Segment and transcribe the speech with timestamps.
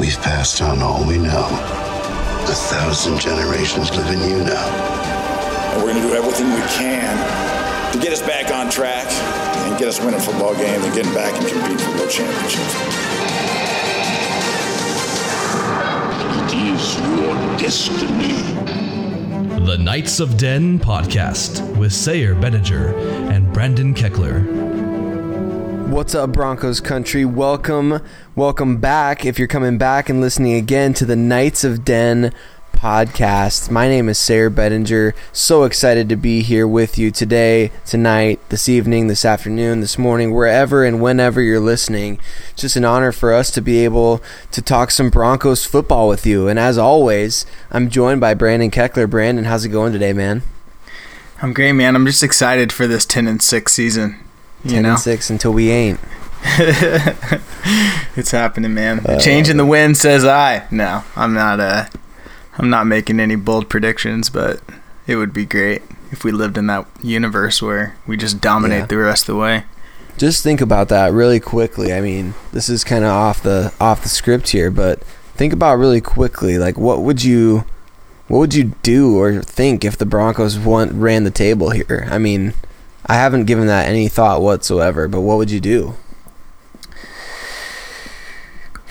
[0.00, 1.44] We've passed on all we know.
[1.44, 4.66] A thousand generations live in you now.
[5.74, 9.78] And we're going to do everything we can to get us back on track and
[9.78, 12.74] get us winning football games and getting back and competing for world championships.
[16.34, 18.40] It is your destiny.
[19.66, 22.94] The Knights of Den podcast with Sayer Bedinger
[23.30, 24.69] and Brandon Keckler.
[25.90, 27.24] What's up, Broncos country?
[27.24, 28.00] Welcome,
[28.36, 29.24] welcome back.
[29.26, 32.32] If you're coming back and listening again to the Knights of Den
[32.72, 35.14] podcast, my name is Sayer Bedinger.
[35.32, 40.32] So excited to be here with you today, tonight, this evening, this afternoon, this morning,
[40.32, 42.20] wherever and whenever you're listening.
[42.52, 44.22] It's just an honor for us to be able
[44.52, 46.46] to talk some Broncos football with you.
[46.46, 49.10] And as always, I'm joined by Brandon Keckler.
[49.10, 50.42] Brandon, how's it going today, man?
[51.42, 51.96] I'm great, man.
[51.96, 54.20] I'm just excited for this 10 and 6 season.
[54.64, 56.00] You 10 know, and 6 until we ain't.
[58.16, 59.00] it's happening, man.
[59.04, 60.66] A change in the wind says I.
[60.70, 61.60] No, I'm not.
[61.60, 61.84] Uh,
[62.58, 64.60] I'm not making any bold predictions, but
[65.06, 68.86] it would be great if we lived in that universe where we just dominate Yeah.
[68.86, 69.64] the rest of the way.
[70.18, 71.92] just think about that really quickly.
[71.94, 75.02] I mean, this is kind of off the off the script here, but
[75.34, 76.58] think about really quickly.
[76.58, 77.64] Like, what would you,
[78.28, 82.06] what would you do or think if the Broncos won, ran the table here?
[82.10, 82.52] I mean,
[83.10, 85.08] I haven't given that any thought whatsoever.
[85.08, 85.94] But what would you do?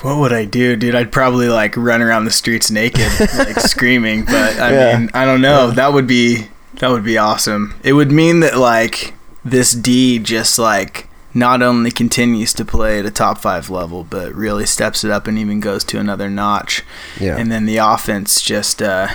[0.02, 0.96] What would I do, dude?
[0.96, 4.24] I'd probably like run around the streets naked, like screaming.
[4.26, 4.98] But I Yeah.
[5.00, 5.72] mean, I don't know.
[5.72, 6.48] That would be
[6.80, 7.76] that would be awesome.
[7.84, 13.06] It would mean that like this D just like not only continues to play at
[13.06, 16.84] a top five level, but really steps it up and even goes to another notch.
[17.20, 17.38] Yeah.
[17.38, 19.10] And then the offense just uh,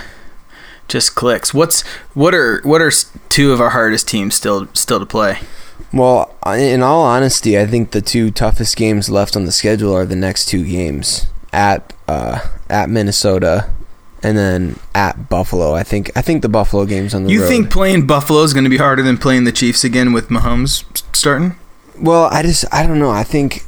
[0.87, 1.53] just clicks.
[1.53, 1.81] What's
[2.13, 2.91] what are what are
[3.29, 5.39] two of our hardest teams still still to play?
[5.93, 10.05] Well, in all honesty, I think the two toughest games left on the schedule are
[10.05, 13.69] the next two games at uh, at Minnesota
[14.23, 15.73] and then at Buffalo.
[15.73, 17.47] I think I think the Buffalo game's on the You road.
[17.47, 20.83] think playing Buffalo is going to be harder than playing the Chiefs again with Mahomes
[21.15, 21.55] starting?
[21.99, 23.09] Well, I just I don't know.
[23.11, 23.63] I think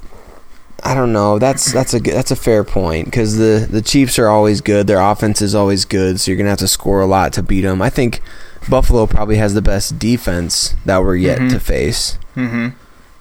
[0.84, 1.40] I don't know.
[1.40, 4.88] That's that's a that's a fair point because the the Chiefs are always good.
[4.88, 7.62] Their offense is always good, so you're gonna have to score a lot to beat
[7.62, 7.82] them.
[7.82, 8.22] I think
[8.70, 11.50] Buffalo probably has the best defense that we're yet Mhm.
[11.52, 12.68] to face Mm-hmm.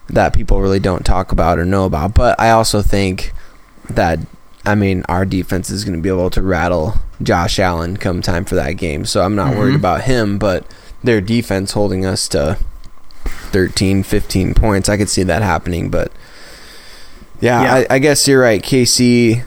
[0.09, 2.13] that people really don't talk about or know about.
[2.13, 3.33] But I also think
[3.89, 4.19] that
[4.65, 8.45] I mean our defense is going to be able to rattle Josh Allen come time
[8.45, 9.03] for that game.
[9.05, 9.77] So I'm not worried Mhm.
[9.79, 10.65] about him, but
[11.03, 12.57] their defense holding us to
[13.51, 14.89] 13, 15 points.
[14.89, 16.11] I could see that happening, but
[17.41, 17.73] yeah, Yeah.
[17.89, 18.61] I, I guess you're right.
[18.61, 19.43] KC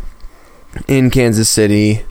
[0.88, 2.02] in Kansas City,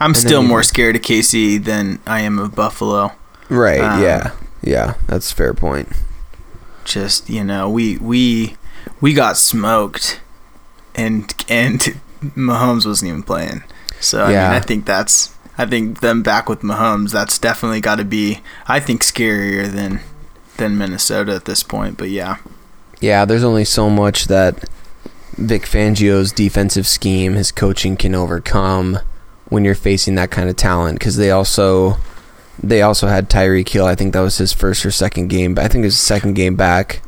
[0.00, 3.12] I'm still more scared of KC than I am of Buffalo.
[3.48, 3.80] right?
[3.80, 4.30] Um, yeah,
[4.62, 5.88] yeah, that's a fair point.
[6.84, 8.56] Just you know, we we
[9.00, 10.20] we got smoked,
[10.94, 11.80] and and
[12.22, 13.64] Mahomes wasn't even playing.
[14.00, 14.48] So I Yeah.
[14.50, 17.10] mean, I think that's I think them back with Mahomes.
[17.12, 20.00] That's definitely got to be I think scarier than
[20.58, 21.96] than Minnesota at this point.
[21.98, 22.36] But yeah,
[23.00, 24.64] Yeah, there's only so much that
[25.38, 28.98] Vic Fangio's defensive scheme, his coaching can overcome
[29.48, 30.98] when you're facing that kind of talent.
[30.98, 31.98] Because they also
[32.62, 33.86] they also had Tyreek Hill.
[33.86, 36.02] I think that was his first or second game, but I think it was his
[36.02, 37.02] second game back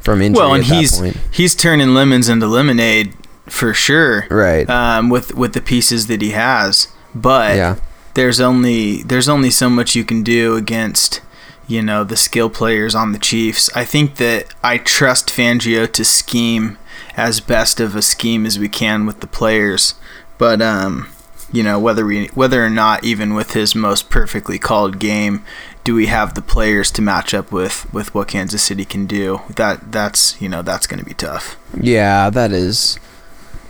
[0.00, 0.42] from injury.
[0.42, 1.16] well, and at that he's point.
[1.30, 3.14] he's turning lemons into lemonade
[3.46, 4.26] for sure.
[4.30, 4.68] right.
[4.68, 7.76] Um, with with the pieces that he has, but yeah,
[8.14, 11.20] there's only there's only so much you can do against
[11.68, 13.68] you know the skill players on the Chiefs.
[13.74, 16.78] I think that I trust Fangio to scheme
[17.16, 19.94] as best of a scheme as we can with the players,
[20.38, 21.08] but um,
[21.52, 25.44] you know whether we whether or not even with his most perfectly called game
[25.84, 29.40] do we have the players to match up with with what Kansas City can do
[29.54, 32.98] that that's you know that's going to be tough yeah, that is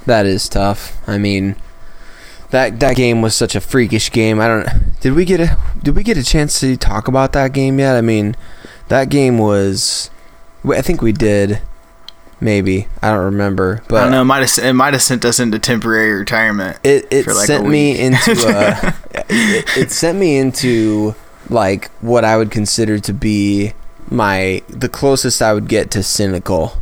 [0.06, 0.96] that is tough.
[1.06, 1.56] I mean.
[2.50, 4.40] That, that game was such a freakish game.
[4.40, 5.00] I don't.
[5.00, 7.96] Did we get a Did we get a chance to talk about that game yet?
[7.96, 8.36] I mean,
[8.86, 10.10] that game was.
[10.64, 11.60] I think we did.
[12.40, 15.24] Maybe I don't remember, but I don't know it might have it might have sent
[15.24, 18.92] us into temporary retirement it it like a sent me into uh,
[19.30, 21.14] it, it sent me into
[21.48, 23.72] like what I would consider to be
[24.10, 26.74] my the closest I would get to cynical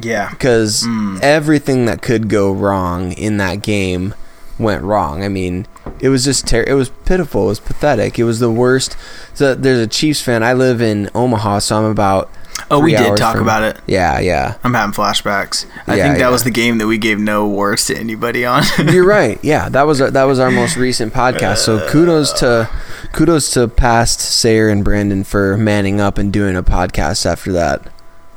[0.00, 1.20] yeah because Mm.
[1.22, 4.14] everything that could go wrong in that game
[4.58, 5.24] went wrong.
[5.24, 5.66] I mean,
[5.98, 7.44] it was just ter- it was pitiful.
[7.44, 8.16] It was pathetic.
[8.18, 8.96] It was the worst.
[9.34, 10.42] So there's a Chiefs fan.
[10.44, 12.30] I live in Omaha, so I'm about
[12.70, 13.78] Oh, we did talk from- about it.
[13.86, 14.54] Yeah, yeah.
[14.64, 15.66] I'm having flashbacks.
[15.86, 16.28] I Yeah, think that yeah.
[16.30, 18.62] was the game that we gave no awards to anybody on.
[18.88, 19.38] You're right.
[19.42, 21.58] Yeah, that was our, that was our most recent podcast.
[21.58, 22.68] So kudos to
[23.12, 27.82] kudos to past Sayer and Brandon for manning up and doing a podcast after that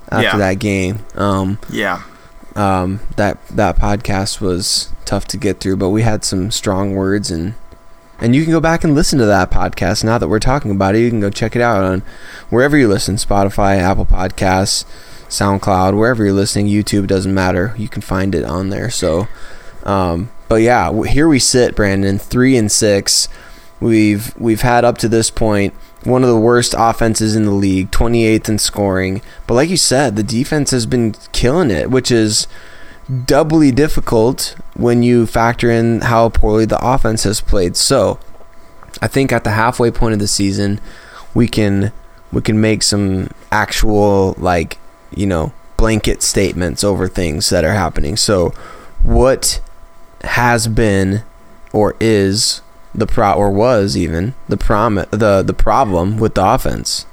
[0.09, 0.37] after Yeah.
[0.37, 0.99] that game.
[1.15, 2.01] Um, yeah.
[2.55, 7.29] Um, that that podcast was tough to get through, but we had some strong words
[7.31, 7.53] and
[8.19, 10.95] and you can go back and listen to that podcast now that we're talking about
[10.95, 11.01] it.
[11.01, 12.01] You can go check it out on
[12.49, 14.85] wherever you listen Spotify, Apple Podcasts,
[15.27, 16.67] SoundCloud, wherever you're listening.
[16.67, 17.73] YouTube doesn't matter.
[17.77, 18.89] You can find it on there.
[18.89, 19.27] So,
[19.83, 23.27] um, but yeah, here we sit, Brandon, three and six.
[23.79, 25.73] We've we've had up to this point
[26.05, 29.21] one of the worst offenses in the league, 28th in scoring.
[29.47, 32.47] But like you said, the defense has been killing it, which is
[33.25, 37.75] doubly difficult when you factor in how poorly the offense has played.
[37.75, 38.19] So,
[39.01, 40.79] I think at the halfway point of the season,
[41.33, 41.91] we can
[42.31, 44.77] we can make some actual like,
[45.15, 48.17] you know, blanket statements over things that are happening.
[48.17, 48.49] So,
[49.03, 49.61] what
[50.21, 51.23] has been
[51.71, 52.61] or is
[52.93, 57.05] the pro or was even the prom the the problem with the offense?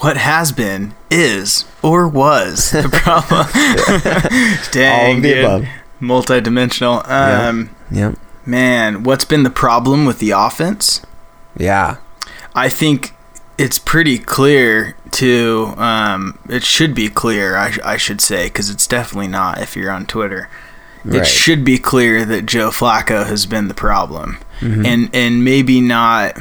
[0.00, 3.46] What has been is or was the problem.
[4.72, 5.44] Dang, All of the dude.
[5.44, 5.66] above.
[6.00, 7.02] Multi-dimensional.
[7.06, 8.16] Um, Yep.
[8.46, 11.00] man, what's been the problem with the offense?
[11.56, 11.96] Yeah.
[12.54, 13.12] I think
[13.56, 15.74] it's pretty clear to.
[15.76, 19.60] Um, it should be clear, I, I should say, because it's definitely not.
[19.60, 20.48] If you're on Twitter,
[21.04, 21.22] Right.
[21.22, 24.86] it should be clear that Joe Flacco has been the problem, Mm-hmm.
[24.86, 26.36] and and maybe not.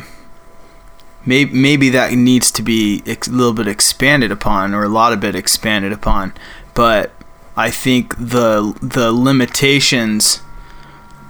[1.28, 5.12] Maybe maybe that needs to be ex- a little bit expanded upon, or a lot
[5.12, 6.34] of it expanded upon,
[6.74, 7.12] but
[7.58, 10.42] I think the the limitations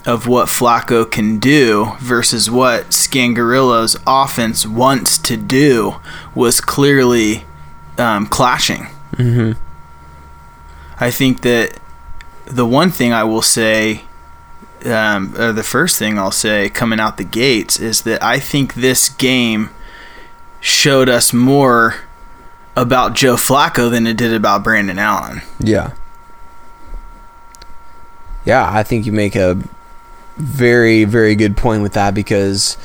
[0.05, 5.95] of what Flacco can do versus what Scangarello's offense wants to do
[6.35, 7.43] was clearly
[7.97, 8.87] um, clashing.
[9.13, 9.53] Mm-hmm.
[10.99, 11.79] I think that
[12.45, 14.03] the one thing I will say,
[14.85, 18.75] um, or the first thing I'll say coming out the gates, is that I think
[18.75, 19.71] this game
[20.59, 21.95] showed us more
[22.75, 25.41] about Joe Flacco than it did about Brandon Allen.
[25.59, 25.93] Yeah.
[28.45, 29.61] Yeah, I think you make a
[30.37, 32.77] very very good point with that because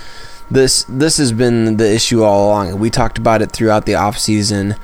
[0.51, 2.79] this this has been the issue all along.
[2.79, 4.79] We talked about it throughout the offseason.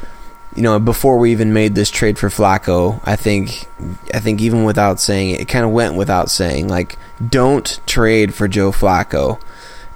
[0.55, 3.67] You know, before we even made this trade for Flacco, I think
[4.12, 8.35] I think even without saying it, it kind of went without saying like don't trade
[8.35, 9.40] for Joe Flacco.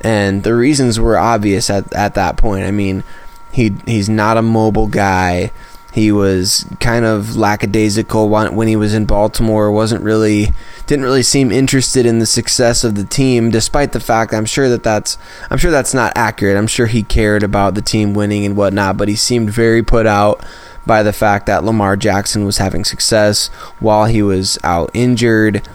[0.02, 2.64] And the reasons were obvious at at that point.
[2.64, 3.04] I mean,
[3.52, 5.52] he he's not a mobile guy.
[5.92, 9.70] He was kind of lackadaisical when he was in Baltimore.
[9.70, 10.54] wasn't really
[10.86, 14.70] didn't really seem interested in the success of the team, despite the fact I'm sure
[14.70, 15.18] that that's
[15.50, 16.56] I'm sure that's not accurate.
[16.56, 20.06] I'm sure he cared about the team winning and whatnot, but he seemed very put
[20.06, 20.42] out
[20.86, 23.48] by the fact that Lamar Jackson was having success
[23.78, 25.68] while he was out injured.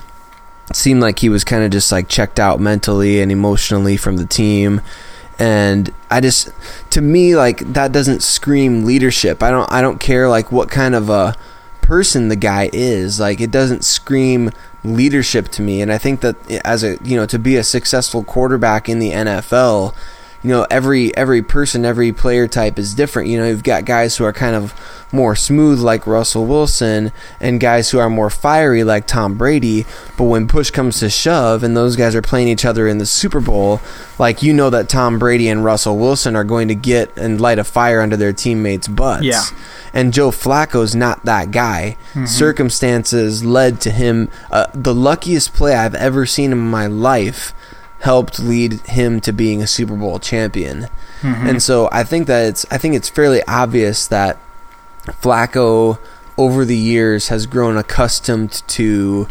[0.74, 4.26] Seemed like he was kind of just like checked out mentally and emotionally from the
[4.26, 4.82] team
[5.40, 6.50] and I just
[6.92, 9.44] to me like that doesn't scream leadership.
[9.44, 11.36] I don't I don't care like what kind of a
[11.82, 13.20] person the guy is.
[13.20, 14.52] Like it doesn't scream
[14.84, 17.64] leadership to me and I think that eh, as a you know to be a
[17.64, 19.94] successful quarterback in the NFL,
[20.48, 23.28] you know every every person every player type is different.
[23.28, 24.74] You know, you've got guys who are kind of
[25.12, 27.12] more smooth like Russell Wilson
[27.42, 29.86] and guys who are more fiery like Tom Brady,
[30.18, 33.06] but when push comes to shove and those guys are playing each other in the
[33.06, 33.82] Super Bowl,
[34.18, 37.60] like you know that Tom Brady and Russell Wilson are going to get and light
[37.60, 39.26] a fire under their teammates' butts.
[39.26, 39.44] Yeah.
[39.92, 41.98] And Joe Flacco's not that guy.
[42.26, 47.54] Circumstances led to him uh, the luckiest play I've ever seen in my life
[48.00, 50.88] helped lead him to being a Super Bowl champion.
[51.22, 51.48] Mm-hmm.
[51.48, 54.38] And so I think that it's I think it's fairly obvious that
[55.06, 56.00] Flacco
[56.38, 59.28] over the years has grown accustomed to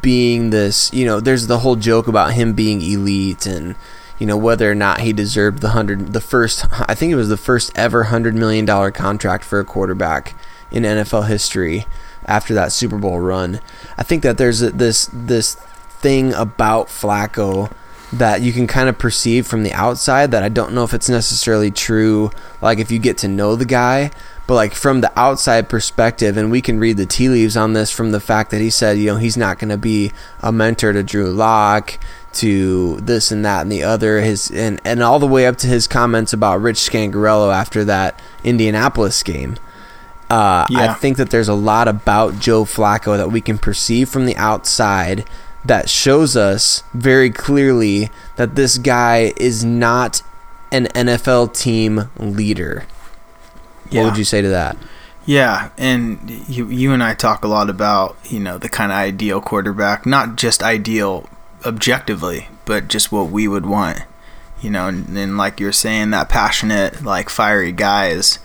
[0.00, 3.74] being this, you know, there's the whole joke about him being elite and
[4.18, 7.28] you know whether or not he deserved the 100 the first I think it was
[7.28, 10.34] the first ever 100 million dollar contract for a quarterback
[10.70, 11.86] in NFL history
[12.24, 13.60] after that Super Bowl run.
[13.98, 17.72] I think that there's a, this this thing about Flacco
[18.12, 21.08] that you can kind of perceive from the outside that I don't know if it's
[21.08, 24.10] necessarily true like if you get to know the guy
[24.46, 27.90] but like from the outside perspective and we can read the tea leaves on this
[27.90, 30.92] from the fact that he said you know he's not going to be a mentor
[30.92, 31.98] to Drew Lock
[32.34, 35.66] to this and that and the other his and and all the way up to
[35.66, 39.56] his comments about Rich Scangarello after that Indianapolis game.
[40.30, 44.24] Uh, I think that there's a lot about Joe Flacco that we can perceive from
[44.24, 45.28] the outside
[45.64, 50.22] that shows us very clearly that this guy is not
[50.72, 52.84] an NFL team leader.
[53.84, 54.04] What Yeah.
[54.04, 54.76] would you say to that?
[55.24, 58.98] Yeah, and you you and I talk a lot about you know the kind of
[58.98, 61.28] ideal quarterback, not just ideal
[61.64, 64.00] objectively, but just what we would want.
[64.60, 68.38] You know, and, and like you're saying, that passionate, like fiery guy is,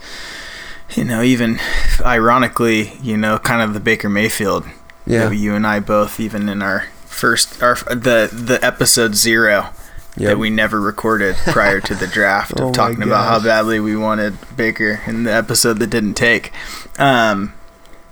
[0.94, 1.58] you know, even
[2.00, 4.64] ironically, you know, kind of the Baker Mayfield
[5.06, 5.30] Yeah.
[5.30, 6.86] you and I both, even in our
[7.18, 9.70] first, our the the episode zero
[10.16, 10.30] Yep.
[10.30, 13.94] that we never recorded prior to the draft Oh of talking about how badly we
[13.94, 16.50] wanted Baker in the episode that didn't take.
[16.98, 17.52] Um,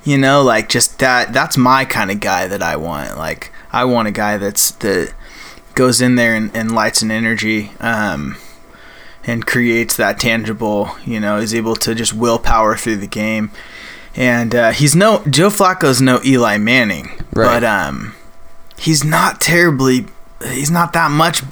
[0.04, 1.32] you know, like just that.
[1.32, 3.16] That's my kind of guy that I want.
[3.16, 5.14] Like I want a guy that's that
[5.74, 7.72] goes in there and, and lights an energy.
[7.80, 8.36] Um,
[9.28, 13.50] and creates that tangible, you know, is able to just willpower through the game.
[14.14, 17.60] And uh, he's no Joe Flacco's no Eli Manning, Right.
[17.60, 18.14] but um,
[18.78, 20.06] he's not terribly,
[20.42, 21.42] he's not that much,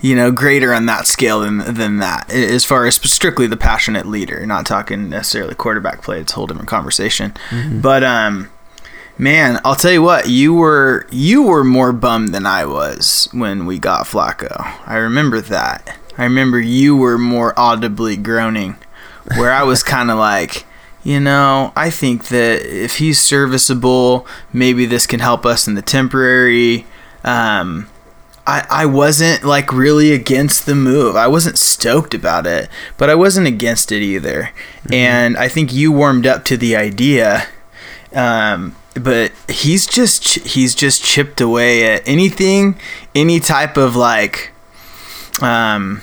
[0.00, 2.32] you know, greater on that scale than than that.
[2.32, 6.20] As far as strictly the passionate leader, not talking necessarily quarterback play.
[6.20, 7.32] It's a whole different conversation.
[7.80, 8.50] But um,
[9.18, 13.66] man, I'll tell you what, you were you were more bummed than I was when
[13.66, 14.60] we got Flacco.
[14.86, 15.98] I remember that.
[16.18, 18.76] I remember you were more audibly groaning,
[19.36, 20.64] where I was kind of like,
[21.04, 25.82] you know, I think that if he's serviceable, maybe this can help us in the
[25.82, 26.86] temporary.
[27.24, 27.88] Um,
[28.46, 31.14] I, I wasn't like really against the move.
[31.16, 32.68] I wasn't stoked about it,
[32.98, 34.50] but I wasn't against it either.
[34.90, 37.46] And I think you warmed up to the idea.
[38.12, 42.78] Um, but he's just he's just chipped away at anything,
[43.14, 44.50] any type of like,
[45.40, 46.02] um,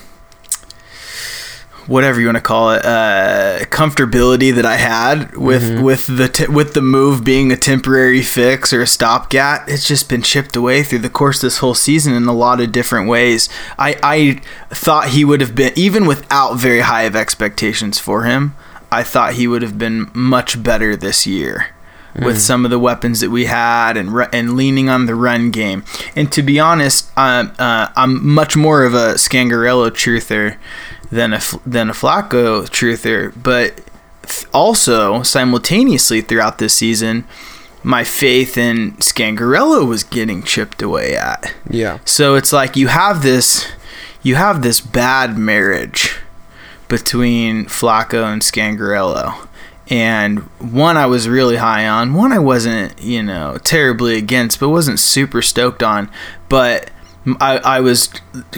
[1.90, 6.48] whatever you want to call it, uh, comfortability that I had with with the t-
[6.48, 9.68] with the move being a temporary fix or a stopgap.
[9.68, 12.62] It's just been chipped away through the course of this whole season in a lot
[12.62, 13.50] of different ways.
[13.78, 18.56] I I thought he would have been even without very high of expectations for him.
[18.92, 21.68] I thought he would have been much better this year
[22.16, 25.52] with some of the weapons that we had and ru- and leaning on the run
[25.52, 25.84] game.
[26.16, 30.58] And to be honest, um, uh, I'm much more of a Scangarello truther
[31.12, 33.82] than a than a Flacco truther, but
[34.54, 37.26] also simultaneously throughout this season,
[37.84, 41.54] my faith in Scangarello was getting chipped away at.
[41.70, 42.00] Yeah.
[42.06, 43.68] So it's like you have this
[44.22, 46.18] you have this bad marriage
[46.88, 49.48] between Flacco and Scangarello.
[49.92, 54.70] And one I was really high on, one I wasn't, you know, terribly against, but
[54.70, 56.12] wasn't super stoked on.
[56.48, 56.92] But
[57.40, 58.10] I, I was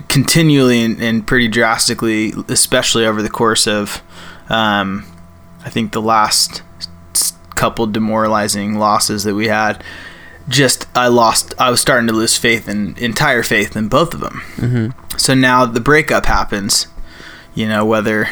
[0.07, 4.01] continually and, and pretty drastically, especially over the course of,
[4.49, 5.05] um,
[5.65, 6.61] I think the last
[7.55, 9.83] couple demoralizing losses that we had,
[10.47, 11.53] just I lost.
[11.59, 14.41] I was starting to lose faith in entire faith in both of them.
[14.55, 15.17] Mm-hmm.
[15.17, 16.87] So now the breakup happens.
[17.53, 18.29] You know whether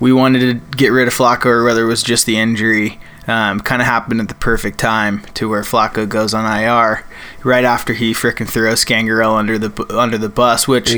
[0.00, 2.98] we wanted to get rid of Flacco or whether it was just the injury.
[3.28, 7.04] Um, kind of happened at the perfect time to where Flacco goes on IR
[7.44, 10.90] right after he frickin' throws Scangarello under the under the bus, which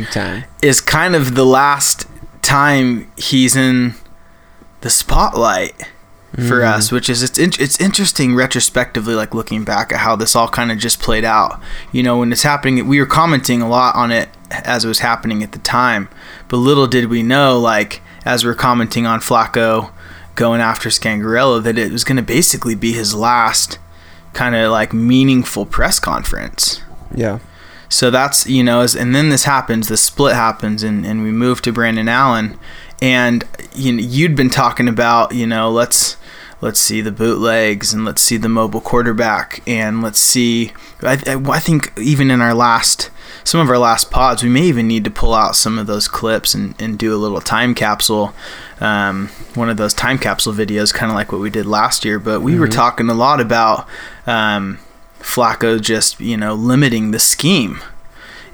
[0.62, 2.06] is kind of the last
[2.40, 3.94] time he's in
[4.80, 5.74] the spotlight
[6.32, 6.78] for Mm-hmm.
[6.78, 10.48] us, which is it's in, it's interesting retrospectively, like looking back at how this all
[10.48, 11.60] kind of just played out.
[11.92, 14.98] You know, when it's happening, we were commenting a lot on it as it was
[15.00, 16.08] happening at the time,
[16.48, 19.90] but little did we know, like as we are commenting on Flacco
[20.34, 23.78] going after Scangarello, that it was going to basically be his last
[24.32, 26.82] kind of like meaningful press conference.
[27.14, 27.38] Yeah.
[27.88, 31.62] So that's you know, and then this happens, the split happens, and, and we move
[31.62, 32.58] to Brandon Allen,
[33.00, 36.16] and you know, you'd been talking about you know let's
[36.60, 40.72] let's see the bootlegs and let's see the mobile quarterback and let's see.
[41.02, 43.10] I, I think even in our last
[43.44, 46.08] some of our last pods, we may even need to pull out some of those
[46.08, 48.34] clips and, and do a little time capsule,
[48.80, 52.18] um, one of those time capsule videos, kind of like what we did last year.
[52.18, 53.86] But we were talking a lot about.
[54.26, 54.78] Um,
[55.24, 57.80] Flacco just you know limiting the scheme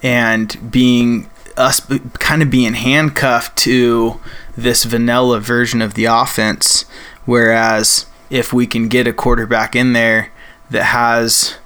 [0.04, 1.80] and being us
[2.20, 4.20] kind of being handcuffed to
[4.56, 6.84] this vanilla version of the offense
[7.24, 10.30] whereas if we can get a quarterback in there
[10.70, 11.58] that has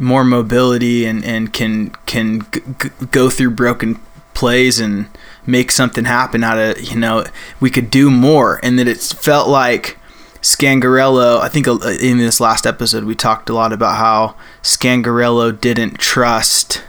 [0.00, 4.00] more mobility and, and can can g- g- go through broken
[4.34, 5.06] plays and
[5.46, 7.24] make something happen out of you know
[7.60, 8.58] we could do more.
[8.62, 9.98] And that it's felt like
[10.42, 15.60] Scangarello, I think uh, in this last episode we talked a lot about how Scangarello
[15.60, 16.82] didn't trust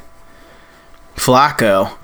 [1.16, 1.98] Flacco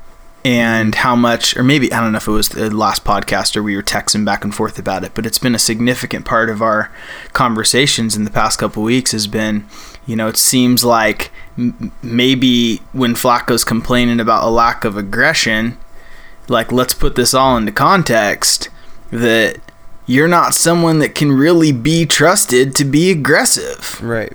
[0.43, 3.63] and how much, or maybe, I don't know if it was the last podcast or
[3.63, 6.61] we were texting back and forth about it, but it's been a significant part of
[6.61, 6.91] our
[7.33, 9.67] conversations in the past couple weeks has been,
[10.07, 15.77] you know, it seems like m- maybe when Flacco's complaining about a lack of aggression,
[16.47, 18.69] like let's put this all into context
[19.11, 19.57] that
[20.05, 24.01] you're not someone that can really be trusted to be aggressive.
[24.01, 24.33] Right.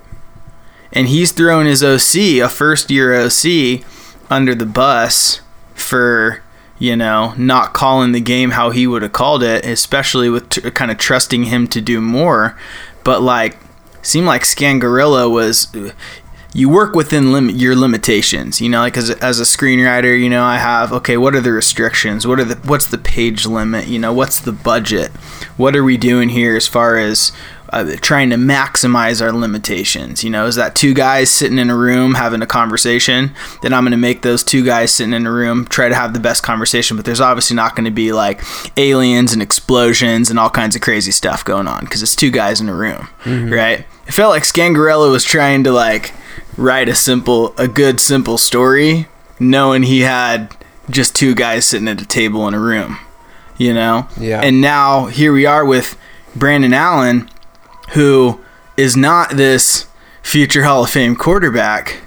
[0.92, 3.82] And he's throwing his OC, a first year OC,
[4.30, 5.40] under the bus
[5.74, 6.42] for,
[6.78, 10.70] you know, not calling the game how he would have called it, especially with t-
[10.70, 12.58] kind of trusting him to do more.
[13.04, 13.56] But like,
[14.02, 15.68] seemed like Scangarello was
[16.54, 20.28] you work within lim- your limitations you know like as a, as a screenwriter you
[20.28, 22.26] know i have okay what are the restrictions?
[22.26, 23.86] What are the what's the page limit?
[23.86, 25.10] You know what's the budget?
[25.56, 27.32] What are we doing here as far as
[27.72, 30.46] uh, trying to maximize our limitations you know?
[30.46, 33.32] Is that two guys sitting in a room having a conversation?
[33.62, 36.12] Then i'm going to make those two guys sitting in a room try to have
[36.14, 38.42] the best conversation but there's obviously not going to be like
[38.76, 42.60] aliens and explosions and all kinds of crazy stuff going on because it's two guys
[42.60, 43.08] in a room
[43.50, 43.86] right?
[44.06, 46.12] It felt like scangarello was trying to like
[46.56, 49.06] write a simple a good simple story
[49.40, 50.54] knowing he had
[50.90, 52.98] just two guys sitting at a table in a room
[53.56, 54.08] you know?
[54.18, 54.40] Yeah.
[54.42, 55.96] and now here we are with
[56.34, 57.28] brandon allen
[57.92, 58.40] who
[58.76, 59.86] is not this
[60.22, 62.02] future hall of fame quarterback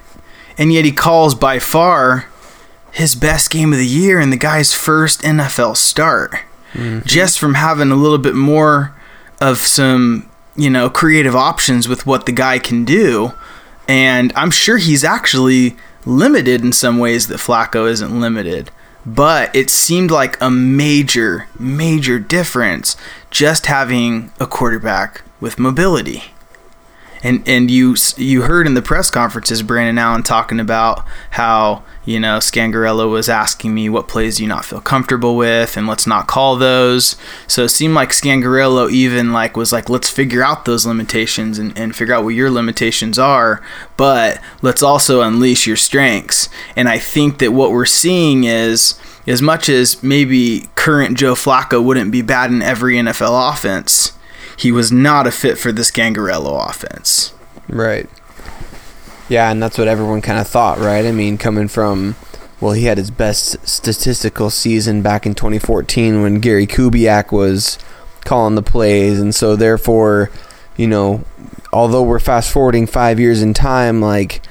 [0.58, 2.26] and yet he calls by far
[2.92, 6.32] his best game of the year and the guy's first nfl start.
[6.74, 7.06] Mm-hmm.
[7.06, 8.96] Just from having a little bit more
[9.42, 13.34] of some you know creative options with what the guy can do.
[13.88, 15.76] And I'm sure he's actually
[16.06, 18.72] limited in some ways that Flacco isn't limited.
[19.06, 22.98] But it seemed like a major, major difference
[23.30, 26.24] just having a quarterback with mobility.
[27.26, 32.20] And and you you heard in the press conferences Brandon Allen talking about how you
[32.20, 36.06] know Scangarello was asking me what plays do you not feel comfortable with and let's
[36.06, 37.16] not call those.
[37.48, 41.76] So it seemed like Scangarello even like was like let's figure out those limitations and,
[41.76, 43.60] and figure out what your limitations are,
[43.98, 46.48] but let's also unleash your strengths.
[46.76, 51.84] And I think that what we're seeing is as much as maybe current Joe Flacco
[51.84, 54.15] wouldn't be bad in every NFL offense,
[54.58, 57.34] he was not a fit for this Scangarello offense.
[57.68, 58.10] Right.
[59.28, 61.06] Yeah, and that's what everyone kind of thought, right?
[61.06, 62.16] I mean, coming from,
[62.62, 67.80] well, he had his best statistical season back in 2014 when Gary Kubiak was
[68.24, 70.30] calling the plays, and so therefore,
[70.78, 71.24] you know,
[71.74, 74.42] although we're fast forwarding five years in time, like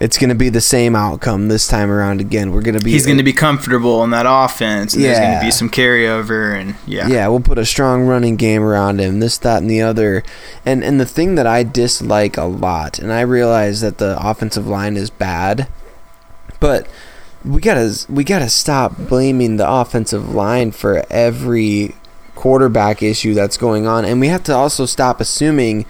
[0.00, 2.52] it's going to be the same outcome this time around again.
[2.52, 4.94] We're going to be He's going to be comfortable in that offense.
[4.94, 8.36] And There's going to be some carryover, and yeah, Yeah, we'll put a strong running
[8.36, 9.18] game around him.
[9.18, 10.22] This, that, and the other.
[10.64, 14.68] And and the thing that I dislike a lot, and I realize that the offensive
[14.68, 15.66] line is bad,
[16.60, 16.86] but
[17.44, 21.94] we gotta we gotta stop blaming the offensive line for every
[22.36, 25.86] quarterback issue that's going on, and we have to also stop assuming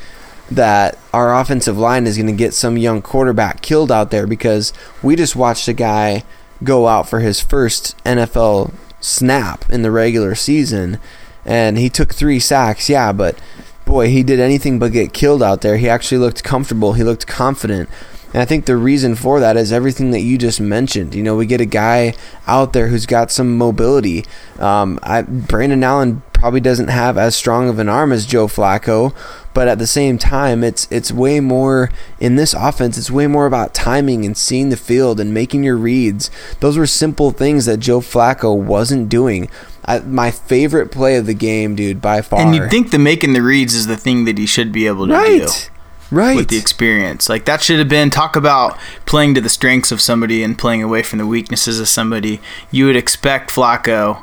[0.51, 4.73] that our offensive line is going to get some young quarterback killed out there because
[5.03, 6.25] we just watched a guy
[6.65, 10.99] go out for his first NFL snap in the regular season
[11.45, 12.89] and he took 3 sacks.
[12.89, 13.39] Yeah, but
[13.85, 15.77] boy, he did anything but get killed out there.
[15.77, 17.89] He actually looked comfortable, he looked confident.
[18.33, 21.15] And I think the reason for that is everything that you just mentioned.
[21.15, 22.13] You know, we get a guy
[22.47, 24.27] out there who's got some mobility.
[24.59, 29.15] Um, I, Brandon Allen probably doesn't have as strong of an arm as Joe Flacco,
[29.59, 31.91] but at the same time, it's it's way more
[32.21, 32.97] in this offense.
[32.97, 36.31] It's way more about timing and seeing the field and making your reads.
[36.61, 39.51] Those were simple things that Joe Flacco wasn't doing.
[39.85, 42.39] I, my favorite play of the game, dude, by far.
[42.39, 45.09] and you'd think the making the reads is the thing that he should be able
[45.09, 45.19] to do.
[45.19, 45.71] right,
[46.13, 47.29] right, with the experience.
[47.29, 50.85] Like that should have been talk about playing to the strengths of somebody and playing
[50.85, 52.41] away from the weaknesses of somebody.
[52.71, 54.23] You would expect Flacco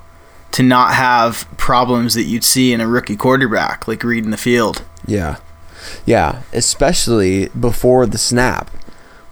[0.51, 4.83] to not have problems that you'd see in a rookie quarterback, like reading the field.
[5.05, 5.37] Yeah.
[6.05, 8.71] Yeah, especially before the snap,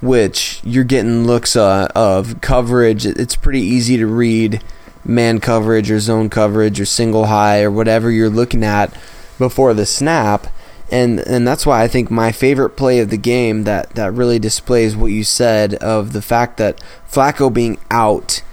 [0.02, 3.06] which you're getting looks uh, of coverage.
[3.06, 4.62] It's pretty easy to read
[5.06, 8.93] man coverage or zone coverage or single high or whatever you're looking at
[9.38, 10.47] before the snap.
[10.91, 14.38] And and that's why I think my favorite play of the game that that really
[14.39, 18.43] displays what you said of the fact that Flacco being out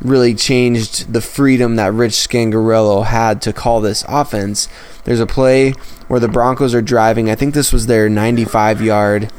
[0.00, 4.68] really changed the freedom that Rich Scangarello had to call this offense.
[5.04, 5.72] There's a play
[6.08, 7.30] where the Broncos are driving.
[7.30, 9.32] I think this was their 95 yard.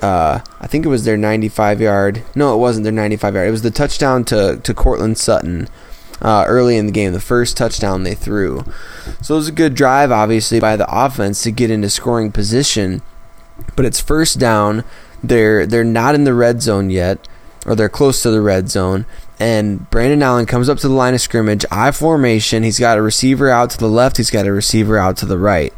[0.00, 2.22] Uh, I think it was their 95 yard.
[2.34, 3.48] No, it wasn't their 95 yard.
[3.48, 5.68] It was the touchdown to to Courtland Sutton
[6.20, 8.64] uh, early in the game, the first touchdown they threw.
[9.22, 13.02] So it was a good drive, obviously, by the offense to get into scoring position.
[13.76, 14.84] But it's first down.
[15.22, 17.26] They're they're not in the red zone yet,
[17.66, 19.04] or they're close to the red zone.
[19.40, 22.64] And Brandon Allen comes up to the line of scrimmage, I formation.
[22.64, 24.16] He's got a receiver out to the left.
[24.16, 25.72] He's got a receiver out to the right.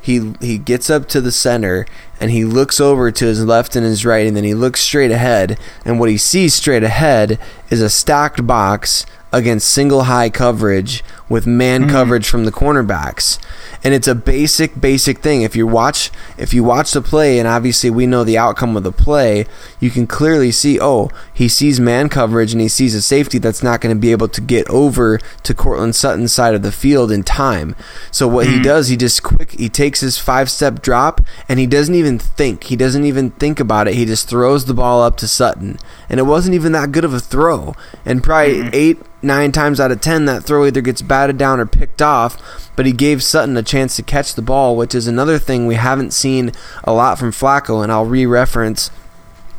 [0.00, 1.86] He he gets up to the center
[2.20, 5.10] and he looks over to his left and his right, and then he looks straight
[5.10, 5.58] ahead.
[5.84, 7.38] And what he sees straight ahead
[7.70, 11.90] is a stacked box against single high coverage with man hmm.
[11.90, 13.38] coverage from the cornerbacks.
[13.84, 15.42] And it's a basic basic thing.
[15.42, 18.82] If you watch if you watch the play and obviously we know the outcome of
[18.82, 19.46] the play
[19.80, 23.62] you can clearly see oh he sees man coverage and he sees a safety that's
[23.62, 27.10] not going to be able to get over to Courtland Sutton's side of the field
[27.10, 27.74] in time.
[28.10, 28.62] So what he mm-hmm.
[28.62, 32.64] does he just quick he takes his five step drop and he doesn't even think.
[32.64, 33.94] He doesn't even think about it.
[33.94, 35.78] He just throws the ball up to Sutton.
[36.08, 37.74] And it wasn't even that good of a throw.
[38.04, 38.70] And probably mm-hmm.
[38.72, 42.70] eight nine times out of ten that throw either gets batted down or picked off
[42.76, 45.74] but he gave Sutton a chance to catch the ball which is another thing we
[45.74, 46.52] haven't seen
[46.84, 48.90] a lot from Flacco and I'll re-reference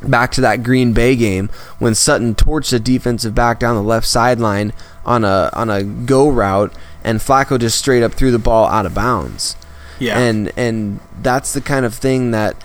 [0.02, 4.08] back to that Green Bay game when Sutton torched a defensive back down the left
[4.08, 4.72] sideline
[5.06, 6.72] on a on a go route
[7.04, 9.58] and Flacco just straight up threw the ball out of bounds
[10.00, 10.18] Yeah.
[10.18, 12.56] and and that's the kind of thing that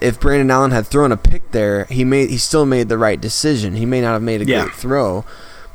[0.00, 3.20] if Brandon Allen had thrown a pick there, he made he still made the right
[3.20, 3.74] decision.
[3.74, 4.62] He may not have made a Yeah.
[4.62, 5.24] great throw,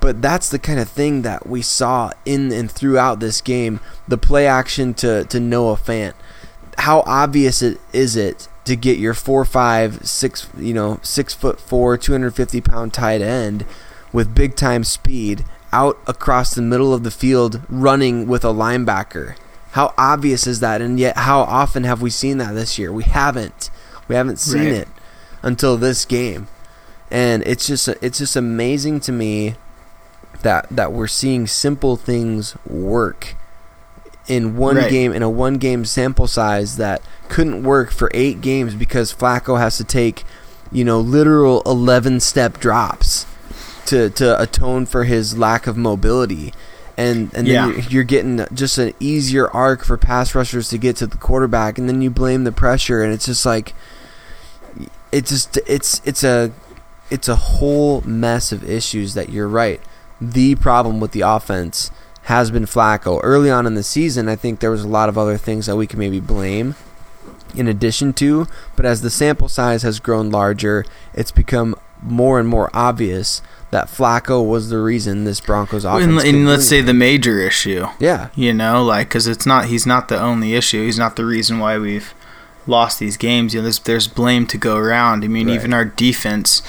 [0.03, 3.79] but that's the kind of thing that we saw in and throughout this game.
[4.05, 6.13] The play action to to Noah Fant.
[6.79, 11.57] How obvious it is it to get your four five six you know six foot
[11.57, 13.65] four two hundred fifty pound tight end
[14.11, 19.35] with big time speed out across the middle of the field running with a linebacker.
[19.71, 20.81] How obvious is that?
[20.81, 22.91] And yet, how often have we seen that this year?
[22.91, 23.69] We haven't.
[24.09, 24.73] We haven't seen Right.
[24.73, 24.87] it
[25.41, 26.49] until this game,
[27.09, 29.55] and it's just it's just amazing to me
[30.43, 33.36] that that we're seeing simple things work
[34.27, 34.89] in one Right.
[34.89, 39.60] game in a one game sample size that couldn't work for eight games because Flacco
[39.60, 40.23] has to take
[40.71, 43.25] you know literal 11 step drops
[43.88, 46.53] to to atone for his lack of mobility
[46.95, 47.67] and and then Yeah.
[47.67, 51.77] you're, you're getting just an easier arc for pass rushers to get to the quarterback
[51.77, 53.73] and then you blame the pressure and it's just like
[55.12, 56.51] it just it's it's a
[57.12, 59.82] it's a whole mess of issues that you're right
[60.31, 61.91] the problem with the offense
[62.23, 65.17] has been Flacco early on in the season I think there was a lot of
[65.17, 66.75] other things that we can maybe blame
[67.55, 72.47] in addition to but as the sample size has grown larger it's become more and
[72.47, 76.93] more obvious that Flacco was the reason this Broncos offense and, and let's say the
[76.93, 77.86] major issue.
[77.99, 80.86] yeah You know, like because it's not he's not the only issue.
[80.86, 82.13] He's not the reason why we've
[82.67, 83.53] lost these games.
[83.53, 85.23] You know, there's there's blame to go around.
[85.23, 85.55] I mean, Right.
[85.55, 86.62] even our defense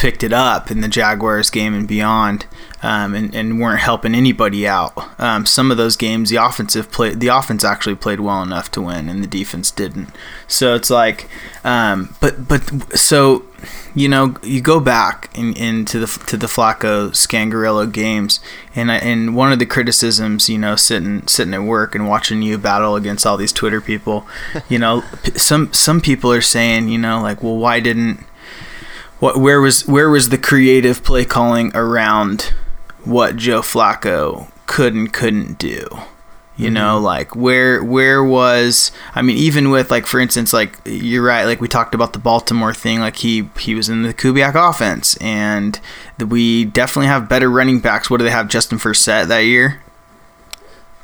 [0.00, 2.46] picked it up in the Jaguars game and beyond,
[2.82, 4.94] um, and and weren't helping anybody out.
[5.20, 8.80] Um, some of those games, the offensive play, the offense actually played well enough to
[8.80, 10.08] win, and the defense didn't.
[10.48, 11.28] So it's like,
[11.64, 13.44] um, but but so
[13.94, 18.40] you know, you go back in, into the to the Flacco Scangarello games,
[18.74, 22.40] and I, and one of the criticisms, you know, sitting sitting at work and watching
[22.40, 24.26] you battle against all these Twitter people,
[24.70, 25.02] you know,
[25.36, 28.24] some some people are saying, you know, like, well, why didn't
[29.20, 32.52] what where was where was the creative play calling around
[33.04, 35.86] what Joe Flacco could and couldn't do?
[36.56, 36.74] You mm-hmm.
[36.74, 41.44] know, like where where was I mean, even with like for instance, like you're right,
[41.44, 45.16] like we talked about the Baltimore thing, like he he was in the Kubiak offense,
[45.18, 45.78] and
[46.18, 48.10] the, we definitely have better running backs.
[48.10, 49.80] What do they have, Justin Forsett that year?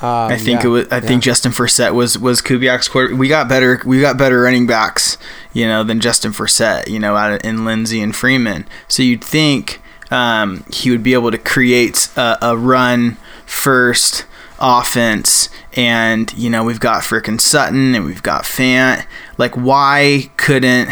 [0.03, 0.89] Uh, I think yeah, it was.
[0.89, 1.01] I yeah.
[1.01, 3.17] think Justin Forsett was was Kubiak's quarter.
[3.17, 3.81] We got better.
[3.87, 5.17] We got better running backs,
[5.55, 8.67] you know, than Justin Forsett, you know, out in Lindsay and Freeman.
[8.89, 9.81] So you'd think
[10.11, 14.27] um, he would be able to create a, a run first
[14.61, 19.07] offense, and you know we've got frickin' Sutton and we've got Fant.
[19.39, 20.91] Like, why couldn't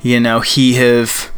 [0.00, 1.30] you know he have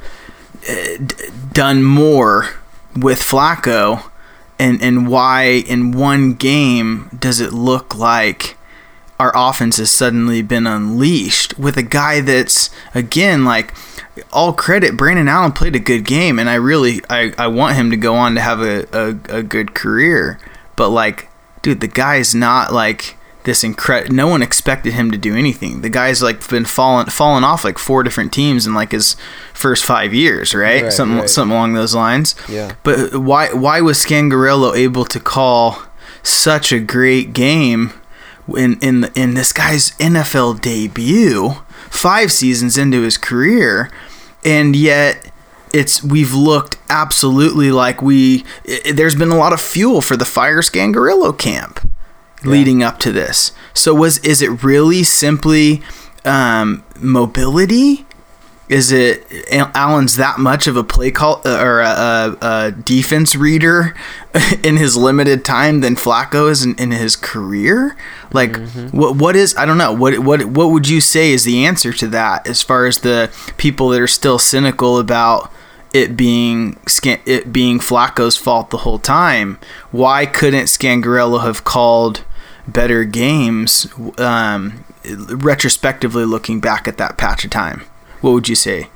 [0.65, 1.15] d-
[1.53, 2.51] done more
[2.97, 4.11] with Flacco?
[4.59, 8.57] And and why in one game does it look like
[9.19, 13.75] our offense has suddenly been unleashed with a guy that's again like
[14.33, 17.91] all credit Brandon Allen played a good game and I really I, I want him
[17.91, 20.39] to go on to have a, a, a good career.
[20.75, 21.29] But like
[21.63, 25.81] dude the guy's not like this incredible no one expected him to do anything.
[25.81, 29.17] The guy's like been fallen fallen off like four different teams and like his
[29.57, 31.31] first five years right, Right, something right.
[31.31, 32.73] something along those lines Yeah.
[32.83, 35.83] but why why was Scangarello able to call
[36.23, 37.93] such a great game
[38.57, 41.57] in in in this guy's NFL debut,
[41.91, 43.91] five seasons into his career,
[44.45, 45.33] and yet
[45.73, 50.25] it's we've looked absolutely like we i there's been a lot of fuel for the
[50.25, 51.81] fire Scangarello camp
[52.45, 53.51] leading up to this.
[53.75, 55.83] So was is it really simply
[56.25, 58.07] um, mobility?
[58.69, 63.37] Is it Allen's that much of a play call uh, or a, a, a defense
[63.37, 63.95] reader
[64.65, 67.97] in his limited time than Flacco is in, in his career?
[68.33, 68.57] Like,
[68.91, 71.93] what what is I don't know what what what would you say is the answer
[71.93, 75.53] to that as far as the people that are still cynical about
[75.95, 76.77] it being
[77.25, 79.61] it being Flacco's fault the whole time?
[79.93, 82.25] Why couldn't Scangarello have called
[82.67, 83.87] better games
[84.19, 87.85] um, retrospectively looking back at that patch of time?
[88.21, 88.89] What would you say?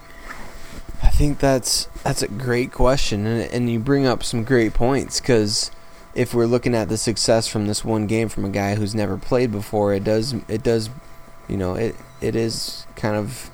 [1.03, 5.21] I think that's that's a great question, and, and you bring up some great points
[5.21, 5.71] because
[6.15, 9.17] if we're looking at the success from this one game from a guy who's never
[9.17, 10.91] played before, it does it does,
[11.49, 13.51] you know, it it is kind of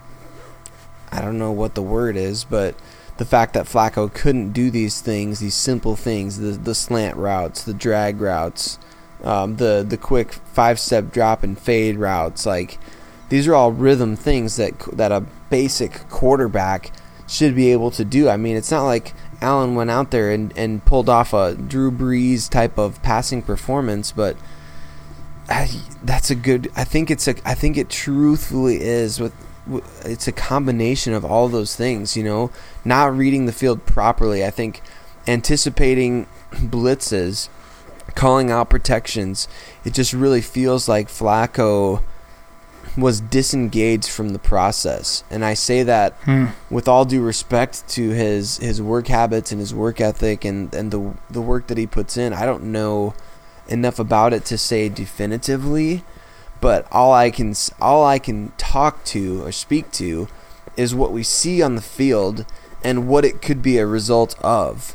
[1.11, 2.75] I don't know what the word is, but
[3.17, 7.65] the fact that Flacco couldn't do these things, these simple things, the the slant routes,
[7.65, 8.79] the drag routes,
[9.23, 12.79] um, the the quick five step drop and fade routes, like
[13.29, 16.93] these are all rhythm things that that a basic quarterback
[17.27, 18.29] should be able to do.
[18.29, 21.91] I mean, it's not like Allen went out there and, and pulled off a Drew
[21.91, 24.37] Brees type of passing performance, but
[26.03, 26.71] that's a good.
[26.77, 27.35] I think it's a.
[27.49, 29.35] I think it truthfully is with.
[30.05, 32.53] It's a combination of all those things, you know,
[32.85, 34.45] not reading the field properly.
[34.45, 34.81] I think
[35.27, 37.49] anticipating blitzes,
[38.15, 39.49] calling out protections.
[39.85, 42.03] It just really feels like Flacco
[42.97, 45.23] was disengaged from the process.
[45.31, 46.47] And I say that Hmm.
[46.71, 50.91] with all due respect to his his work habits and his work ethic and and
[50.91, 52.33] the the work that he puts in.
[52.33, 53.15] I don't know
[53.69, 56.05] enough about it to say definitively,
[56.61, 60.29] but all I can all I can talk to or speak to
[60.77, 62.45] is what we see on the field
[62.85, 64.95] and what it could be a result of.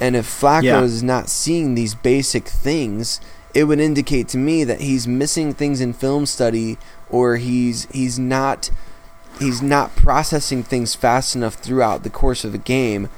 [0.00, 0.82] And if Flacco Yeah.
[0.82, 3.20] is not seeing these basic things,
[3.54, 6.76] it would indicate to me that he's missing things in film study
[7.12, 8.70] or he's he's not
[9.38, 13.08] he's not processing things fast enough throughout the course of the game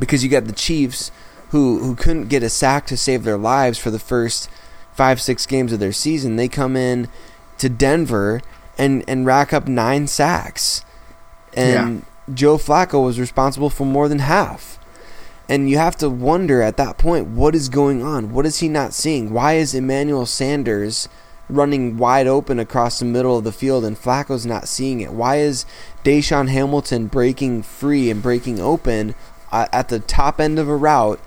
[0.00, 1.12] because you got the Chiefs
[1.50, 4.48] who who couldn't get a sack to save their lives for the first
[4.94, 6.34] 5 6 games of their season.
[6.34, 7.08] They come in
[7.58, 8.42] to Denver
[8.76, 10.84] and and rack up 9 sacks.
[11.54, 14.78] And Joe Flacco was responsible for more than half.
[15.48, 18.32] And you have to wonder at that point what is going on?
[18.32, 19.32] What is he not seeing?
[19.32, 21.08] Why is Emmanuel Sanders
[21.48, 25.12] running wide open across the middle of the field and Flacco's not seeing it?
[25.12, 25.64] Why is
[26.04, 29.14] DaeSean Hamilton breaking free and breaking open
[29.50, 31.20] uh, at the top end of a route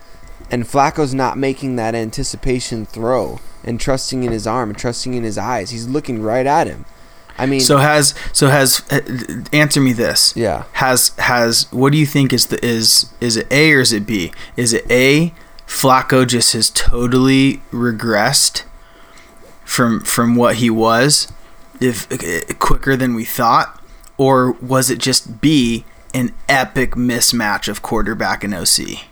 [0.50, 5.24] and Flacco's not making that anticipation throw and trusting in his arm and trusting in
[5.24, 5.72] his eyes?
[5.72, 6.86] He's looking right at him.
[7.38, 9.00] I mean, So has so has uh,
[9.52, 10.36] answer me this.
[10.36, 10.66] Yeah.
[10.74, 14.06] Has has what do you think is the is is it A or is it
[14.06, 14.32] B?
[14.56, 15.34] Is it A
[15.66, 18.64] Flacco just has totally regressed
[19.72, 21.32] from from what he was
[21.80, 23.82] if uh, quicker than we thought
[24.18, 29.06] or was it just B an epic mismatch of quarterback and OC?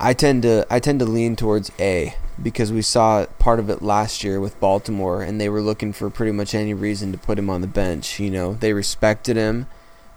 [0.00, 3.80] I tend to I tend to lean towards A because we saw part of it
[3.80, 7.38] last year with Baltimore and they were looking for pretty much any reason to put
[7.38, 8.18] him on the bench.
[8.18, 9.68] You know, they respected him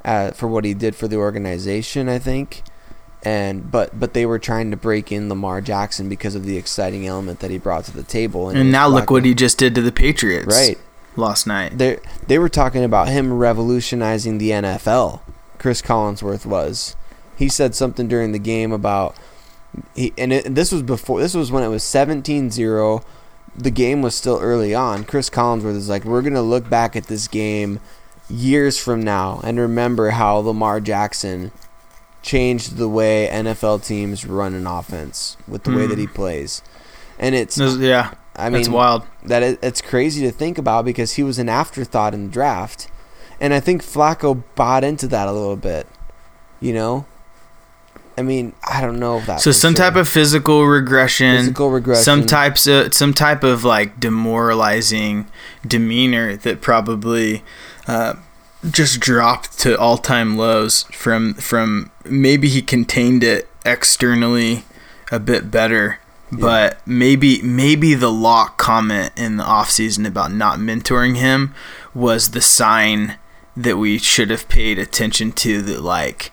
[0.03, 2.63] uh, for what he did for the organization, I think.
[3.23, 7.07] And but but they were trying to break in Lamar Jackson because of the exciting
[7.07, 8.49] element that he brought to the table.
[8.49, 10.47] it And now look what he just did to the Patriots.
[10.47, 10.77] Right.
[11.15, 11.77] Last night.
[11.77, 15.21] they they were talking about him revolutionizing the NFL.
[15.57, 16.95] Chris Collinsworth was.
[17.37, 19.15] He said something during the game about
[19.95, 23.03] he and it, this was before this was when it was 17-0.
[23.55, 25.03] The game was still early on.
[25.03, 27.79] Chris Collinsworth is like, "We're going to look back at this game
[28.29, 31.51] years from now and remember how Lamar Jackson
[32.23, 36.63] changed the way NFL teams run an offense with the way that he plays."
[37.19, 38.15] And it's yeah.
[38.35, 39.03] I mean that's wild.
[39.23, 42.87] that it, it's crazy to think about because he was an afterthought in the draft,
[43.39, 45.85] and I think Flacco bought into that a little bit.
[46.59, 47.05] You know,
[48.17, 49.41] I mean, I don't know if that.
[49.41, 49.85] So some sure.
[49.85, 52.03] type of physical regression, Physical regression.
[52.03, 55.27] some types of some type of like demoralizing
[55.65, 57.43] demeanor that probably
[57.87, 58.13] uh,
[58.69, 64.63] just dropped to all time lows from from maybe he contained it externally
[65.11, 65.99] a bit better.
[66.31, 71.53] But maybe maybe the lock comment in the offseason about not mentoring him
[71.93, 73.17] was the sign
[73.55, 76.31] that we should have paid attention to that like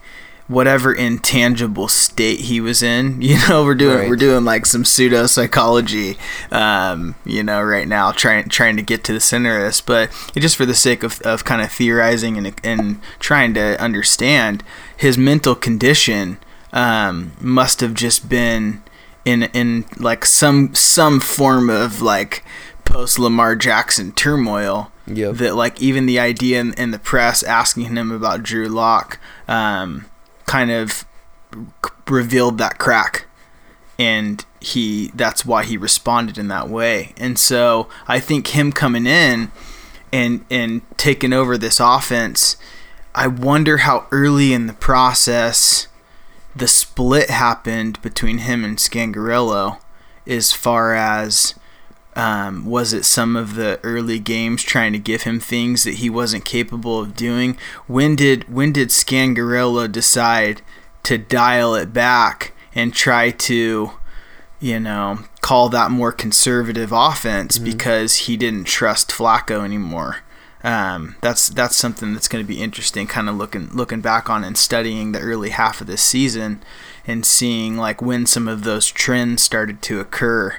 [0.51, 3.23] whatever intangible state he was in.
[3.31, 4.09] You know, we're doing Right.
[4.09, 6.19] we're doing like some pseudo psychology,
[6.51, 9.81] um, you know, right now trying trying to get to the center of this.
[9.81, 14.65] But just for the sake of, of kind of theorizing and and trying to understand
[14.97, 16.39] his mental condition,
[16.73, 18.83] um, must have just been
[19.25, 22.43] in in like some some form of like
[22.85, 25.37] post Lamar Jackson turmoil Yep.
[25.37, 30.07] that like even the idea in, in the press asking him about Drew Lock um,
[30.51, 31.05] kind of
[32.09, 33.27] revealed that crack
[34.01, 37.15] and he that's why he responded in that way.
[37.17, 39.53] And so I think him coming in
[40.13, 42.57] and and taking over this offense
[43.15, 45.87] I wonder how early in the process
[46.57, 49.79] the split happened between him and Scangarello
[50.27, 51.55] as far as
[52.17, 56.11] um, was it some of the early games trying to give him things that he
[56.11, 57.57] wasn't capable of doing?
[57.87, 60.63] When did when did Scangarello decide
[61.05, 63.93] to dial it back and try to,
[64.59, 67.65] you know, call that more conservative offense mm-hmm.
[67.65, 70.19] because he didn't trust Flacco anymore?
[70.63, 74.45] Um, that's that's something that's going to be interesting, kind of looking looking back on
[74.45, 76.63] and studying the early half of this season
[77.07, 80.59] and seeing like when some of those trends started to occur,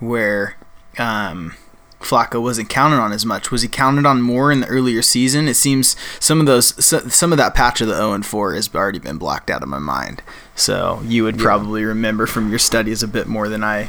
[0.00, 0.57] where
[0.98, 1.54] um,
[2.00, 3.50] Flacco wasn't counted on as much.
[3.50, 5.48] Was he counted on more in the earlier season?
[5.48, 8.72] It seems some of those, some of that patch of the 0 and 4 has
[8.74, 10.22] already been blocked out of my mind.
[10.54, 13.88] So you would probably remember from your studies a bit more than I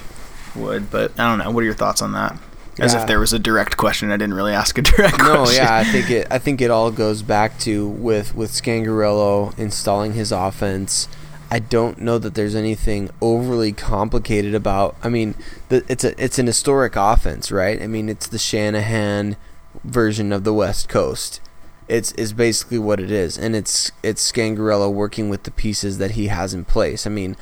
[0.55, 0.89] would.
[0.89, 1.51] But I don't know.
[1.51, 2.37] What are your thoughts on that?
[2.79, 3.01] As yeah.
[3.01, 4.09] if there was a direct question.
[4.11, 5.63] I didn't really ask a direct no, question.
[5.63, 6.27] yeah, I think it.
[6.31, 11.09] I think it all goes back to with with Scangarello installing his offense
[11.51, 14.95] I don't know that there's anything overly complicated about.
[15.01, 15.35] I mean,
[15.69, 17.81] the, it's a it's an historic offense, right?
[17.81, 19.35] I mean, it's the Shanahan
[19.83, 21.41] version of the West Coast.
[21.87, 26.11] It's is basically what it is, and it's it's Scangarello working with the pieces that
[26.11, 27.07] he has in place.
[27.07, 27.35] I mean,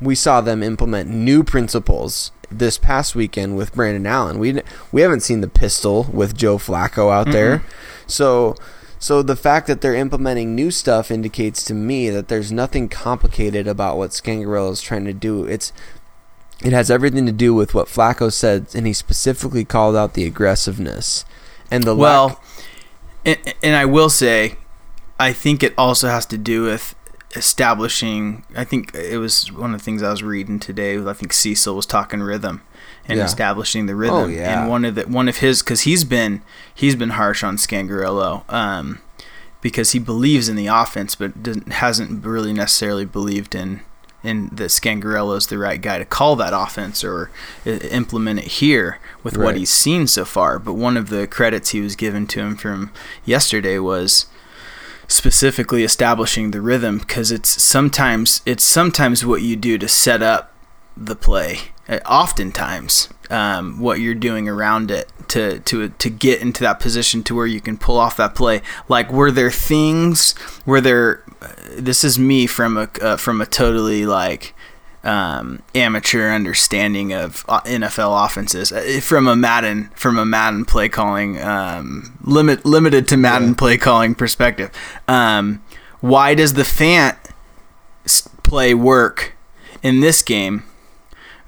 [0.00, 4.40] we saw them implement new principles this past weekend with Brandon Allen.
[4.40, 7.32] We we haven't seen the pistol with Joe Flacco out mm-hmm.
[7.32, 7.64] there,
[8.08, 8.56] so
[9.02, 13.66] so the fact that they're implementing new stuff indicates to me that there's nothing complicated
[13.66, 15.44] about what Scangarello is trying to do.
[15.44, 15.72] It's
[16.64, 20.24] it has everything to do with what Flacco said, and he specifically called out the
[20.24, 21.24] aggressiveness
[21.68, 22.26] and the well.
[22.28, 22.38] Lack-
[23.24, 24.54] and, and I will say,
[25.18, 26.94] I think it also has to do with
[27.34, 28.44] establishing.
[28.54, 30.96] I think it was one of the things I was reading today.
[31.04, 32.62] I think Cecil was talking rhythm
[33.08, 33.24] and yeah.
[33.24, 34.16] establishing the rhythm.
[34.16, 34.62] Oh, yeah.
[34.62, 36.42] And one of the one of his because he's been
[36.74, 39.00] he's been harsh on Scangarello um,
[39.60, 41.32] because he believes in the offense, but
[41.70, 43.80] hasn't really necessarily believed in
[44.22, 47.30] in that Scangarello is the right guy to call that offense or
[47.64, 49.46] implement it here with right.
[49.46, 50.58] what he's seen so far.
[50.58, 52.92] But one of the credits he was given to him from
[53.24, 54.26] yesterday was
[55.08, 60.54] specifically establishing the rhythm because it's sometimes it's sometimes what you do to set up
[60.96, 66.62] the play uh, oftentimes um, what you're doing around it to to to get into
[66.62, 68.62] that position to where you can pull off that play.
[68.88, 70.34] Like, were there things?
[70.66, 71.22] Were there?
[71.40, 74.54] Uh, this is me from a uh, from a totally like
[75.04, 80.88] um, amateur understanding of uh, NFL offenses uh, from a Madden from a Madden play
[80.88, 83.54] calling um, limit limited to Madden yeah.
[83.54, 84.70] play calling perspective.
[85.08, 85.62] Um,
[86.00, 87.16] why does the Fant
[88.42, 89.34] play work
[89.82, 90.64] in this game?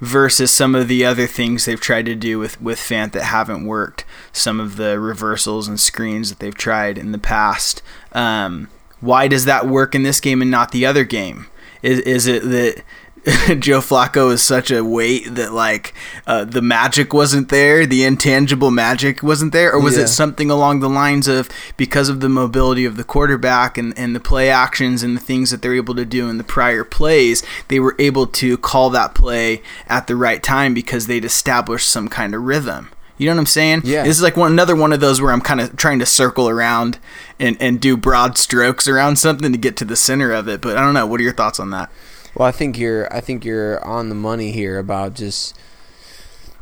[0.01, 3.67] Versus some of the other things they've tried to do with with Fant that haven't
[3.67, 4.05] worked.
[4.33, 7.83] Some of the reversals and screens that they've tried in the past.
[8.13, 8.69] Um,
[9.01, 11.47] why does that work in this game and not the other game?
[11.83, 12.83] Is is it that
[13.59, 15.95] Joe Flacco is such a weight that like
[16.27, 20.03] uh, the magic wasn't there, the intangible magic wasn't there, or was yeah.
[20.03, 24.15] it something along the lines of because of the mobility of the quarterback and, and
[24.15, 27.43] the play actions and the things that they're able to do in the prior plays,
[27.69, 32.09] they were able to call that play at the right time because they'd established some
[32.09, 32.91] kind of rhythm.
[33.17, 33.83] You know what I'm saying?
[33.85, 34.03] Yeah.
[34.03, 36.49] This is like one another one of those where I'm kind of trying to circle
[36.49, 36.99] around
[37.41, 40.61] and, and do broad strokes around something to get to the center of it.
[40.61, 41.07] But I don't know.
[41.07, 41.91] What are your thoughts on that?
[42.35, 45.57] Well, I think you're I think you're on the money here about just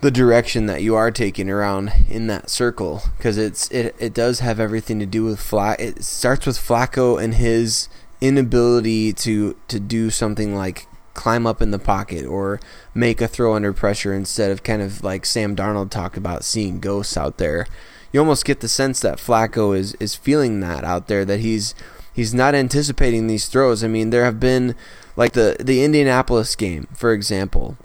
[0.02, 4.40] the direction that you are taking around in that circle because it's it it does
[4.40, 5.80] have everything to do with Flack.
[5.80, 7.88] It starts with Flacco and his
[8.20, 12.60] inability to to do something like climb up in the pocket or
[12.94, 16.80] make a throw under pressure instead of kind of like Sam Darnold talked about seeing
[16.80, 17.66] ghosts out there.
[18.12, 21.74] You almost get the sense that Flacco is is feeling that out there that he's
[22.12, 23.82] he's not anticipating these throws.
[23.82, 24.74] I mean, there have been
[25.16, 27.76] like the the Indianapolis game, for example.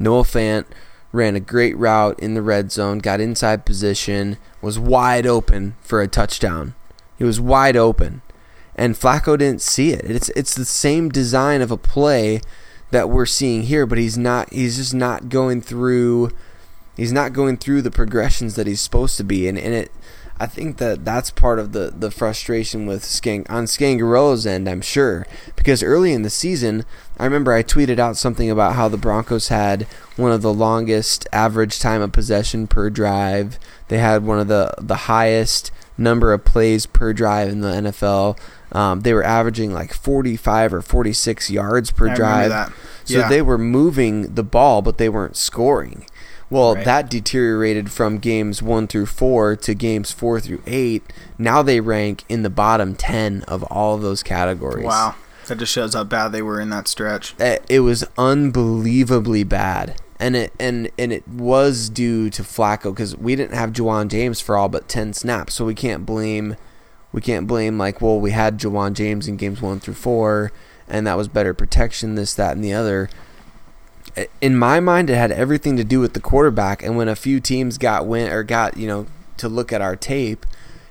[0.00, 0.64] Noah Fant
[1.12, 6.00] ran a great route in the red zone, got inside position, was wide open for
[6.00, 6.74] a touchdown.
[7.16, 8.22] He was wide open.
[8.76, 10.08] And Flacco didn't see it.
[10.08, 12.40] It's it's the same design of a play
[12.90, 16.30] that we're seeing here, but he's not he's just not going through
[16.96, 19.92] he's not going through the progressions that he's supposed to be and, and it
[20.40, 24.80] I think that that's part of the, the frustration with Skang on Scangarello's end, I'm
[24.80, 26.84] sure, because early in the season,
[27.18, 29.82] I remember I tweeted out something about how the Broncos had
[30.16, 33.58] one of the longest average time of possession per drive.
[33.88, 38.38] They had one of the the highest number of plays per drive in the NFL.
[38.70, 42.50] Um, they were averaging like 45 or 46 yards per I drive.
[43.06, 43.22] Yeah.
[43.22, 46.06] So they were moving the ball, but they weren't scoring.
[46.50, 46.84] Well, right.
[46.84, 51.04] that deteriorated from games one through four to games four through eight.
[51.36, 54.86] Now they rank in the bottom 10 of all of those categories.
[54.86, 55.14] Wow.
[55.46, 57.34] That just shows how bad they were in that stretch.
[57.40, 59.96] Eh, it was unbelievably bad.
[60.20, 64.40] and it and and it was due to Flacco because we didn't have Ja'Wuan James
[64.40, 66.56] for all but ten snaps, so we can't blame
[67.12, 70.52] we can't blame like well we had Ja'Wuan James in games one through four,
[70.88, 73.08] and that was better protection, this that and the other.
[74.40, 77.40] In my mind, it had everything to do with the quarterback, and when a few
[77.40, 79.06] teams got win or got you know
[79.36, 80.44] to look at our tape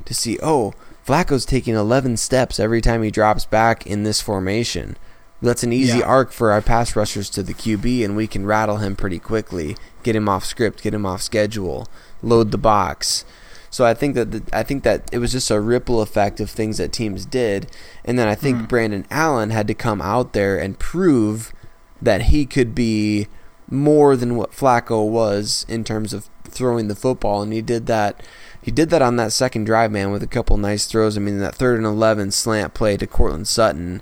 [0.05, 0.73] to see oh
[1.05, 4.97] Flacco's taking 11 steps every time he drops back in this formation.
[5.41, 6.05] That's an easy Yeah.
[6.05, 9.78] arc for our pass rushers to the QB, and we can rattle him pretty quickly,
[10.03, 11.88] get him off script, get him off schedule,
[12.21, 13.23] load the box.
[13.69, 16.49] So I think that the, I think that it was just a ripple effect of
[16.49, 17.67] things that teams did,
[18.03, 18.65] and then I think mm-hmm.
[18.65, 21.53] Brandon Allen had to come out there and prove
[22.02, 23.28] that he could be
[23.70, 28.22] more than what Flacco was in terms of throwing the football, and he did that.
[28.62, 31.18] He did that on that second drive, man, with a couple nice throws.
[31.18, 34.02] I mean, that third and eleven slant play to Courtland Sutton,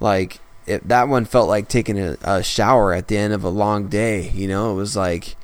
[0.00, 3.48] like it, that one felt like taking a, a shower at the end of a
[3.48, 4.30] long day.
[4.30, 5.36] You know, it was like,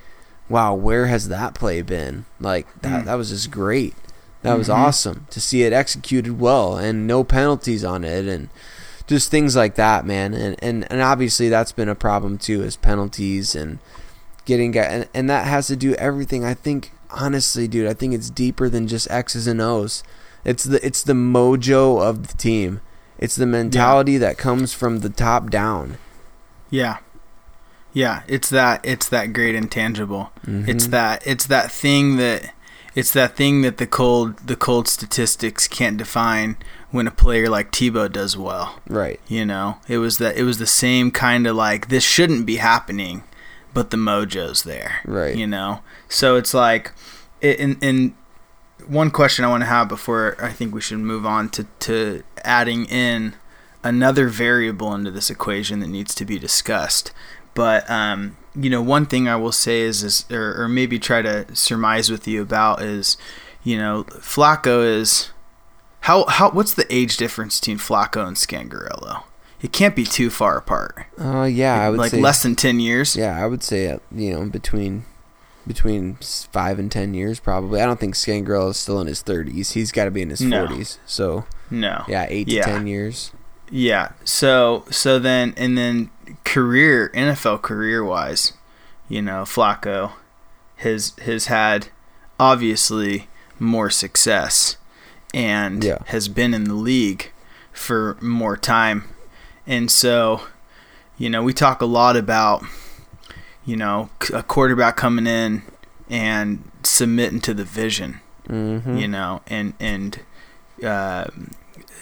[0.49, 2.25] wow, where has that play been?
[2.41, 3.05] Like that, mm.
[3.07, 3.95] that was just great.
[4.43, 4.81] That was mm-hmm.
[4.81, 8.49] awesome to see it executed well and no penalties on it and
[9.13, 10.33] just things like that, man.
[10.35, 13.79] And and, and obviously that's been a problem too, is penalties and
[14.45, 16.45] getting guy and, and that has to do everything.
[16.45, 20.03] I think honestly, dude, I think it's deeper than just X's and O's.
[20.45, 22.81] It's the it's the mojo of the team.
[23.19, 25.99] It's the mentality that comes from the top down.
[26.71, 26.99] Yeah.
[27.93, 30.33] Yeah, it's that it's that great intangible.
[30.47, 30.71] Mm-hmm.
[30.71, 32.55] It's that it's that thing that
[32.95, 36.57] it's that thing that the cold the cold statistics can't define
[36.93, 38.81] when a player like Tebow does well.
[38.87, 39.19] Right.
[39.27, 42.57] You know, it was that it was the same kind of like this shouldn't be
[42.57, 43.25] happening,
[43.75, 45.01] but the mojo's there.
[45.05, 45.35] Right.
[45.35, 46.93] You know, so it's like,
[47.41, 48.15] it, in in
[48.87, 52.23] one question I want to have before I think we should move on to to
[52.45, 53.35] adding in
[53.83, 57.11] another variable into this equation that needs to be discussed.
[57.55, 61.23] But um, you know, one thing I will say is, is or, or maybe try
[61.23, 63.17] to surmise with you about is,
[63.65, 65.31] you know, Flacco is
[66.03, 69.25] how how what's the age difference between Flacco and Scangarello?
[69.61, 71.07] It can't be too far apart.
[71.21, 73.15] Uh, yeah, I would like say less than ten years.
[73.17, 75.05] Yeah, I would say uh, you know between
[75.67, 77.81] between five and ten years probably.
[77.81, 79.73] I don't think Scangarello is still in his thirties.
[79.73, 80.67] He's got to be in his No.
[80.67, 80.99] forties.
[81.07, 82.05] So No.
[82.09, 82.65] yeah, eight Yeah.
[82.65, 83.31] to ten years.
[83.71, 84.11] Yeah.
[84.25, 86.11] So so then and then
[86.45, 88.53] career NFL career wise,
[89.09, 90.13] you know, Flacco
[90.79, 91.89] has has had
[92.41, 93.29] obviously
[93.61, 94.77] more success
[95.35, 95.99] and Yeah.
[96.07, 97.31] has been in the league
[97.73, 99.05] for more time.
[99.67, 100.43] And so,
[101.17, 102.65] you know, we talk a lot about
[103.65, 105.63] you know, a quarterback coming in
[106.11, 108.97] and submitting to the vision Mm-hmm.
[108.97, 110.19] you know, and and
[110.85, 111.27] uh,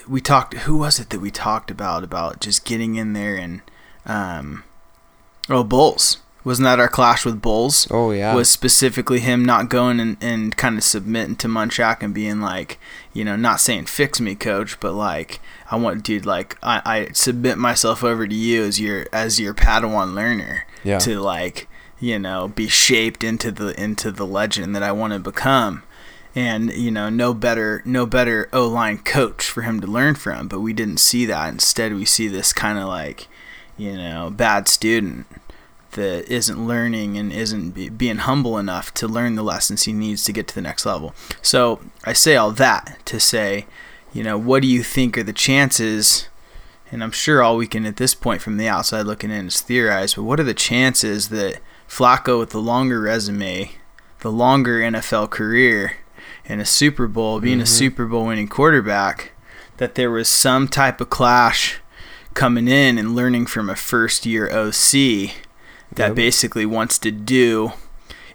[0.09, 0.55] we talked.
[0.55, 3.61] Who was it that we talked about about just getting in there and
[4.07, 4.65] um,
[5.51, 7.87] oh, Bolles wasn't that our clash with Bolles?
[7.91, 8.35] Oh yeah.
[8.35, 12.79] Was specifically him not going and, and kind of submitting to Munchak and being like,
[13.13, 17.09] you know, not saying fix me, coach, but like I want, dude, like I, I
[17.13, 20.99] submit myself over to you as your as your Padawan learner Yeah.
[21.01, 21.69] to like
[21.99, 25.83] you know be shaped into the into the legend that I want to become
[26.35, 30.49] and you know no better no better O line coach for him to learn from.
[30.49, 31.49] But we didn't see that.
[31.53, 33.29] Instead, we see this kind of like
[33.77, 35.27] you know bad student
[35.93, 40.25] that isn't learning and isn't be, being humble enough to learn the lessons he needs
[40.25, 41.15] to get to the next level.
[41.43, 43.67] So I say all that to say,
[44.13, 46.29] you know, what do you think are the chances?
[46.91, 49.61] And I'm sure all we can at this point from the outside looking in is
[49.61, 53.73] theorize, but what are the chances that Flacco with the longer resume,
[54.21, 55.99] the longer NFL career,
[56.45, 57.67] and a Super Bowl, being a mm-hmm.
[57.67, 59.33] Super Bowl winning quarterback,
[59.77, 61.81] that there was some type of clash
[62.35, 65.33] coming in and learning from a first year OC
[65.93, 66.15] that Yep.
[66.17, 67.73] basically wants to do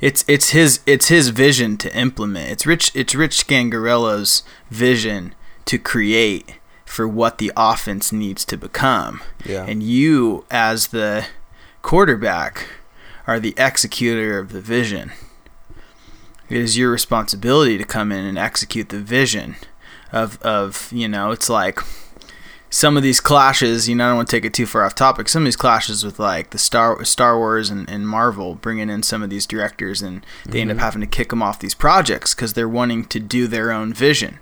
[0.01, 2.51] it's it's his it's his vision to implement.
[2.51, 5.33] It's Rich it's Rich Scangarello's vision
[5.65, 9.21] to create for what the offense needs to become.
[9.45, 9.65] Yeah.
[9.65, 11.25] And you as the
[11.81, 12.67] quarterback
[13.25, 15.11] are the executor of the vision.
[16.49, 19.55] It is your responsibility to come in and execute the vision
[20.11, 21.79] of of, you know, it's like
[22.69, 24.95] some of these clashes, you know, I don't want to take it too far off
[24.95, 25.29] topic.
[25.29, 29.03] Some of these clashes with like the Star Star Wars and, and Marvel bringing in
[29.03, 30.83] some of these directors, and they end up mm-hmm.
[30.83, 34.39] having to kick them off these projects because they're wanting to do their own vision.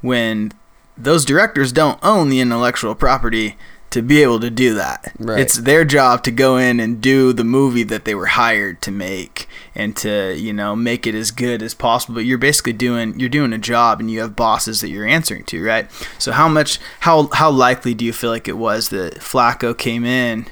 [0.00, 0.52] When
[0.96, 3.56] those directors don't own the intellectual property
[3.92, 5.12] to be able to do that.
[5.18, 5.40] Right.
[5.40, 8.90] It's their job to go in and do the movie that they were hired to
[8.90, 12.14] make and to, you know, make it as good as possible.
[12.14, 15.44] But you're basically doing you're doing a job and you have bosses that you're answering
[15.44, 15.90] to, right?
[16.18, 20.04] So how much how how likely do you feel like it was that Flacco came
[20.04, 20.46] in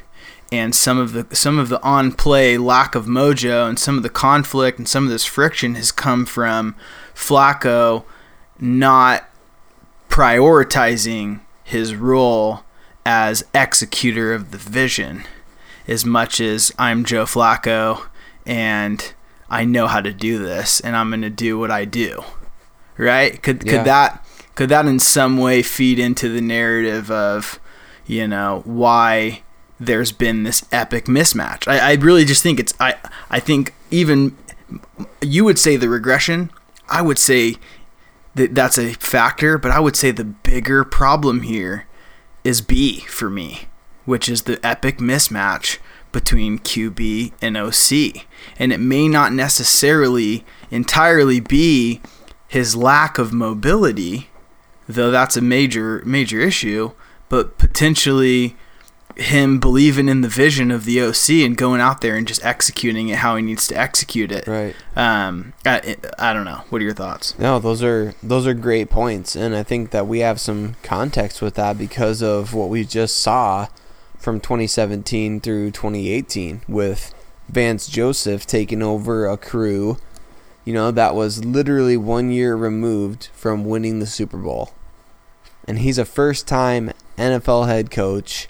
[0.53, 4.03] and some of the some of the on play lack of mojo and some of
[4.03, 6.75] the conflict and some of this friction has come from
[7.15, 8.05] Flacco
[8.59, 9.29] not
[10.11, 12.65] prioritizing his role
[13.05, 15.25] as executor of the vision
[15.89, 18.07] as much as I'm Joe Flacco
[18.47, 19.13] and
[19.49, 22.23] I know how to do this and I'm going to do what I do.
[22.97, 23.43] Right?
[23.43, 23.73] Could Yeah.
[23.73, 27.59] could that could that in some way feed into the narrative of
[28.07, 29.43] you know why
[29.79, 31.67] there's been this epic mismatch?
[31.67, 32.95] I, I really just think it's I
[33.31, 34.37] I think even
[35.23, 36.51] you would say the regression.
[36.89, 37.57] I would say
[38.35, 41.87] that that's a factor, but I would say the bigger problem here
[42.45, 43.69] is B for me,
[44.05, 45.79] which is the epic mismatch
[46.13, 48.27] between QB and OC.
[48.59, 52.01] And it may not necessarily entirely be
[52.49, 54.29] his lack of mobility,
[54.89, 56.93] though that's a major major issue,
[57.29, 58.57] but potentially
[59.17, 63.09] him believing in the vision of the OC and going out there and just executing
[63.09, 64.47] it how he needs to execute it.
[64.47, 64.75] Right.
[64.97, 66.63] Um, I, I don't know.
[66.71, 67.39] What are your thoughts?
[67.39, 71.43] No, those are those are great points, and I think that we have some context
[71.43, 73.69] with that because of what we just saw
[74.19, 77.15] from 2017 through 2018 with
[77.49, 79.99] Vance Joseph taking over a crew,
[80.65, 84.73] you know, that was literally one year removed from winning the Super Bowl,
[85.67, 88.49] and he's a first-time NFL head coach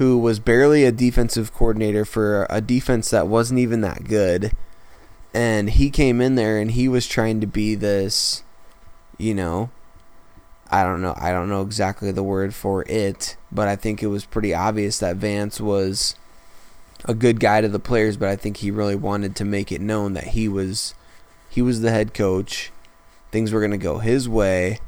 [0.00, 4.50] who was barely a defensive coordinator for a defense that wasn't even that good.
[5.34, 8.42] And he came in there and he was trying to be this
[9.18, 9.68] you know
[10.70, 14.06] I don't know I don't know exactly the word for it but I think it
[14.06, 16.14] was pretty obvious that Vance was
[17.04, 19.82] a good guy to the players but I think he really wanted to make it
[19.82, 20.94] known that he was
[21.50, 22.72] he was the head coach.
[23.30, 24.78] Things were going to go his way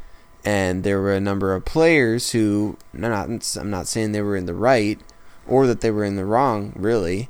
[0.44, 4.46] and there were a number of players who not I'm not saying they were in
[4.46, 4.98] the right
[5.46, 7.28] or that they were in the wrong really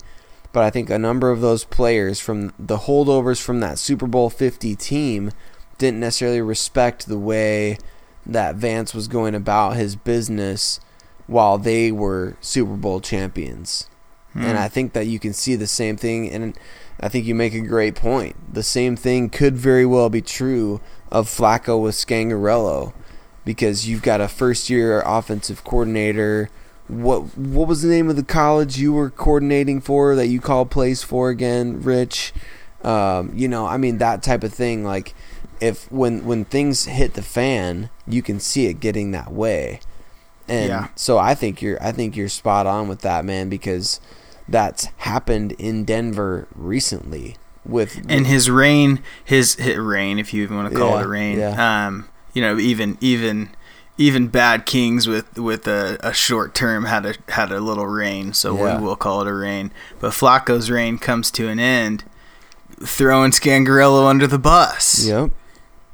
[0.52, 4.28] but I think a number of those players from the holdovers from that Super Bowl
[4.28, 5.32] 50 team
[5.78, 7.78] didn't necessarily respect the way
[8.26, 10.78] that Vance was going about his business
[11.26, 13.88] while they were Super Bowl champions.
[14.34, 14.42] Hmm.
[14.42, 16.56] And I think that you can see the same thing and
[17.00, 18.54] I think you make a great point.
[18.54, 22.92] The same thing could very well be true of Flacco with Scangarello
[23.44, 26.48] because you've got a first year offensive coordinator
[26.88, 30.70] what what was the name of the college you were coordinating for that you called
[30.70, 32.32] plays for again, Rich?
[32.82, 34.84] Um, you know, I mean that type of thing.
[34.84, 35.14] Like
[35.60, 39.80] if when when things hit the fan, you can see it getting that way.
[40.48, 40.88] And Yeah.
[40.96, 44.00] so I think you're I think you're spot on with that, man, because
[44.48, 50.56] that's happened in Denver recently with and his reign, his hit reign, if you even
[50.56, 51.38] want to call Yeah, it a reign.
[51.38, 51.86] yeah.
[51.86, 53.50] Um, you know, even even
[53.98, 58.32] even bad kings with with a, a short term had a had a little reign,
[58.32, 58.78] so Yeah.
[58.78, 59.70] we will call it a reign.
[60.00, 62.04] But Flacco's reign comes to an end,
[62.80, 65.04] throwing Scangarello under the bus.
[65.06, 65.30] Yep.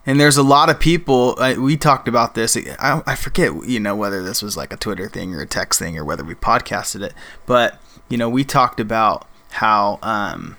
[0.06, 1.36] And there's a lot of people.
[1.38, 2.56] I, we talked about this.
[2.56, 5.78] I, I forget, you know, whether this was like a Twitter thing or a text
[5.78, 7.12] thing or whether we podcasted it.
[7.44, 7.78] But
[8.08, 10.56] you know, we talked about how, um,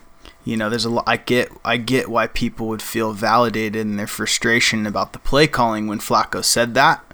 [0.49, 1.03] you know, there's a.
[1.05, 5.45] I get, I get why people would feel validated in their frustration about the play
[5.45, 7.05] calling when Flacco said that.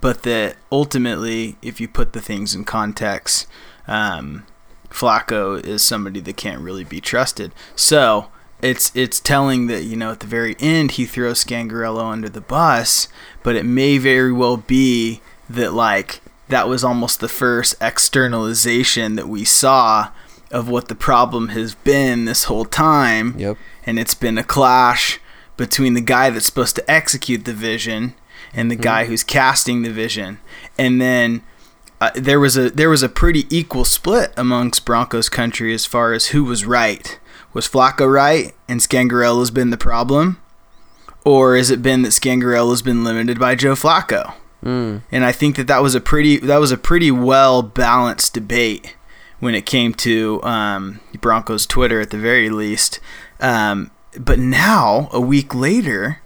[0.00, 3.46] But that ultimately, if you put the things in context,
[3.86, 4.46] um,
[4.88, 7.52] Flacco is somebody that can't really be trusted.
[7.76, 8.30] So
[8.62, 12.40] it's it's telling that you know at the very end he throws Scangarello under the
[12.40, 13.08] bus,
[13.42, 19.28] but it may very well be that like that was almost the first externalization that
[19.28, 20.08] we saw
[20.54, 23.34] of what the problem has been this whole time.
[23.36, 23.58] Yep.
[23.84, 25.18] And it's been a clash
[25.56, 28.14] between the guy that's supposed to execute the vision
[28.54, 30.38] and the guy who's casting the vision.
[30.78, 31.42] And then
[32.00, 36.12] uh, there was a there was a pretty equal split amongst Broncos country as far
[36.12, 37.18] as who was right.
[37.52, 40.40] Was Flacco right and Scangarello's been the problem,
[41.24, 44.34] or has it been that Scangarello's been limited by Joe Flacco?
[44.64, 45.02] Mm.
[45.10, 48.96] And I think that that was a pretty that was a pretty well balanced debate
[49.44, 52.98] when it came to um, Broncos Twitter at the very least.
[53.40, 56.20] Um, but now a week later,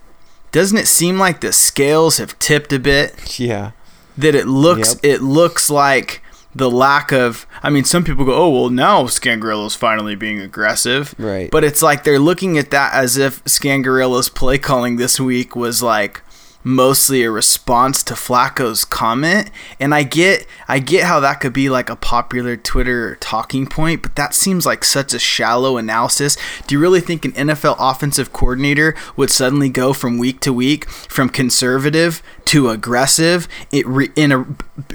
[0.51, 3.39] doesn't it seem like the scales have tipped a bit?
[3.39, 3.71] Yeah.
[4.17, 4.99] that it looks Yep.
[5.03, 6.21] it looks like
[6.55, 11.13] the lack of I mean some people go oh well now Scangarello's finally being aggressive
[11.17, 11.49] Right.
[11.51, 15.81] but it's like they're looking at that as if Scangarello's play calling this week was
[15.83, 16.21] like
[16.63, 19.49] mostly a response to Flacco's comment
[19.79, 24.01] and I get I get how that could be like a popular Twitter talking point
[24.03, 26.35] but that seems like such a shallow analysis
[26.67, 30.89] do you really think an NFL offensive coordinator would suddenly go from week to week
[30.89, 34.45] from conservative to aggressive it re- in a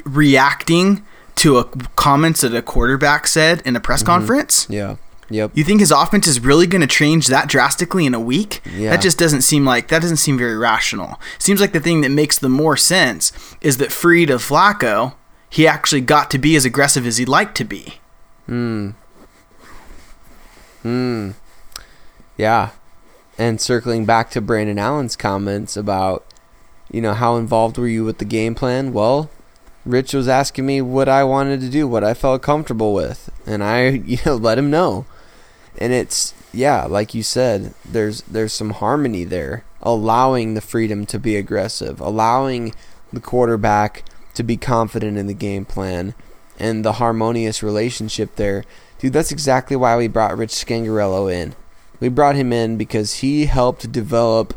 [0.04, 1.04] reacting
[1.36, 1.64] to a
[1.96, 4.06] comments that a quarterback said in a press Mm-hmm.
[4.06, 4.66] conference?
[4.70, 4.96] Yeah.
[5.30, 5.52] Yep.
[5.54, 8.60] You think his offense is really going to change that drastically in a week?
[8.74, 8.90] Yeah.
[8.90, 11.20] That just doesn't seem like that doesn't seem very rational.
[11.38, 15.14] Seems like the thing that makes the more sense is that freed of Flacco,
[15.48, 18.00] he actually got to be as aggressive as he'd like to be.
[18.46, 18.90] Hmm.
[20.82, 21.30] Hmm.
[22.36, 22.70] Yeah.
[23.38, 26.24] And circling back to Brandon Allen's comments about,
[26.90, 28.92] you know, how involved were you with the game plan?
[28.92, 29.30] Well,
[29.84, 33.62] Rich was asking me what I wanted to do, what I felt comfortable with, and
[33.62, 35.06] I, you know, let him know.
[35.78, 41.18] And it's yeah, like you said, there's there's some harmony there, allowing the freedom to
[41.18, 42.74] be aggressive, allowing
[43.12, 44.04] the quarterback
[44.34, 46.14] to be confident in the game plan
[46.58, 48.64] and the harmonious relationship there.
[48.98, 51.54] Dude, that's exactly why we brought Rich Scangarello in.
[52.00, 54.54] We brought him in because he helped develop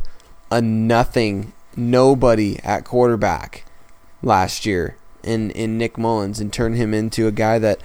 [0.51, 3.65] a nothing, nobody at quarterback
[4.21, 7.81] last year in, in Nick Mullens and turn him into a guy that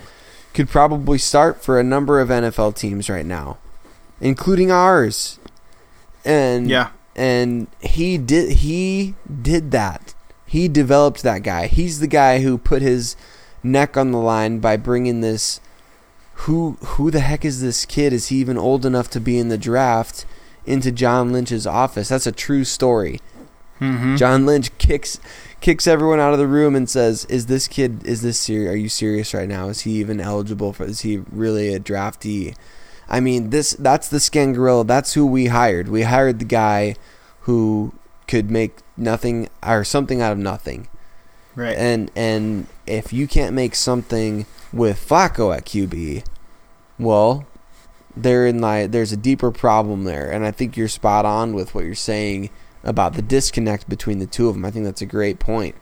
[0.55, 3.59] could probably start for a number of NFL teams right now,
[4.21, 5.39] including ours.
[6.25, 6.89] And Yeah.
[7.17, 10.15] and he did he did that.
[10.47, 11.67] He developed that guy.
[11.67, 13.17] He's the guy who put his
[13.63, 15.61] neck on the line by bringing this
[16.47, 18.13] who who the heck is this kid?
[18.13, 20.25] Is he even old enough to be in the draft
[20.67, 22.09] into John Lynch's office?
[22.09, 23.21] That's a true story.
[23.83, 24.17] Mm-hmm.
[24.17, 25.19] John Lynch kicks
[25.61, 28.07] kicks everyone out of the room and says, "Is this kid?
[28.07, 28.73] Is this serious?
[28.73, 29.69] Are you serious right now?
[29.69, 30.85] Is he even eligible for?
[30.85, 32.55] Is he really a draftee?"
[33.09, 34.87] I mean, this that's the Scangarello.
[34.87, 35.89] That's who we hired.
[35.89, 36.95] We hired the guy
[37.41, 37.93] who
[38.29, 40.89] could make nothing or something out of nothing.
[41.55, 41.77] Right.
[41.77, 46.25] And and if you can't make something with Flacco at QB,
[46.99, 47.47] well,
[48.17, 51.85] therein lie there's a deeper problem there, and I think you're spot on with what
[51.85, 52.51] you're saying
[52.85, 54.65] about the disconnect between the two of them.
[54.65, 55.75] I think that's a great point,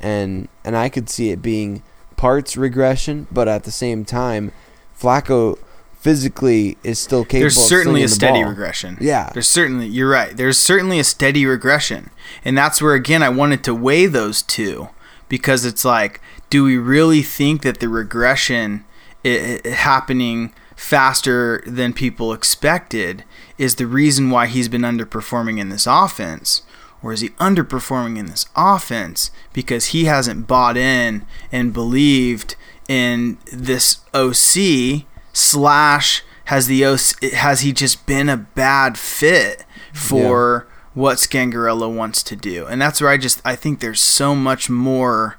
[0.00, 1.82] and and I could see it being
[2.16, 4.52] parts regression, but at the same time,
[4.98, 5.58] Flacco
[6.02, 7.40] physically is still capable.
[7.42, 8.50] There's certainly a steady ball.
[8.50, 8.98] regression.
[9.00, 9.30] Yeah.
[9.32, 10.36] There's certainly you're right.
[10.36, 12.10] There's certainly a steady regression.
[12.44, 14.88] And that's where again I wanted to weigh those two
[15.28, 16.20] because it's like
[16.50, 18.84] do we really think that the regression
[19.24, 23.22] happening faster than people expected
[23.56, 26.62] is the reason why he's been underperforming in this offense?
[27.02, 32.56] Or is he underperforming in this offense because he hasn't bought in and believed
[32.88, 40.66] in this OC slash has the OC, has he just been a bad fit for
[40.94, 42.66] what Scangarello wants to do?
[42.66, 45.38] And that's where I just I think there's so much more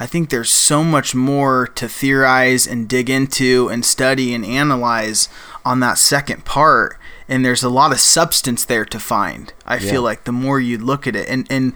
[0.00, 5.28] I think there's so much more to theorize and dig into and study and analyze
[5.64, 6.96] on that second part.
[7.28, 9.52] And there's a lot of substance there to find.
[9.66, 9.90] I Yeah.
[9.90, 11.72] feel like the more you look at it, and and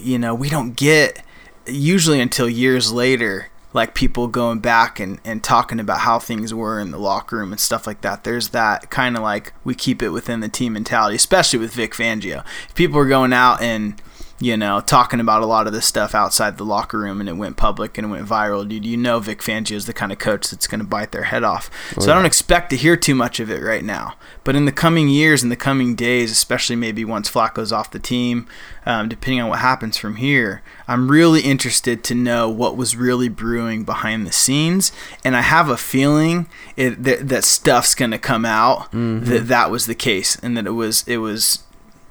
[0.00, 1.22] you know, we don't get
[1.66, 6.78] usually until years later, like people going back and, and talking about how things were
[6.78, 8.22] in the locker room and stuff like that.
[8.24, 11.92] There's that kind of like we keep it within the team mentality, especially with Vic
[11.94, 12.44] Fangio.
[12.68, 14.00] If people are going out and
[14.40, 17.34] you know, talking about a lot of this stuff outside the locker room and it
[17.34, 20.18] went public and it went viral, dude, you know Vic Fangio is the kind of
[20.18, 21.70] coach that's going to bite their head off.
[22.00, 24.14] So I don't expect to hear too much of it right now.
[24.42, 27.98] But in the coming years, in the coming days, especially maybe once Flacco's off the
[28.00, 28.46] team,
[28.84, 33.28] um, depending on what happens from here, I'm really interested to know what was really
[33.28, 34.92] brewing behind the scenes.
[35.24, 39.70] And I have a feeling it, that, that stuff's going to come out that that
[39.70, 41.60] was the case and that it was it was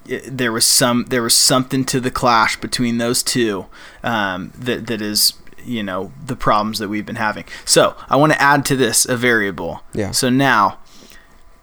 [0.08, 3.68] it, there was some there was something to the clash between those two
[4.04, 5.34] um, that that is
[5.66, 7.46] you know the problems that we've been having.
[7.66, 9.84] So I want to add to this a variable.
[9.94, 10.12] Yeah.
[10.12, 10.80] So now,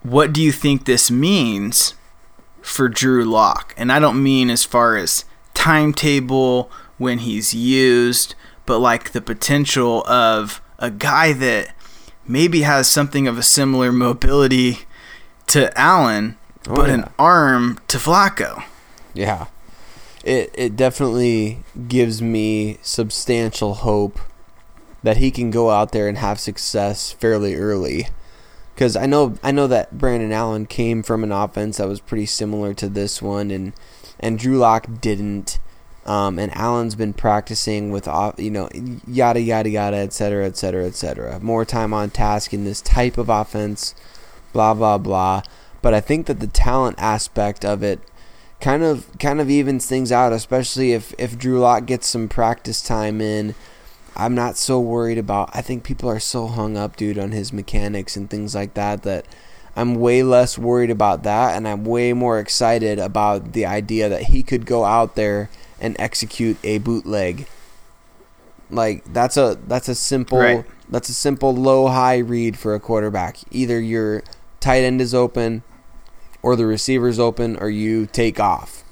[0.03, 1.95] what do you think this means
[2.63, 3.75] for Drew Lock?
[3.77, 5.25] And I don't mean as far as
[5.55, 8.35] timetable when he's used,
[8.67, 11.75] but like the potential of a guy that
[12.27, 14.81] maybe has something of a similar mobility
[15.49, 16.37] to Allen,
[16.75, 16.95] but yeah.
[16.95, 18.63] an arm to Flacco.
[19.15, 19.47] Yeah.
[20.25, 24.19] It it definitely gives me substantial hope
[25.03, 28.09] that he can go out there and have success fairly early.
[28.77, 32.27] Cuz I know I know that Brandon Allen came from an offense that was pretty
[32.27, 33.73] similar to this one and
[34.19, 35.59] and Drew Lock didn't.
[36.07, 38.71] Um, and Allen's been practicing with, off- you know,
[39.07, 41.39] yada yada yada, et cetera, et cetera, et cetera.
[41.41, 43.95] More time on task in this type of offense,
[44.53, 45.43] blah blah blah.
[45.83, 48.01] But I think that the talent aspect of it
[48.61, 52.83] kind of kind of evens things out, especially if if Drew Lock gets some practice
[52.83, 53.55] time in.
[54.17, 55.51] I'm not so worried about.
[55.55, 59.03] I think people are so hung up, dude, on his mechanics and things like that
[59.05, 59.25] that
[59.77, 64.25] I'm way less worried about that, and I'm way more excited about the idea that
[64.25, 65.49] he could go out there
[65.81, 67.47] and execute a bootleg
[68.71, 70.65] Like that's a that's a simple Right.
[70.89, 73.39] that's a simple low high read for a quarterback.
[73.51, 74.23] Either your
[74.61, 75.63] tight end is open
[76.43, 78.85] or the receiver's open or you take off.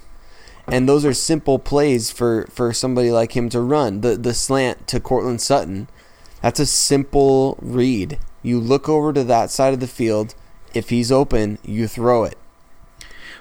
[0.71, 4.03] And those are simple plays for, for somebody like him to run.
[4.03, 5.89] The the slant to Courtland Sutton,
[6.43, 8.19] that's a simple read.
[8.43, 10.35] You look over to that side of the field.
[10.75, 12.37] If he's open, you throw it.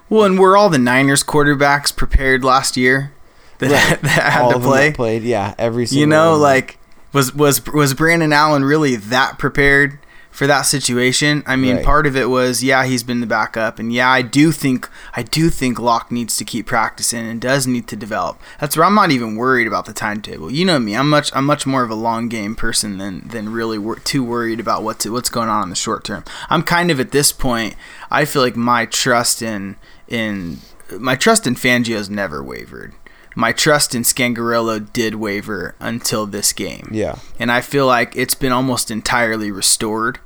[0.10, 3.12] Well, and were all the Niners quarterbacks prepared last year
[3.60, 4.01] that, Right.
[4.03, 4.91] that had All to of them play?
[4.93, 6.41] played, yeah, every single You know, one.
[6.41, 6.80] like
[7.12, 9.99] was was was Brandon Allen really that prepared
[10.38, 11.42] for that situation?
[11.48, 11.86] I mean, Right.
[11.86, 15.24] part of it was yeah, he's been the backup, and yeah, I do think I
[15.24, 18.40] do think Lock needs to keep practicing and does need to develop.
[18.60, 20.52] That's where I'm not even worried about the timetable.
[20.52, 23.52] You know me, I'm much I'm much more of a long game person than than
[23.52, 26.24] really wor- too worried about what's what's going on in the short term.
[26.52, 27.74] I'm kind of at this point.
[28.12, 29.76] I feel like my trust in
[30.08, 30.60] in
[31.00, 32.94] my trust in Fangio's never wavered.
[33.36, 36.90] My trust in Scangarello did waver until this game.
[36.92, 37.18] Yeah.
[37.40, 40.18] And I feel like it's been almost entirely restored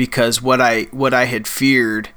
[0.00, 2.08] because what I what I had feared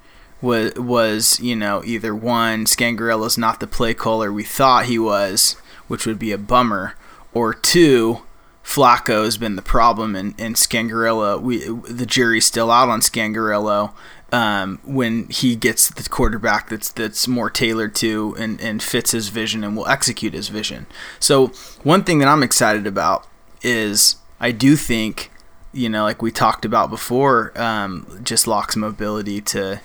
[0.41, 5.57] was was, you know, either one, Scangarello's not the play caller we thought he was,
[5.89, 6.95] which would be a bummer,
[7.33, 8.21] or two,
[8.63, 13.91] Flacco has been the problem and, and Scangarello we the jury's still out on Scangarello
[14.31, 19.27] um, when he gets the quarterback that's that's more tailored to and, and fits his
[19.27, 20.85] vision and will execute his vision.
[21.19, 21.47] So
[21.83, 23.27] one thing that I'm excited about
[23.61, 25.31] is I do think,
[25.73, 29.81] you know, like we talked about before, um, just Lock's mobility to,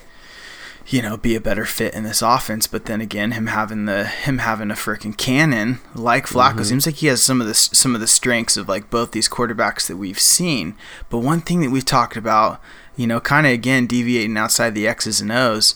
[0.87, 2.67] you know, be a better fit in this offense.
[2.67, 6.95] But then again, him having the him having a freaking cannon like Flacco seems like
[6.95, 9.97] he has some of the some of the strengths of like both these quarterbacks that
[9.97, 10.75] we've seen.
[11.09, 12.61] But one thing that we've talked about,
[12.95, 15.75] you know, kind of again deviating outside the X's and O's,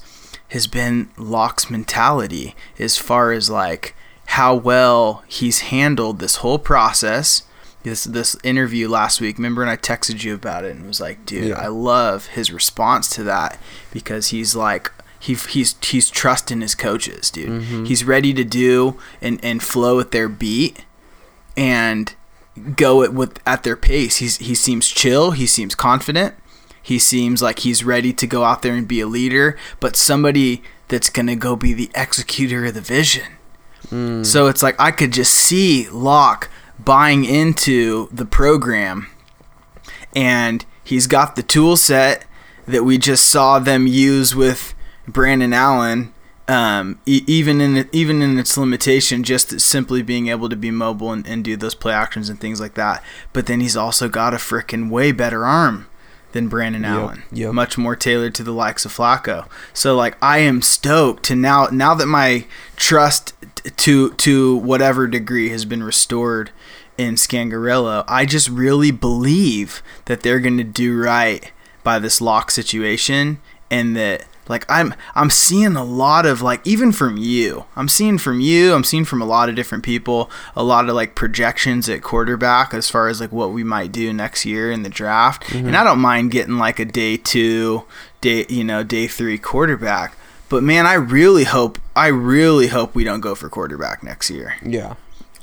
[0.49, 3.95] has been Lock's mentality as far as like
[4.27, 7.43] how well he's handled this whole process.
[7.83, 11.25] This this interview last week, remember, and I texted you about it and was like,
[11.25, 11.59] dude, Yeah.
[11.59, 13.59] I love his response to that
[13.91, 17.49] because he's like he, he's he's trusting his coaches, dude.
[17.61, 17.85] Mm-hmm.
[17.85, 20.85] He's ready to do and, and flow at their beat
[21.57, 22.13] and
[22.75, 24.17] go at with at their pace.
[24.17, 26.35] He's he seems chill, he seems confident.
[26.81, 30.61] He seems like he's ready to go out there and be a leader, but somebody
[30.89, 33.37] that's going to go be the executor of the vision.
[33.89, 34.25] Mm.
[34.25, 36.49] So it's like I could just see Lock
[36.85, 39.07] buying into the program
[40.15, 42.25] and he's got the tool set
[42.67, 44.73] that we just saw them use with
[45.07, 46.13] Brandon Allen.
[46.45, 51.11] Um, e- even in even in its limitation, just simply being able to be mobile
[51.13, 53.01] and, and do those play actions and things like that.
[53.31, 55.87] But then he's also got a freaking way better arm
[56.33, 57.53] than Brandon Allen, yep.
[57.53, 59.47] much more tailored to the likes of Flacco.
[59.73, 65.07] So like I am stoked to now now that my trust t- to to whatever
[65.07, 66.51] degree has been restored
[66.97, 71.51] in Scangarello, I just really believe that they're going to do right
[71.83, 73.39] by this Lock situation
[73.69, 77.65] and that like I'm I'm seeing a lot of like even from you.
[77.75, 80.95] I'm seeing from you, I'm seeing from a lot of different people, a lot of
[80.95, 84.83] like projections at quarterback as far as like what we might do next year in
[84.83, 85.43] the draft.
[85.45, 85.67] Mm-hmm.
[85.67, 87.83] And I don't mind getting like a day 2,
[88.21, 90.17] day you know, day 3 quarterback.
[90.49, 94.55] But man, I really hope I really hope we don't go for quarterback next year.
[94.63, 94.95] Yeah.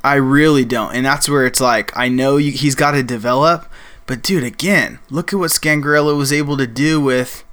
[0.03, 0.95] I really don't.
[0.95, 3.67] And that's where it's like, I know you, he's got to develop,
[4.07, 7.45] but dude, again, look at what Scangarello was able to do with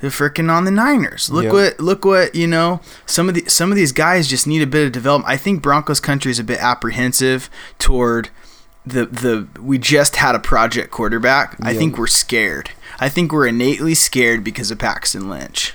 [0.00, 1.30] the freaking on the Niners.
[1.30, 1.52] Look Yep.
[1.52, 4.66] what look what, you know, some of the some of these guys just need a
[4.66, 5.30] bit of development.
[5.32, 8.30] I think Broncos country is a bit apprehensive toward
[8.84, 11.56] the the we just had a project quarterback.
[11.62, 12.70] I think we're scared.
[12.98, 15.74] I think we're innately scared because of Paxton Lynch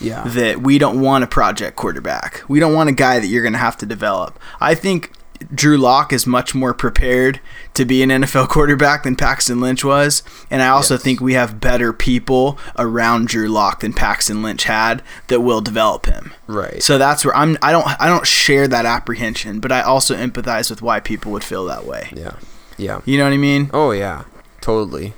[0.00, 0.22] Yeah.
[0.26, 2.42] that we don't want a project quarterback.
[2.48, 4.38] We don't want a guy that you're going to have to develop.
[4.58, 5.12] I think
[5.54, 7.40] Drew Lock is much more prepared
[7.74, 11.02] to be an NFL quarterback than Paxton Lynch was, and I also Yes.
[11.02, 16.06] think we have better people around Drew Lock than Paxton Lynch had that will develop
[16.06, 16.32] him.
[16.46, 16.82] Right.
[16.82, 17.56] So that's where I'm.
[17.62, 17.86] I don't.
[18.00, 21.84] I don't share that apprehension, but I also empathize with why people would feel that
[21.86, 22.08] way.
[22.14, 22.32] yeah.
[22.78, 23.00] Yeah.
[23.04, 23.70] You know what I mean?
[23.72, 24.24] Oh yeah,
[24.60, 25.14] totally.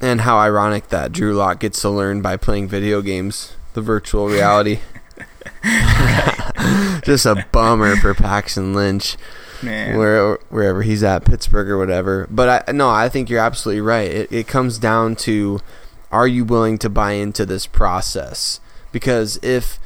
[0.00, 4.28] And how ironic that Drew Lock gets to learn by playing video games, the virtual
[4.28, 4.80] reality.
[7.04, 9.16] Just a bummer for Paxton Lynch,
[9.62, 9.98] Man.
[9.98, 12.26] where wherever he's at, Pittsburgh or whatever.
[12.30, 14.10] But I no, I think you're absolutely right.
[14.10, 15.60] It it comes down to,
[16.10, 18.60] are you willing to buy into this process?
[18.92, 19.78] Because if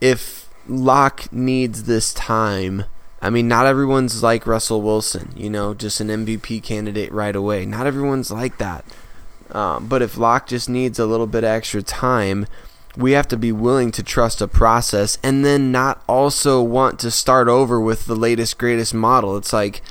[0.00, 2.84] if Lock needs this time,
[3.22, 7.64] I mean, not everyone's like Russell Wilson, you know, just an MVP candidate right away.
[7.64, 8.84] Not everyone's like that.
[9.52, 12.46] Um, but if Lock just needs a little bit extra time,
[12.96, 17.10] we have to be willing to trust a process and then not also want to
[17.10, 19.36] start over with the latest, greatest model.
[19.36, 19.82] It's like,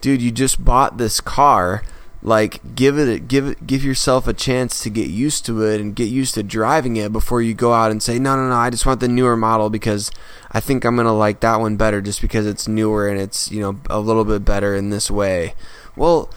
[0.00, 1.82] dude, you just bought this car.
[2.22, 5.94] Like, give it, give it, give yourself a chance to get used to it and
[5.94, 8.70] get used to driving it before you go out and say, no, no, no, I
[8.70, 10.10] just want the newer model because
[10.50, 13.60] I think I'm gonna like that one better just because it's newer and it's you
[13.60, 15.54] know a little bit better in this way.
[15.96, 16.30] Well,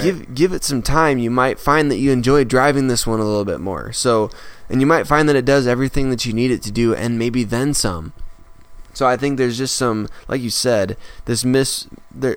[0.00, 1.18] give give it some time.
[1.18, 3.92] You might find that you enjoy driving this one a little bit more.
[3.92, 4.30] So,
[4.74, 7.16] and you might find that it does everything that you need it to do, and
[7.16, 8.12] maybe then some.
[8.92, 10.96] So I think there's just some, like you said,
[11.26, 12.36] this miss there.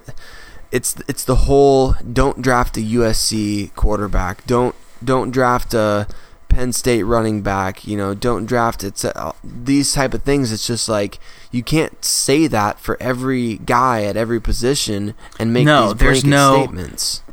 [0.72, 4.46] It's it's the whole don't draft a USC quarterback.
[4.46, 6.08] Don't don't draft a
[6.48, 7.88] Penn State running back.
[7.88, 10.52] You know, don't draft it's uh, these type of things.
[10.52, 11.18] It's just like
[11.50, 16.24] you can't say that for every guy at every position and make No, these there's
[16.24, 17.24] no- statements.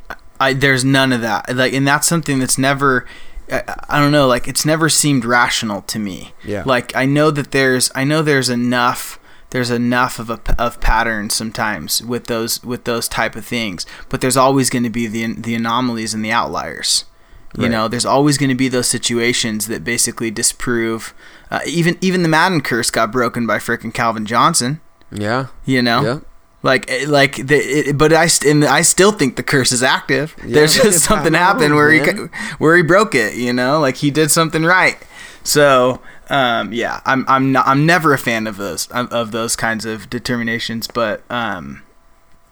[0.41, 1.55] I there's none of that.
[1.55, 3.07] Like, and that's something that's never.
[3.53, 4.27] I, I don't know.
[4.27, 6.33] Like, it's never seemed rational to me.
[6.45, 6.63] Yeah.
[6.67, 7.91] Like, I know that there's.
[7.95, 9.19] I know there's enough.
[9.51, 14.21] There's enough of a of patterns sometimes with those with those type of things, but
[14.21, 17.05] there's always going to be the the anomalies and the outliers.
[17.57, 17.71] You Right.
[17.71, 21.15] know, there's always going to be those situations that basically disprove.
[21.53, 24.81] Uh, even even the Madden curse got broken by frickin' Calvin Johnson.
[25.13, 25.47] Yeah.
[25.65, 26.19] You know, Yeah.
[26.65, 30.35] Like eh, like the it, but I and I still think the curse is active.
[30.43, 32.31] There's just something happened where he man.
[32.59, 33.37] where he broke it.
[33.37, 34.97] You know, like he did something right.
[35.45, 36.01] So
[36.31, 39.85] um, yeah, I'm I'm not I'm never a fan of those of, of those kinds
[39.85, 40.87] of determinations.
[40.87, 41.83] But um,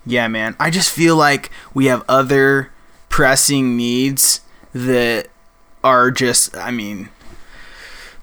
[0.04, 2.70] yeah, man, I just feel like we have other
[3.08, 4.42] pressing needs
[4.74, 5.28] that
[5.82, 7.08] are just I mean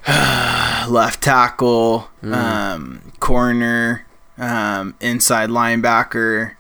[0.08, 4.06] left tackle, um, corner,
[4.40, 6.54] um, inside linebacker,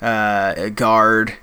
[0.00, 1.34] uh, guard.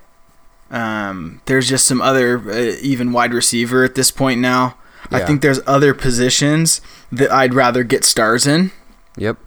[0.70, 4.76] Um, there's just some other uh, even wide receiver at this point now.
[5.12, 8.70] I think there's other positions that I'd rather get stars in,
[9.16, 9.38] Yep.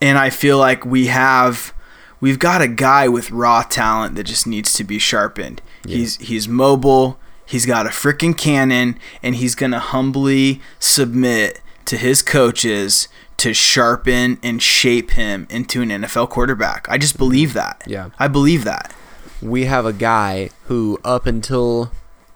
[0.00, 1.72] and I feel like we have
[2.20, 5.60] we've got a guy with raw talent that just needs to be sharpened.
[5.84, 7.18] He's he's mobile.
[7.44, 13.08] He's got a freaking cannon, and he's gonna humbly submit to his coaches
[13.38, 16.86] to sharpen and shape him into an NFL quarterback.
[16.88, 17.82] I just believe that.
[17.86, 18.10] Yeah.
[18.18, 18.94] I believe that.
[19.42, 21.92] we have a guy who up until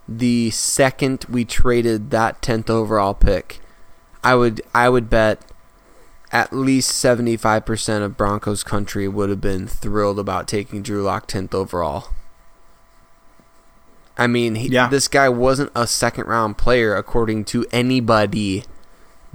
[0.06, 3.60] the second we traded that 10th overall pick
[4.24, 5.40] i would i would bet
[6.32, 11.54] at least 75% of broncos country would have been thrilled about taking drew lock 10th
[11.54, 12.08] overall
[14.16, 14.88] i mean he, Yeah.
[14.88, 18.64] this guy wasn't a second round player according to anybody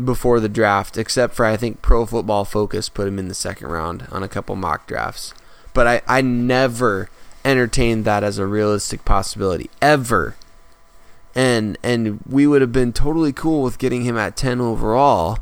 [0.04, 3.68] before the draft except for i think pro football focus put him in the second
[3.68, 5.34] round on a couple mock drafts.
[5.74, 7.10] But I, I never
[7.44, 10.36] entertained that as a realistic possibility ever.
[11.36, 15.40] And and we would have been totally cool with getting him at 10 overall.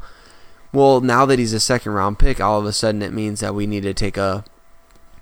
[0.73, 3.55] Well now that he's a second round pick all of a sudden it means that
[3.55, 4.43] we need to take a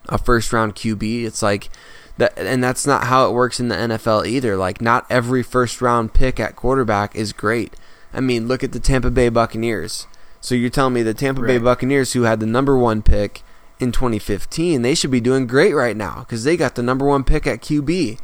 [0.08, 1.70] a first round QB it's like
[2.18, 4.56] that and that's not how it works in the NFL either.
[4.56, 7.74] Like not every first round pick at quarterback is great
[8.14, 10.08] i mean look at the Tampa Bay Buccaneers
[10.42, 13.44] so you're telling me the Tampa Bay Buccaneers who had the number 1 pick
[13.80, 17.24] in 2015 they should be doing great right now cuz they got the number 1
[17.24, 18.18] pick at QB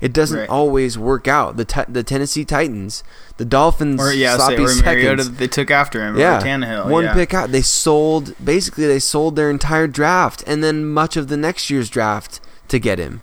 [0.00, 0.48] it doesn't Right.
[0.48, 1.56] always work out.
[1.56, 3.04] The ti- the Tennessee Titans,
[3.36, 6.18] the Dolphins, Or yeah, say, sloppy or Mariota they took after him.
[6.18, 6.88] Yeah, Tannehill.
[6.88, 7.14] one yeah.
[7.14, 7.52] pick out.
[7.52, 11.88] They sold basically they sold their entire draft and then much of the next year's
[11.88, 13.22] draft to get him,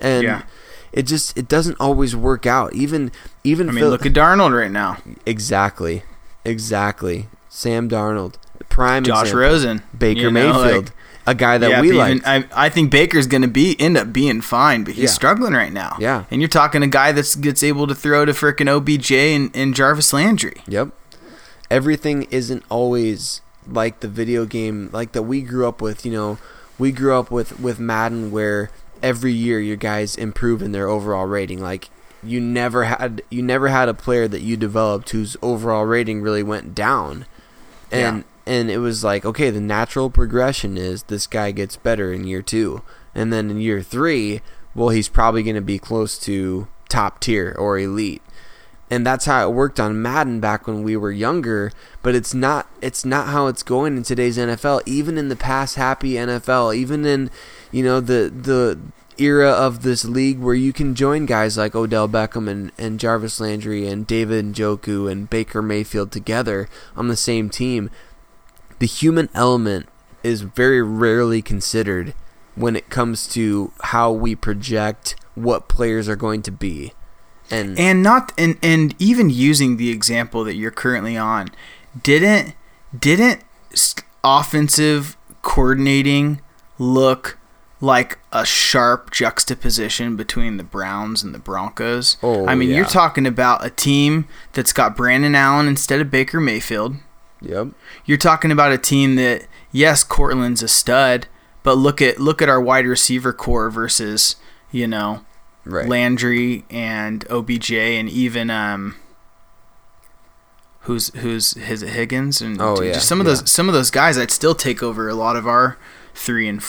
[0.00, 0.42] and Yeah.
[0.94, 2.74] It just it doesn't always work out.
[2.74, 4.96] Even even I mean, Phil- look at Darnold right now.
[5.26, 6.04] exactly,
[6.44, 7.26] exactly.
[7.50, 8.34] Sam Darnold,
[8.68, 9.40] prime Josh example.
[9.40, 10.92] Rosen, Baker you know, Mayfield, like-
[11.26, 12.20] a guy that yeah, we like.
[12.26, 15.10] I, I think Baker's going to be end up being fine, but he's Yeah.
[15.10, 15.96] struggling right now.
[15.98, 16.24] Yeah.
[16.30, 19.74] and you're talking a guy that's gets able to throw to frickin' OBJ and, and
[19.74, 20.56] Jarvis Landry.
[20.68, 20.88] Yep.
[21.70, 26.36] Everything isn't always like the video game like that we grew up with, you know,
[26.78, 28.70] we grew up with with Madden where
[29.04, 31.60] every year your guys improve in their overall rating.
[31.60, 31.90] Like
[32.22, 36.42] you never had you never had a player that you developed whose overall rating really
[36.42, 37.26] went down.
[37.92, 42.24] And and it was like, okay, the natural progression is this guy gets better in
[42.24, 42.82] year 2.
[43.14, 44.40] And then in year 3,
[44.74, 48.22] well he's probably going to be close to top tier or elite
[48.90, 51.72] and that's how it worked on Madden back when we were younger.
[52.02, 54.82] But it's not it's not how it's going in today's NFL.
[54.86, 57.30] Even in the pass happy NFL, even in
[57.74, 58.78] you know the the
[59.18, 63.40] era of this league where you can join guys like Odell Beckham and, and Jarvis
[63.40, 67.90] Landry and David Njoku and Baker Mayfield together on the same team.
[68.78, 69.88] The human element
[70.22, 72.14] is very rarely considered
[72.54, 76.92] when it comes to how we project what players are going to be.
[77.50, 81.48] And, and not and and even using the example that you're currently on
[82.00, 82.54] didn't
[82.96, 83.42] didn't
[84.22, 86.40] offensive coordinating
[86.78, 87.36] look
[87.84, 92.16] like a sharp juxtaposition between the Browns and the Broncos.
[92.22, 92.76] Oh, I mean, yeah.
[92.76, 96.96] you're talking about a team that's got Brandon Allen instead of Baker Mayfield.
[97.40, 97.68] Yep.
[98.06, 101.26] You're talking about a team that yes, Courtland's a stud,
[101.62, 104.36] but look at look at our wide receiver corps versus,
[104.70, 105.24] you know,
[105.66, 105.88] Right.
[105.88, 108.96] Landry and OBJ and even um
[110.80, 113.34] who's who's his Higgins and Oh, yeah, some of yeah.
[113.34, 115.78] those some of those guys I'd still take over a lot of our
[116.14, 116.62] three and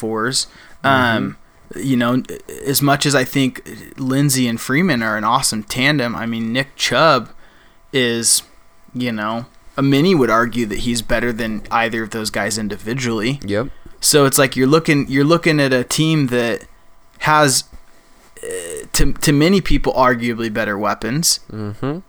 [0.85, 1.17] 4s Mm-hmm.
[1.25, 1.37] Um
[1.75, 2.21] you know,
[2.65, 3.67] as much as I think
[3.97, 7.29] Lindsay and Freeman are an awesome tandem, I mean Nick Chubb
[7.91, 8.43] is,
[8.93, 13.39] you know, a many would argue that he's better than either of those guys individually.
[13.43, 13.69] Yep.
[13.99, 16.67] So it's like you're looking you're looking at a team that
[17.19, 17.63] has
[18.43, 21.99] uh, to to many people arguably better weapons, Mm-hmm.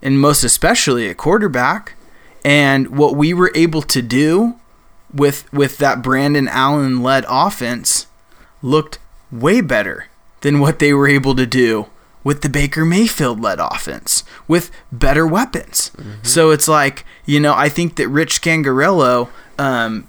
[0.00, 1.94] and most especially at quarterback.
[2.44, 4.54] And what we were able to do
[5.12, 8.06] with with that Brandon Allen led offense
[8.62, 8.98] looked
[9.30, 10.06] way better
[10.40, 11.86] than what they were able to do
[12.24, 15.92] with the Baker Mayfield led offense with better weapons.
[16.22, 19.28] So it's like, you know, I think that Rich Scangarello
[19.58, 20.08] um,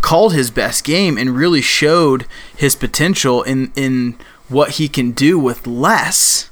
[0.00, 2.26] called his best game and really showed
[2.56, 4.16] his potential in in
[4.48, 6.50] what he can do with less.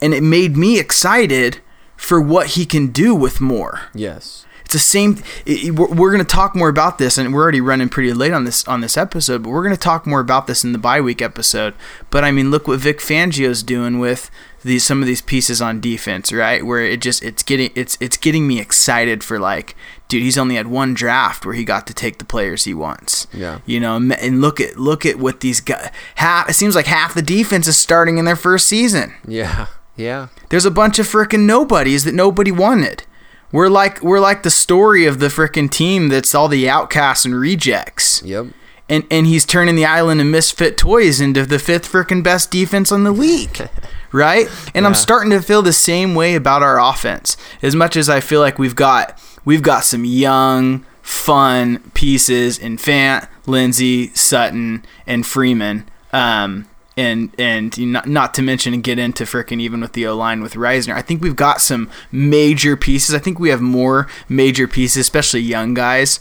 [0.00, 1.60] And it made me excited
[1.96, 3.82] for what he can do with more.
[3.94, 4.44] Yes.
[4.72, 5.22] It's the same.
[5.44, 8.44] It, we're, going to talk more about this, and we're already running pretty late on
[8.44, 9.42] this on this episode.
[9.42, 11.74] But we're going to talk more about this in the bye week episode.
[12.08, 14.30] But I mean, look what Vic Fangio's doing with
[14.62, 16.64] these some of these pieces on defense, right?
[16.64, 19.76] Where it just it's getting it's it's getting me excited for like,
[20.08, 23.26] dude, he's only had one draft where he got to take the players he wants.
[23.30, 23.58] Yeah.
[23.66, 25.90] you know, and- look at look at what these guys.
[26.14, 29.12] Half it seems like half the defense is starting in their first season.
[29.28, 29.66] Yeah.
[29.96, 30.28] Yeah.
[30.48, 33.04] There's a bunch of frickin' nobodies that nobody wanted.
[33.52, 37.38] We're like we're like the story of the frickin' team that's all the outcasts and
[37.38, 38.22] rejects.
[38.24, 38.46] Yep.
[38.88, 42.90] And and he's turning the island of misfit toys into the fifth frickin' best defense
[42.90, 43.68] in the league.
[44.14, 44.46] Right?
[44.74, 47.34] And I'm starting to feel the same way about our offense.
[47.62, 52.76] As much as I feel like we've got we've got some young, fun pieces in
[52.76, 55.88] Fant, Lindsay, Sutton, and Freeman.
[56.12, 60.16] Um and and not not to mention and get into frickin' even with the O
[60.16, 60.94] line with Risner.
[60.94, 63.14] I think we've got some major pieces.
[63.14, 66.20] I think we have more major pieces, especially young guys,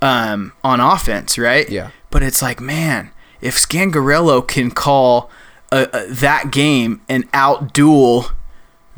[0.00, 1.68] um, on offense, right?
[1.68, 1.90] Yeah.
[2.10, 3.10] But it's like, man,
[3.40, 5.30] if Scangarello can call
[5.72, 8.26] uh, uh, that game and out duel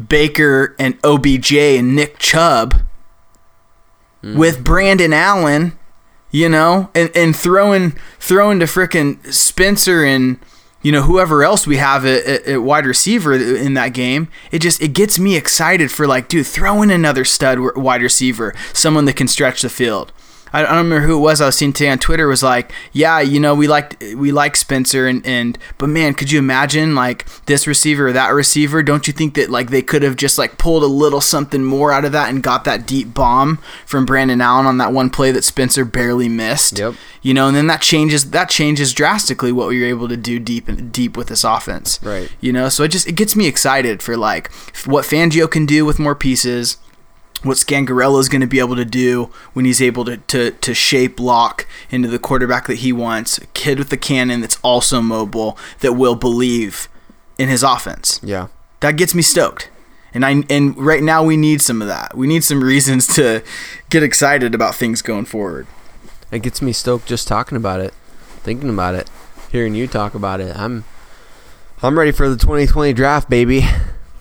[0.09, 2.83] Baker and OBJ and Nick Chubb
[4.23, 5.79] with Brandon Allen,
[6.31, 10.39] you know, and, and throwing throwing to frickin' Spencer and
[10.85, 14.81] you know whoever else we have at, at, wide receiver in that game, it just
[14.81, 19.17] it gets me excited for like, dude, throw in another stud wide receiver, someone that
[19.17, 20.13] can stretch the field.
[20.55, 23.19] I don't remember who it was I was seeing today on Twitter was like, yeah,
[23.19, 27.27] you know, we like we like Spencer and and but man, could you imagine like
[27.47, 28.81] this receiver or that receiver?
[28.85, 31.91] Don't you think that like they could have just like pulled a little something more
[31.91, 35.33] out of that and got that deep bomb from Brandon Allen on that one play
[35.33, 36.79] that Spencer barely missed?
[36.79, 36.95] Yep.
[37.21, 40.39] You know, and then that changes that changes drastically what we were able to do
[40.39, 41.99] deep and deep with this offense.
[42.01, 42.31] Right.
[42.41, 44.53] You know, so it just it gets me excited for like
[44.87, 46.77] what Fangio can do with more pieces
[47.45, 50.75] what Scangarello is going to be able to do when he's able to, to, to
[50.75, 53.39] shape Lock into the quarterback that he wants.
[53.39, 56.89] A kid with a cannon that's also mobile that will believe
[57.39, 58.19] in his offense.
[58.23, 58.49] Yeah.
[58.81, 59.71] That gets me stoked.
[60.13, 62.17] And I and right now we need some of that.
[62.17, 63.43] We need some reasons to
[63.91, 65.67] get excited about things going forward.
[66.31, 67.93] It gets me stoked just talking about it,
[68.43, 69.11] thinking about it,
[69.51, 70.57] hearing you talk about it.
[70.57, 70.85] I'm
[71.83, 73.67] I'm ready for the 2020 draft, baby.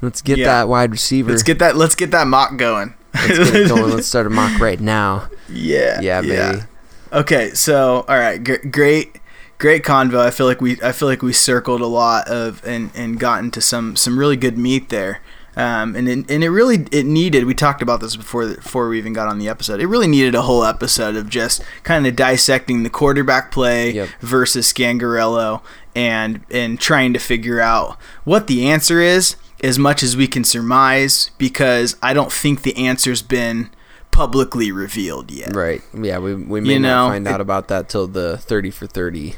[0.02, 0.46] Let's get Yeah.
[0.48, 1.30] that wide receiver.
[1.30, 2.96] Let's get that let's get that mock going.
[3.14, 3.92] Let's get it going.
[3.92, 5.30] Let's start a mock right now.
[5.50, 6.00] Yeah.
[6.02, 6.64] Yeah, baby.
[7.12, 9.20] Okay, so all right, gr- great,
[9.60, 10.18] great convo.
[10.20, 13.44] I feel like we, I feel like we circled a lot of and and got
[13.44, 15.22] into some some really good meat there.
[15.56, 17.46] Um, and it, and it really it needed.
[17.46, 19.80] We talked about this before before we even got on the episode.
[19.80, 24.10] It really needed a whole episode of just kind of dissecting the quarterback play Yep.
[24.22, 25.62] versus Scangarello
[25.96, 30.44] and and trying to figure out what the answer is as much as we can
[30.44, 33.70] surmise because I don't think the answer's been
[34.12, 35.56] publicly revealed yet.
[35.56, 35.82] Right.
[36.00, 38.70] Yeah, we, we may You not know, find it- out about that till the 30
[38.70, 39.36] for 30.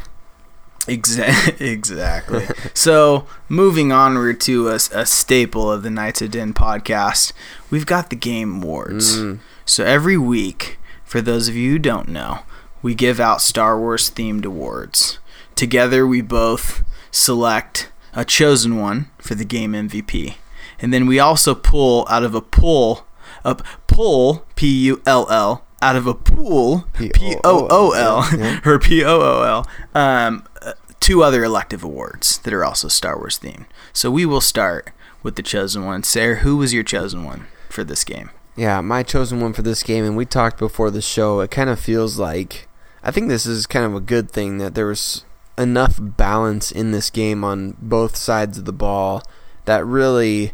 [0.88, 2.45] Exa- exactly.
[2.73, 7.34] so, moving onward to a, a staple of the Knights of Den podcast,
[7.71, 9.17] we've got the Game Awards.
[9.17, 9.39] Mm.
[9.65, 12.39] So, every week, for those of you who don't know,
[12.84, 15.17] we give out Star Wars themed awards.
[15.55, 20.36] Together, we both select a chosen one for the game MVP.
[20.80, 23.05] And then we also pull out of a pool,
[23.43, 23.55] a
[23.88, 29.03] pull, P U L L, out of a pool, P O O L, or P
[29.03, 33.66] O O L, um, uh, two other elective awards that are also Star Wars themed.
[33.93, 34.91] So we will start
[35.22, 36.03] with the chosen one.
[36.03, 38.32] Sarah, who was your chosen one for this game?
[38.55, 41.41] Yeah, my chosen one for this game, and we talked before the show.
[41.41, 42.68] It kind of feels like
[43.03, 45.24] I think this is kind of a good thing that there was
[45.58, 49.24] enough balance in this game on both sides of the ball
[49.66, 50.51] that really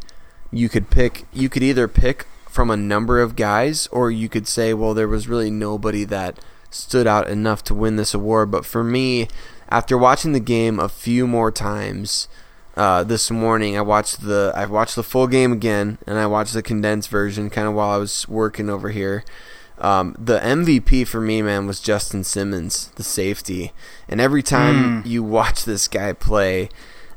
[0.52, 1.26] you could pick.
[1.34, 5.08] You could either pick from a number of guys, or you could say, well, there
[5.08, 6.38] was really nobody that
[6.70, 8.52] stood out enough to win this award.
[8.52, 9.28] But for me,
[9.70, 12.28] after watching the game a few more times
[12.76, 16.54] uh, this morning, I watched the I watched the full game again, and I watched
[16.54, 19.24] the condensed version kind of while I was working over here.
[19.82, 23.73] Um, the MVP for me, man, was Justin Simmons, the safety.
[24.07, 26.69] And every time you watch this guy play,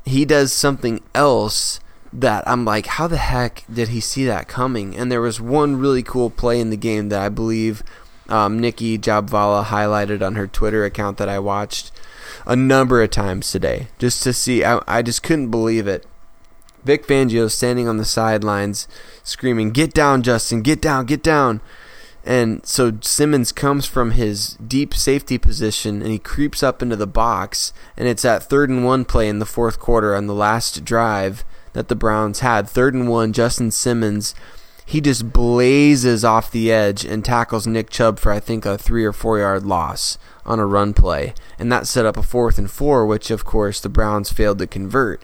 [0.05, 1.79] he does something else
[2.11, 4.97] that I'm like, how the heck did he see that coming?
[4.97, 7.83] And there was one really cool play in the game that I believe
[8.29, 11.93] um, Nicki Jhabvala highlighted on her Twitter account that I watched
[12.47, 14.65] a number of times today just to see.
[14.65, 16.07] I, I just couldn't believe it.
[16.85, 18.87] Vic Fangio standing on the sidelines
[19.23, 21.61] screaming, Get down, Justin, get down, get down.
[22.25, 27.07] And so Simmons comes from his deep safety position and he creeps up into the
[27.07, 27.73] box.
[27.97, 31.45] And it's at third and one play in the fourth quarter on the last drive
[31.75, 32.69] that the Browns had.
[32.69, 34.35] Third and one, Justin Simmons,
[34.87, 39.05] he just blazes off the edge and tackles Nick Chubb for, I think, a three
[39.05, 41.35] or four yard loss on a run play.
[41.59, 44.67] And that set up a fourth and four, which, of course, the Browns failed to
[44.67, 45.23] convert.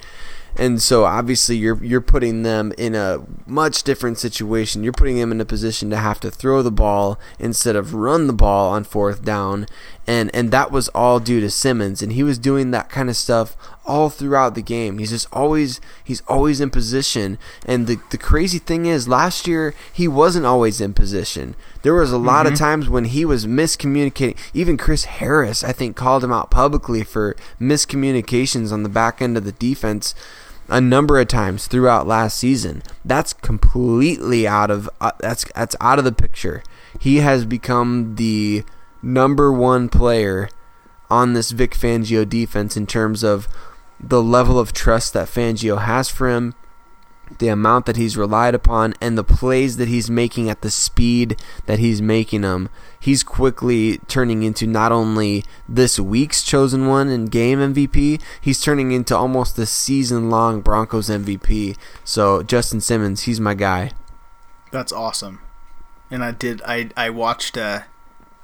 [0.60, 4.84] And so obviously you're you're putting them in a much different situation.
[4.84, 8.26] You're putting them in a position to have to throw the ball instead of run
[8.26, 9.64] the ball on fourth down.
[10.06, 13.16] And and that was all due to Simmons and he was doing that kind of
[13.16, 13.56] stuff
[13.86, 14.98] all throughout the game.
[14.98, 17.38] He's just always he's always in position.
[17.64, 21.56] And the the crazy thing is last year he wasn't always in position.
[21.80, 22.64] There was a lot of mm-hmm.
[22.64, 24.36] times when he was miscommunicating.
[24.52, 29.38] Even Chris Harris I think called him out publicly for miscommunications on the back end
[29.38, 30.14] of the defense
[30.70, 32.82] a number of times throughout last season.
[33.04, 36.62] That's completely out of uh, that's that's out of the picture.
[36.98, 38.64] He has become the
[39.02, 40.48] number one player
[41.10, 43.48] on this Vic Fangio defense in terms of
[43.98, 46.54] the level of trust that Fangio has for him,
[47.38, 51.40] the amount that he's relied upon, and the plays that he's making at the speed
[51.66, 52.68] that he's making them.
[52.98, 58.92] He's quickly turning into not only this week's chosen one and game MVP, he's turning
[58.92, 61.76] into almost the season long Broncos MVP.
[62.04, 63.92] So, Justin Simmons, he's my guy.
[64.70, 65.40] That's awesome.
[66.10, 67.80] And I did I I watched uh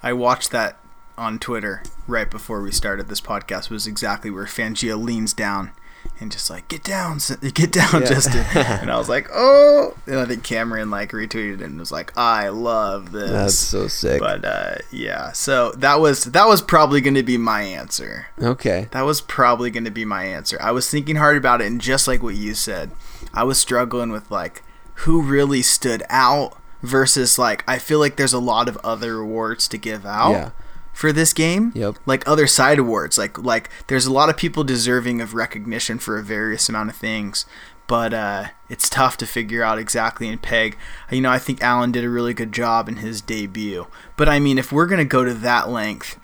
[0.02, 0.78] I watched that
[1.18, 5.72] on Twitter right before we started this podcast was exactly where Fangio leans down
[6.18, 7.18] and just like get down
[7.54, 11.62] get down Justin and I was like oh and I think Cameron like retweeted it
[11.62, 14.20] and was like I love this That's so sick.
[14.20, 18.88] but uh yeah so that was that was probably going to be my answer Okay.
[18.92, 20.58] that was probably going to be my answer.
[20.60, 22.90] I was thinking hard about it, and just like what you said,
[23.34, 24.62] I was struggling with like
[25.00, 29.68] who really stood out versus like I feel like there's a lot of other awards
[29.68, 30.50] to give out Yeah.
[30.96, 31.72] For this game.
[31.74, 31.96] Yep.
[32.06, 36.16] Like other side awards, like like there's a lot of people deserving of recognition for
[36.16, 37.44] a various amount of things.
[37.86, 40.78] But uh, it's tough to figure out exactly and peg.
[41.10, 43.88] You know, I think Allen did a really good job in his debut.
[44.16, 46.18] But I mean, if we're gonna go to that length,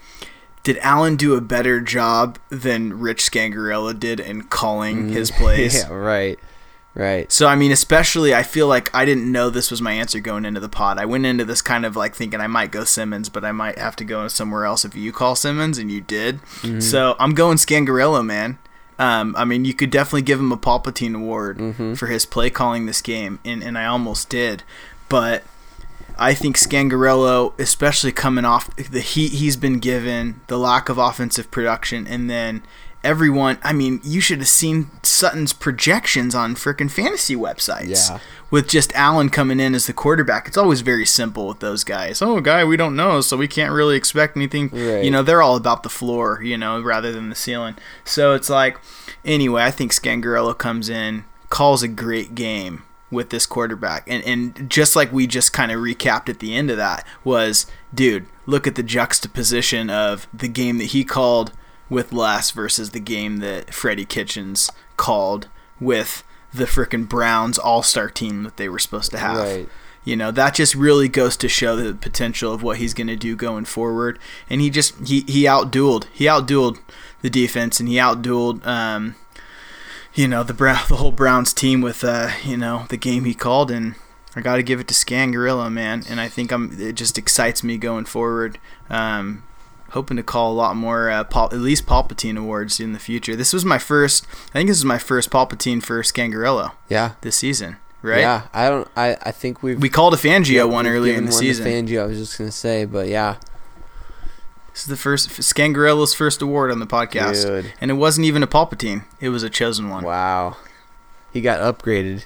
[0.63, 5.83] did Allen do a better job than Rich Scangarello did in calling his plays?
[5.83, 6.39] Yeah, right.
[6.95, 7.33] Right.
[7.33, 10.45] So I mean, especially I feel like I didn't know this was my answer going
[10.45, 10.99] into the pod.
[10.99, 13.79] I went into this kind of like thinking I might go Simmons, but I might
[13.79, 16.41] have to go somewhere else if you call Simmons, and you did.
[16.83, 18.59] So I'm going Scangarello, man.
[18.99, 21.59] Um, I mean, you could definitely give him a Palpatine award
[21.97, 24.63] for his play calling this game, and, and I almost did,
[25.09, 25.45] but
[26.19, 31.51] I think Scangarello, especially coming off the heat he's been given, the lack of offensive
[31.51, 32.63] production, and then
[33.05, 33.59] everyone.
[33.63, 38.11] I mean, you should have seen Sutton's projections on freaking fantasy websites.
[38.11, 38.19] Yeah.
[38.51, 42.21] With just Allen coming in as the quarterback, it's always very simple with those guys.
[42.21, 44.69] Oh, guy, we don't know, so we can't really expect anything.
[44.69, 45.03] Right.
[45.03, 47.77] You know, they're all about the floor, you know, rather than the ceiling.
[48.05, 48.79] So it's like,
[49.25, 54.05] anyway, I think Scangarello comes in, calls a great game with this quarterback.
[54.07, 57.67] And and just like we just kind of recapped at the end of that was,
[57.95, 61.53] dude, look at the juxtaposition of the game that he called
[61.93, 65.49] with less versus the game that Freddie Kitchens called
[65.79, 69.39] with the frickin' Browns all-star team that they were supposed to have.
[69.39, 69.69] Right.
[70.05, 73.17] You know, that just really goes to show the potential of what he's going to
[73.17, 74.19] do going forward.
[74.51, 76.07] And he just he he outdueled.
[76.13, 76.81] He outdueled
[77.21, 79.15] the defense and he outdueled um
[80.15, 83.35] you know the Brown, the whole Browns team with uh, you know the game he
[83.35, 83.95] called, and
[84.35, 86.77] I got to give it to Scangarello, man, and I think I'm.
[86.81, 88.59] It just excites me going forward.
[88.91, 89.45] Um,
[89.93, 93.35] hoping to call a lot more, uh, Pal- at least Palpatine awards in the future.
[93.37, 94.27] This was my first.
[94.51, 97.13] I think this is my first Palpatine for Scangarello Yeah.
[97.23, 98.21] this season, right?
[98.21, 98.43] Yeah.
[98.53, 98.89] I don't.
[98.97, 99.17] I.
[99.23, 99.81] I think we've.
[99.81, 101.67] We called a Fangio yeah, one earlier in the season.
[101.67, 102.03] Fangio.
[102.03, 103.37] I was just gonna say, but yeah.
[104.73, 107.73] This is the first Scangarello's first award on the podcast, Dude.
[107.81, 110.03] and it wasn't even a Palpatine; it was a chosen one.
[110.05, 110.57] Wow.
[111.33, 112.25] He got upgraded.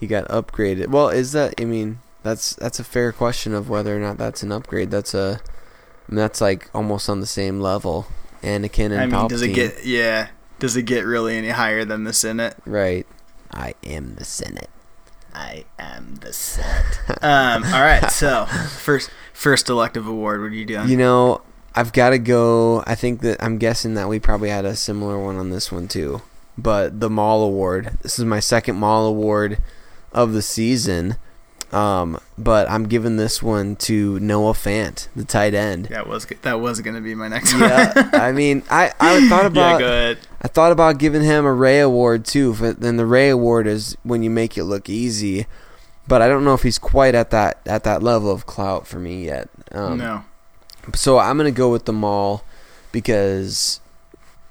[0.00, 0.88] He got upgraded.
[0.88, 4.42] Well, is that I mean, that's that's a fair question of whether or not that's
[4.42, 4.90] an upgrade.
[4.90, 5.40] That's a
[6.08, 8.06] I mean, that's like almost on the same level.
[8.42, 9.28] Anakin and I mean, Palpatine.
[9.28, 10.28] does it get yeah?
[10.58, 12.56] Does it get really any higher than the Senate?
[12.64, 13.06] right?
[13.50, 14.70] I am the Senate.
[15.34, 17.00] I am the Senate.
[17.22, 17.64] um.
[17.64, 18.10] All right.
[18.10, 18.46] So
[18.78, 20.40] first, first elective award.
[20.40, 20.88] What are you doing?
[20.88, 21.42] You know,
[21.74, 22.82] I've got to go.
[22.86, 25.88] I think that I'm guessing that we probably had a similar one on this one
[25.88, 26.22] too.
[26.58, 27.98] But the Maul Award.
[28.02, 29.58] This is my second Maul Award
[30.12, 31.16] of the season.
[31.72, 35.86] Um, but I'm giving this one to Noah Fant, the tight end.
[35.86, 38.14] that was that was gonna be my next Yeah, one.
[38.20, 39.46] I mean, I, I thought yeah.
[39.46, 40.18] about ahead.
[40.42, 42.54] I thought about giving him a Rey Award too.
[42.54, 45.46] But then the Rey Award is when you make it look easy.
[46.06, 48.98] But I don't know if he's quite at that at that level of clout for
[48.98, 49.48] me yet.
[49.70, 50.24] Um, no.
[50.94, 52.44] so I'm gonna go with the maul
[52.90, 53.80] because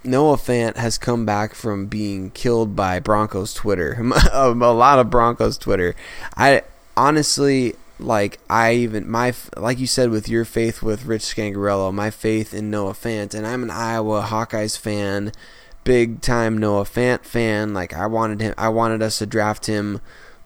[0.04, 4.02] Noah Fant has come back from being killed by Broncos Twitter,
[4.34, 5.94] a lot of Broncos Twitter.
[6.36, 6.64] I
[6.96, 12.10] honestly like I even my like you said with your faith with Rich Scangarello, my
[12.10, 15.32] faith in Noah Fant, and I'm an Iowa Hawkeyes fan,
[15.84, 17.74] big time Noah Fant fan.
[17.74, 20.02] Like I wanted him, I wanted us to draft him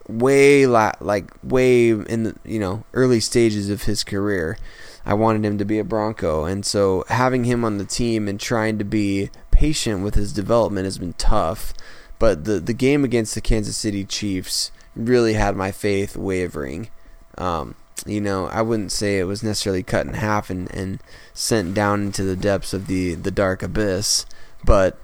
[0.08, 4.58] way la- like way in the you know early stages of his career.
[5.06, 8.40] I wanted him to be a Bronco, and so having him on the team and
[8.40, 11.74] trying to be patient with his development has been tough.
[12.20, 16.90] But the the game against the Kansas City Chiefs really had my faith wavering.
[17.38, 21.02] Um, you know, I wouldn't say it was necessarily cut in half and, and
[21.34, 24.26] sent down into the depths of the, the dark abyss,
[24.64, 24.98] but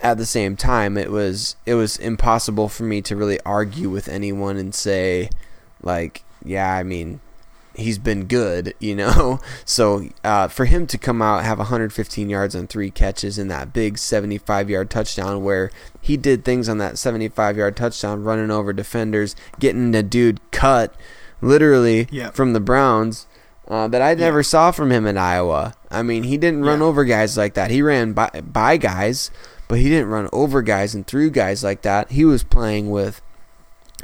[0.00, 4.08] at the same time, it was it was impossible for me to really argue with
[4.08, 5.28] anyone and say,
[5.82, 7.20] like, yeah, I mean,
[7.78, 9.40] he's been good, you know.
[9.64, 13.72] So uh, for him to come out have 115 yards on three catches and that
[13.72, 18.72] big 75 yard touchdown, where he did things on that 75 yard touchdown, running over
[18.72, 20.94] defenders, getting a dude cut,
[21.40, 22.34] literally Yep.
[22.34, 23.26] from the Browns.
[23.66, 25.74] Uh, that I never saw from him in Iowa.
[25.90, 26.86] I mean, he didn't run Yeah.
[26.86, 27.70] over guys like that.
[27.70, 29.30] He ran by, by guys,
[29.68, 32.10] but he didn't run over guys and through guys like that.
[32.12, 33.20] He was playing with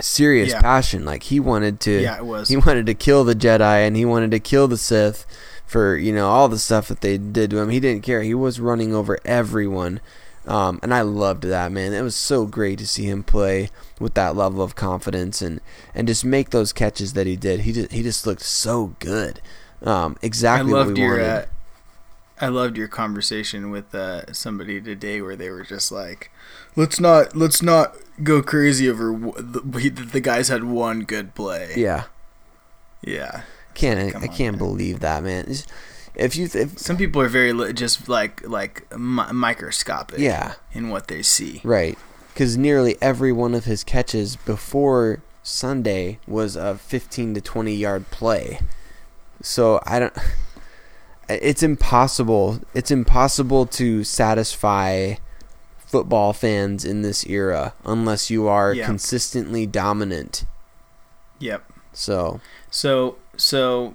[0.00, 0.60] serious Yeah.
[0.60, 1.04] passion.
[1.04, 2.00] Like he wanted to.
[2.02, 2.48] Yeah, it was.
[2.48, 5.26] He wanted to kill the Jedi and he wanted to kill the Sith
[5.66, 7.70] for you know all the stuff that they did to him.
[7.70, 8.22] He didn't care.
[8.22, 10.00] He was running over everyone.
[10.46, 11.94] Um, and I loved that man.
[11.94, 15.58] It was so great to see him play with that level of confidence and,
[15.94, 17.60] and just make those catches that he did.
[17.60, 19.40] He just he just looked so good.
[19.82, 21.12] Um, I exactly what loved we your.
[21.12, 21.26] wanted.
[21.30, 21.44] Uh,
[22.40, 26.30] I loved your conversation with uh, somebody today where they were just like,
[26.76, 31.34] "Let's not, let's not go crazy over w- the, we, the guys had one good
[31.34, 32.04] play." yeah,
[33.02, 33.42] yeah.
[33.74, 34.58] can't Come I on, can't man.
[34.58, 35.40] believe that man.
[35.44, 35.66] It's-
[36.16, 40.18] If you if, Some people are very li- just like like mi- microscopic.
[40.20, 41.60] yeah In what they see.
[41.64, 41.98] Right.
[42.32, 48.10] Because nearly every one of his catches before Sunday was a 15 to 20 yard
[48.12, 48.60] play.
[49.42, 50.16] So I don't.
[51.28, 52.60] It's impossible.
[52.74, 55.14] It's impossible to satisfy
[55.78, 58.86] football fans in this era unless you are Yeah.
[58.86, 60.44] consistently dominant.
[61.38, 61.62] Yep.
[61.92, 62.40] So
[62.70, 63.94] So so,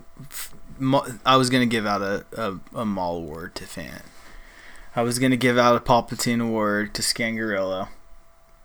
[1.25, 4.01] I was gonna give out a, a, a maul award to Fant.
[4.95, 7.89] I was gonna give out a Palpatine award to Scangarello,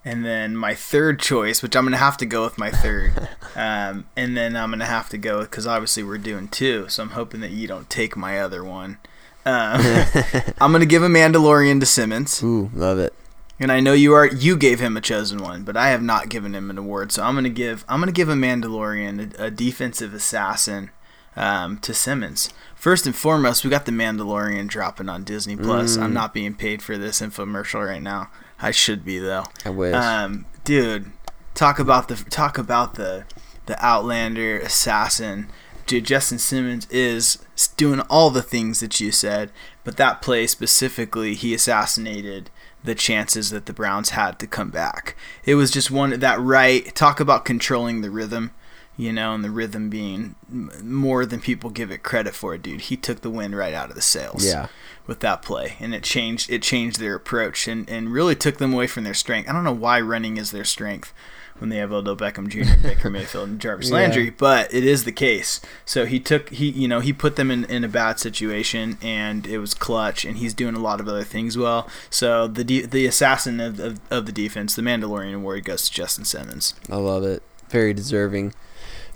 [0.04, 4.06] and then my third choice, which I'm gonna have to go with my third, um,
[4.16, 7.40] and then I'm gonna have to go because obviously we're doing two, so I'm hoping
[7.40, 8.98] that you don't take my other one.
[9.46, 9.80] Um,
[10.60, 12.42] I'm gonna give a Mandalorian to Simmons.
[12.42, 13.14] ooh, love it.
[13.60, 16.28] And I know you are you gave him a chosen one, but I have not
[16.28, 17.12] given him an award.
[17.12, 20.90] So I'm gonna give I'm gonna give a Mandalorian a, a defensive assassin
[21.36, 22.50] um, to Simmons.
[22.74, 25.96] First and foremost, we got the Mandalorian dropping on Disney Plus.
[25.96, 28.30] I'm not being paid for this infomercial right now.
[28.60, 29.44] I should be though.
[29.64, 29.94] I wish.
[29.94, 31.12] Um, dude,
[31.54, 33.24] talk about the talk about the
[33.66, 35.48] the Outlander assassin.
[35.86, 37.38] Dude, Justin Simmons is
[37.76, 39.50] doing all the things that you said,
[39.84, 42.48] but that play specifically, he assassinated
[42.82, 45.16] the chances that the Browns had to come back.
[45.44, 46.94] It was just one that right.
[46.94, 48.52] Talk about controlling the rhythm.
[48.96, 50.34] You know, and the rhythm being
[50.82, 52.82] more than people give it credit for, dude.
[52.82, 54.44] He took the wind right out of the sails.
[54.46, 54.68] Yeah.
[55.06, 58.72] With that play, and it changed it changed their approach and, and really took them
[58.72, 59.50] away from their strength.
[59.50, 61.12] I don't know why running is their strength
[61.58, 63.96] when they have Odell Beckham Jr., Baker Mayfield, and Jarvis Yeah.
[63.96, 65.60] Landry, but it is the case.
[65.84, 69.46] So he took he you know he put them in, in a bad situation, and
[69.46, 70.24] it was clutch.
[70.24, 71.86] And he's doing a lot of other things well.
[72.08, 75.92] So the de- the assassin of, of, of the defense, the Mandalorian award goes to
[75.94, 76.72] Justin Simmons.
[76.90, 77.42] I love it.
[77.68, 78.54] Very deserving.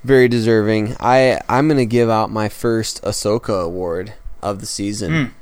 [0.03, 0.95] Very deserving.
[0.99, 5.33] I I'm gonna give out my first Ahsoka award of the season.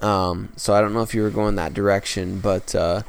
[0.00, 3.02] Um, so I don't know if you were going that direction, but uh,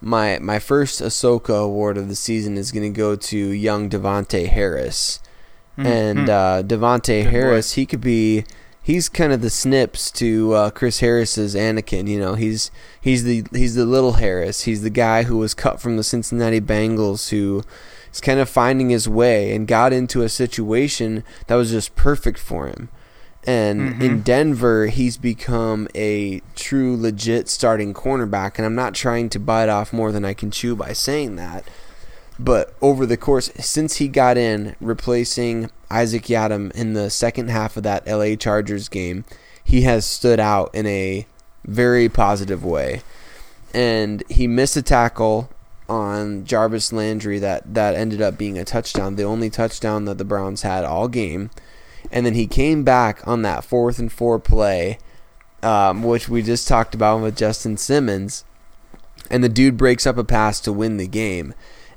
[0.00, 5.20] my my first Ahsoka award of the season is gonna go to young Davontae Harris.
[5.76, 7.30] And uh, Davontae Good boy.
[7.30, 8.44] Harris, he could be.
[8.80, 12.06] He's kind of the snips to uh, Chris Harris's Anakin.
[12.06, 14.64] You know, he's he's the he's the little Harris.
[14.64, 17.64] He's the guy who was cut from the Cincinnati Bengals, who
[18.14, 22.38] is kind of finding his way and got into a situation that was just perfect
[22.38, 22.88] for him.
[23.46, 24.20] And in mm-hmm.
[24.20, 28.56] Denver, he's become a true, legit starting cornerback.
[28.56, 31.68] And I'm not trying to bite off more than I can chew by saying that.
[32.38, 37.76] But over the course, since he got in, replacing Isaac Yiadom in the second half
[37.76, 39.26] of that LA Chargers game,
[39.62, 41.26] he has stood out in a
[41.64, 43.02] very positive way.
[43.74, 45.50] And he missed a tackle
[45.88, 50.24] on Jarvis Landry that, that ended up being a touchdown, the only touchdown that the
[50.24, 51.50] Browns had all game.
[52.10, 54.98] And then he came back on that fourth and four play,
[55.62, 58.44] um, which we just talked about with Justin Simmons.
[59.30, 61.54] And the dude breaks up a pass to win the game.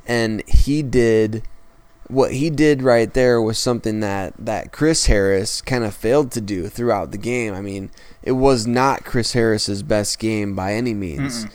[0.07, 1.43] And he did
[2.07, 6.41] what he did right there was something that, that Chris Harris kind of failed to
[6.41, 7.53] do throughout the game.
[7.53, 7.91] I mean,
[8.23, 11.45] it was not Chris Harris's best game by any means.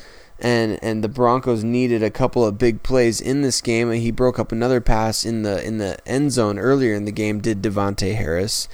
[0.42, 3.92] And and the Broncos needed a couple of big plays in this game.
[3.92, 7.40] He broke up another pass in the in the end zone earlier in the game.
[7.40, 8.68] Did Davontae Harris?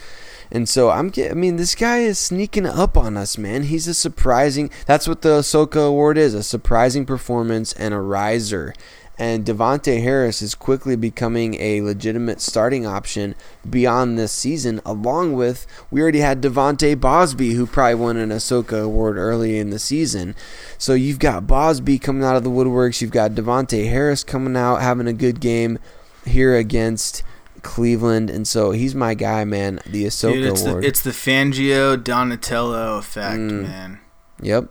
[0.51, 3.65] And so I'm I mean, this guy is sneaking up on us, man.
[3.65, 4.70] He's a surprising.
[4.86, 8.73] That's what the Ahsoka Award is: a surprising performance and a riser.
[9.20, 13.35] And Davontae Harris is quickly becoming a legitimate starting option
[13.69, 14.81] beyond this season.
[14.86, 19.70] Along with we already had De'Vante Bausby, who probably won an Ahsoka Award early in
[19.70, 20.36] the season.
[20.78, 23.01] So you've got Bausby coming out of the woodworks.
[23.01, 25.81] You've got Davontae Harris coming out having a good game
[26.24, 27.24] here against
[27.62, 29.81] Cleveland, and so he's my guy, man.
[29.85, 30.85] The Ahsoka Dude, it's Award.
[30.85, 33.62] the, it's the Fangio Donatello effect, Mm.
[33.62, 33.99] man.
[34.40, 34.69] yep.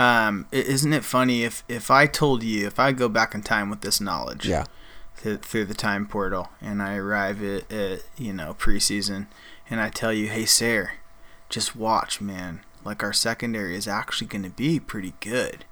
[0.00, 3.68] Um, isn't it funny if if I told you if I go back in time
[3.70, 4.64] with this knowledge, Yeah.
[5.22, 9.26] th- through the time portal, and I arrive at, at you know preseason,
[9.68, 10.92] and I tell you, hey, Sarah,
[11.48, 12.60] just watch, man.
[12.84, 15.66] Like our secondary is actually going to be pretty good.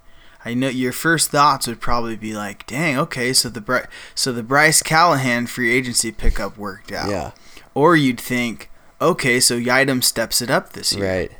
[0.44, 4.30] I know your first thoughts would probably be like, "Dang, okay, so the Bri- so
[4.32, 7.30] the Bryce Callahan free agency pickup worked out." Yeah.
[7.74, 11.32] Or you'd think, "Okay, so Yiadom steps it up this year." Right.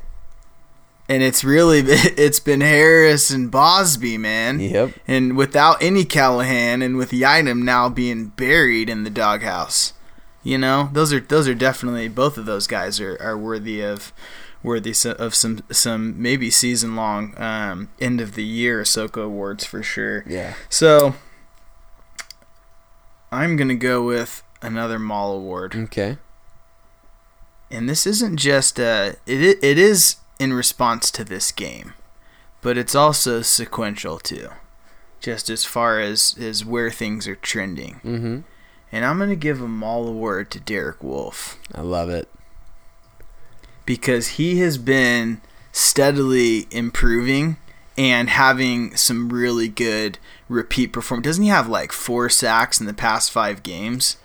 [1.09, 4.60] And it's really it's been Harris and Bausby, man.
[4.60, 4.93] Yep.
[5.06, 9.94] And without any Callahan and with Yiadom now being buried in the doghouse.
[10.43, 14.12] You know, those are those are definitely both of those guys are, are worthy of
[14.62, 19.82] worthy of some some maybe season long um, end of the year Ahsoka awards for
[19.82, 20.24] sure.
[20.26, 20.55] Yeah.
[20.68, 21.14] So
[23.30, 26.16] I'm gonna go with another Maul award Okay.
[27.70, 31.94] and this isn't just uh it it is in response to this game
[32.62, 34.48] but it's also sequential too
[35.20, 38.39] just as far as as where things are trending Mm-hmm.
[38.93, 42.28] and i'm gonna give a maul award to derek wolfe I love it.
[43.85, 45.40] because he has been
[45.73, 47.56] steadily improving
[47.97, 52.94] and having some really good repeat performance doesn't he have like four sacks in the
[52.94, 54.16] past five games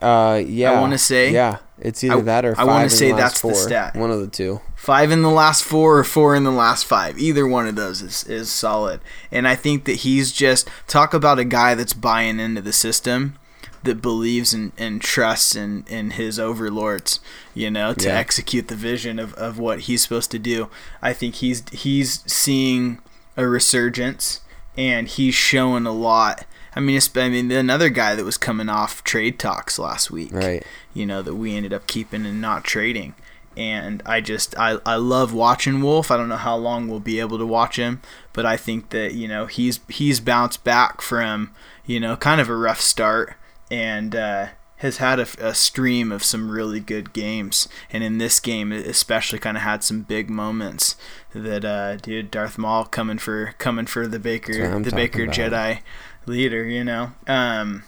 [0.00, 0.72] Uh, yeah.
[0.72, 1.58] I wanna say- Yeah.
[1.82, 3.94] It's either I- that or I wanna say last that's the stat.
[3.96, 4.60] One of the two.
[4.76, 7.18] five in the last four or four in the last five.
[7.18, 9.00] Either one of those is, is solid.
[9.30, 13.36] And I think that he's just talk about a guy that's buying into the system
[13.84, 17.18] that believes and, and trusts in, in his overlords,
[17.52, 18.14] you know, to Yeah.
[18.16, 20.68] execute the vision of, of what he's supposed to do.
[21.02, 22.98] I think he's he's seeing
[23.36, 24.40] a resurgence
[24.76, 26.44] and he's showing a lot.
[26.74, 30.64] I mean, I mean, another guy that was coming off trade talks last week Right.
[30.94, 33.14] you know that we ended up keeping and not trading
[33.54, 37.20] and i just I, I love watching wolfe i don't know how long we'll be
[37.20, 38.00] able to watch him
[38.32, 41.54] but i think that you know he's he's bounced back from
[41.84, 43.34] you know kind of a rough start
[43.70, 44.46] and uh,
[44.76, 49.38] has had a, a stream of some really good games and in this game especially
[49.38, 50.96] kind of had some big moments
[51.34, 55.34] that uh dude darth maul coming for coming for the baker the baker about.
[55.34, 55.80] jedi
[56.26, 57.84] leader you know um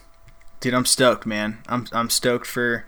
[0.64, 1.58] dude, I'm stoked, man.
[1.68, 2.86] I'm I'm stoked for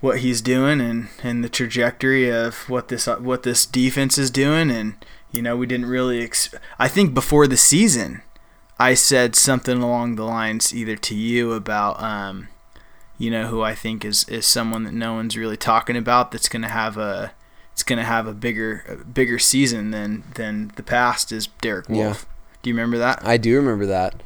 [0.00, 4.70] what he's doing and and the trajectory of what this what this defense is doing.
[4.70, 4.94] And
[5.32, 6.22] you know, we didn't really.
[6.22, 8.22] Ex- I think before the season,
[8.78, 12.00] I said something along the lines either to you about.
[12.00, 12.48] Um,
[13.18, 16.48] you know who I think is, is someone that no one's really talking about that's
[16.48, 17.32] going to have a
[17.72, 21.88] it's going to have a bigger a bigger season than than the past is Derek
[21.88, 22.26] Wolfe.
[22.28, 22.34] Yeah.
[22.62, 23.26] Do you remember that?
[23.26, 24.22] I do remember that.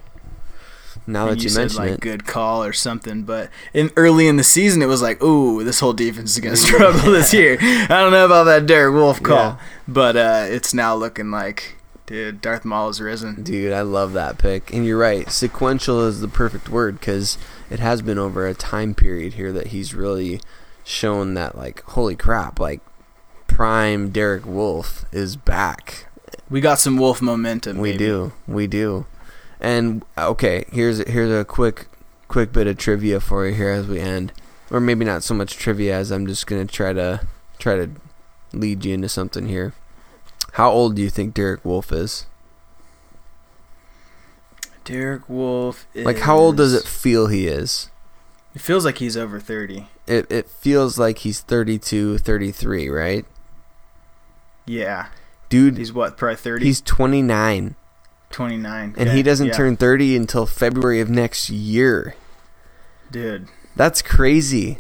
[1.06, 4.36] Now that you, said mention like it, good call or something, but in early in
[4.36, 7.58] the season it was like, ooh, this whole defense is gonna struggle this year.
[7.60, 9.58] I don't know about that Derek Wolfe call, Yeah.
[9.88, 11.76] but uh, it's now looking like,
[12.06, 13.42] dude, Darth Maul has risen.
[13.42, 14.72] dude, I love that pick.
[14.72, 15.28] And you're right.
[15.30, 17.36] Sequential is the perfect word because
[17.70, 20.40] it has been over a time period here that he's really
[20.84, 22.80] shown that, like, holy crap, like,
[23.46, 26.06] prime Derek Wolfe is back.
[26.50, 27.78] We got some Wolfe momentum.
[27.78, 27.98] We baby.
[28.04, 29.06] do, we do.
[29.62, 31.86] And okay, here's here's a quick
[32.26, 34.32] quick bit of trivia for you here as we end,
[34.72, 37.20] or maybe not so much trivia as I'm just gonna try to
[37.60, 37.90] try to
[38.52, 39.72] lead you into something here.
[40.54, 42.26] How old do you think Derek Wolfe is?
[44.84, 45.86] Derek Wolfe.
[45.94, 47.88] Is, Like, how old does it feel he is?
[48.56, 49.86] It feels like he's over thirty.
[50.08, 53.24] It it feels like he's 32, 33, right?
[54.66, 55.06] Yeah,
[55.48, 56.16] Dude, he's what?
[56.16, 57.76] Probably 30, he's 29
[58.32, 58.94] 29.
[58.96, 59.52] and Okay, he doesn't yeah.
[59.52, 62.14] turn 30 until February of next year.
[63.10, 64.78] Dude, That's crazy.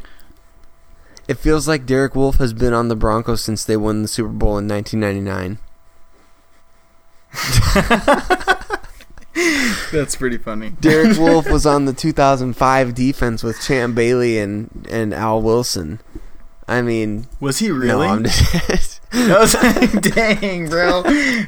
[1.28, 4.30] It feels like Derek Wolfe has been on the Broncos since they won the Super
[4.30, 5.58] Bowl in 1999.
[9.92, 10.70] that's pretty funny.
[10.80, 16.00] Derek Wolfe was on the 2005 defense with Champ Bailey and, and Al Wilson.
[16.68, 18.06] I mean, Was he no, really?
[18.06, 18.91] I'm just
[19.30, 21.02] I was like, dang, bro,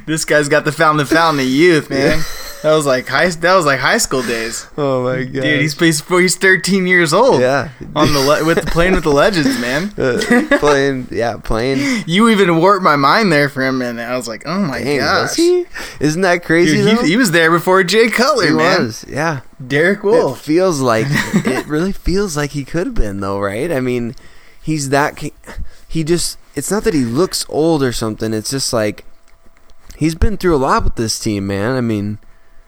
[0.05, 2.21] this guy's got the fountain the fountain of youth, man.
[2.63, 3.27] That was like high.
[3.29, 5.61] That was like high school days, oh my god, dude.
[5.61, 7.39] He's he's, he's 13 years old.
[7.41, 9.93] yeah, on the le- with the playing with the legends, man.
[9.97, 12.03] Uh, playing, yeah, playing.
[12.07, 14.01] You even warped my mind there for a minute.
[14.01, 15.65] I was like, oh my Dang, gosh, he?
[15.99, 16.77] Isn't that crazy?
[16.77, 18.85] dude, he, he was there before Jay Cutler, He man.
[18.85, 19.41] was, yeah.
[19.65, 23.71] Derek It feels like it really feels like he could have been though, right?
[23.71, 24.15] I mean,
[24.61, 25.33] he's that ki-
[25.95, 28.33] he just it's not that he looks old or something.
[28.33, 29.05] It's just like
[29.97, 31.75] he's been through a lot with this team, man.
[31.75, 32.19] I mean,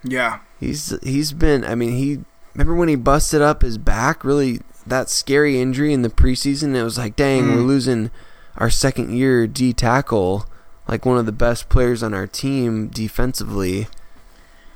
[0.03, 2.19] Yeah, he's he's been I mean, he
[2.53, 6.73] remember when he busted up his back, really that scary injury in the preseason.
[6.73, 7.67] It was like, dang, we're Mm.
[7.67, 8.11] losing
[8.57, 10.45] our second year D tackle,
[10.87, 13.87] like one of the best players on our team defensively.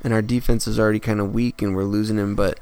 [0.03, 2.35] And our defense is already kind of weak, and we're losing him.
[2.35, 2.59] But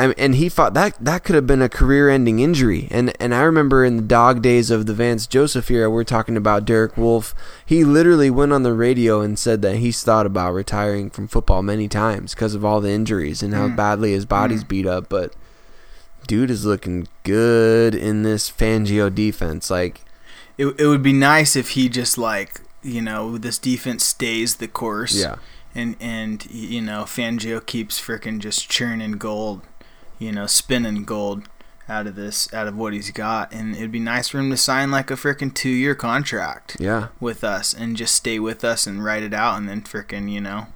[0.00, 0.96] I mean, and he fought that.
[0.98, 2.88] That could have been a career-ending injury.
[2.90, 6.36] And and I remember in the dog days of the Vance Joseph era, we're talking
[6.36, 7.34] about Derek Wolfe.
[7.66, 11.62] He literally went on the radio and said that he's thought about retiring from football
[11.62, 13.76] many times because of all the injuries and how Mm.
[13.76, 15.08] badly his body's beat up.
[15.08, 15.34] But
[16.26, 19.70] dude is looking good in this Fangio defense.
[19.70, 20.02] Like,
[20.58, 24.68] it it would be nice if he just like you know this defense stays the
[24.68, 25.14] course.
[25.14, 25.36] yeah,
[25.74, 29.60] and and you know Fangio keeps freaking just churning gold,
[30.20, 31.48] you know, spinning gold
[31.88, 34.56] out of this out of what he's got, and it'd be nice for him to
[34.56, 38.86] sign like a freaking two year contract yeah, with us and just stay with us
[38.86, 40.68] and write it out, and then freaking you know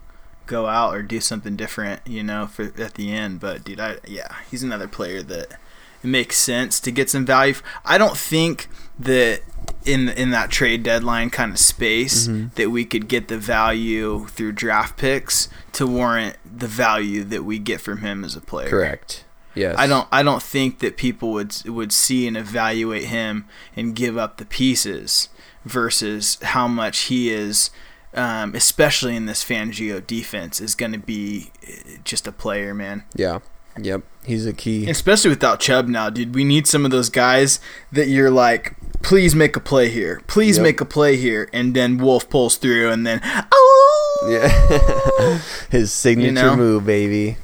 [0.46, 3.38] go out or do something different, you know, for at the end.
[3.40, 5.58] But dude, I yeah, he's another player that
[6.02, 7.54] it makes sense to get some value.
[7.84, 8.68] I don't think
[8.98, 9.42] that
[9.84, 12.48] in in that trade deadline kind of space mm-hmm.
[12.56, 17.58] that we could get the value through draft picks to warrant the value that we
[17.58, 18.68] get from him as a player.
[18.68, 19.23] correct.
[19.54, 23.94] Yes, I don't I don't think that people would would see and evaluate him and
[23.94, 25.28] give up the pieces
[25.64, 27.70] versus how much he is
[28.14, 33.04] um, especially in this Fangio defense is going to be uh, just a player, man.
[33.14, 33.40] Yeah,
[33.80, 34.02] yep.
[34.24, 34.88] He's a key.
[34.88, 36.34] Especially without Chubb now, dude.
[36.34, 37.60] We need some of those guys
[37.92, 40.22] that you're like, please make a play here.
[40.26, 40.62] Please Yep.
[40.62, 41.50] make a play here.
[41.52, 44.28] And then Wolfe pulls through and then, oh!
[44.30, 45.38] Yeah,
[45.70, 46.56] his signature know?
[46.56, 47.36] move, baby.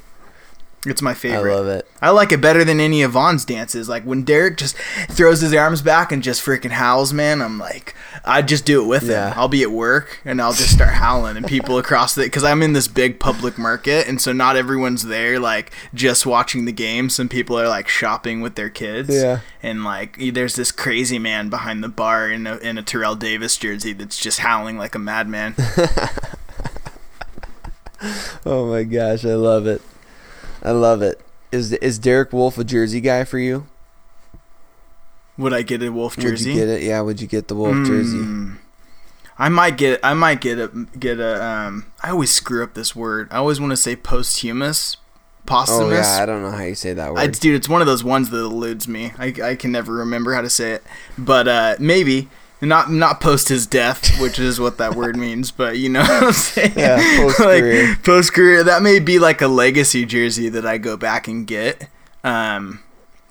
[0.83, 1.51] It's my favorite.
[1.51, 1.87] I love it.
[2.01, 3.87] I like it better than any of Von's dances.
[3.87, 4.75] Like when Derek just
[5.09, 7.39] throws his arms back and just freaking howls, man.
[7.39, 7.93] I'm like,
[8.25, 9.29] I'd just do it with Yeah.
[9.31, 9.33] him.
[9.39, 12.63] I'll be at work and I'll just start howling, and people across the because I'm
[12.63, 17.11] in this big public market, and so not everyone's there like just watching the game.
[17.11, 19.09] Some people are like shopping with their kids.
[19.09, 19.41] Yeah.
[19.61, 23.55] And like, there's this crazy man behind the bar in a, in a Terrell Davis
[23.55, 25.53] jersey that's just howling like a madman.
[28.45, 29.81] Oh my gosh, I love it.
[30.61, 31.19] I love it.
[31.51, 33.67] Is is Derek Wolfe a Jersey guy for you?
[35.37, 36.51] Would I get a Wolfe jersey?
[36.51, 36.83] Would you get it?
[36.83, 38.17] Yeah, would you get the Wolfe jersey?
[38.17, 38.57] Mm.
[39.37, 40.67] I might get I might get a
[40.99, 43.27] get a um I always screw up this word.
[43.31, 44.97] I always want to say posthumous,
[45.45, 46.07] Posthumous.
[46.07, 47.19] Oh yeah, I don't know how you say that word.
[47.19, 49.11] I, dude, it's one of those ones that eludes me.
[49.17, 50.83] I, I can never remember how to say it,
[51.17, 52.29] but uh, maybe
[52.61, 55.51] not not post his death, which is what that word means.
[55.51, 56.73] But you know what I'm saying?
[56.75, 57.87] Yeah, post-career.
[57.89, 58.63] like, post career.
[58.63, 61.87] That may be like a legacy jersey that I go back and get.
[62.23, 62.83] Um,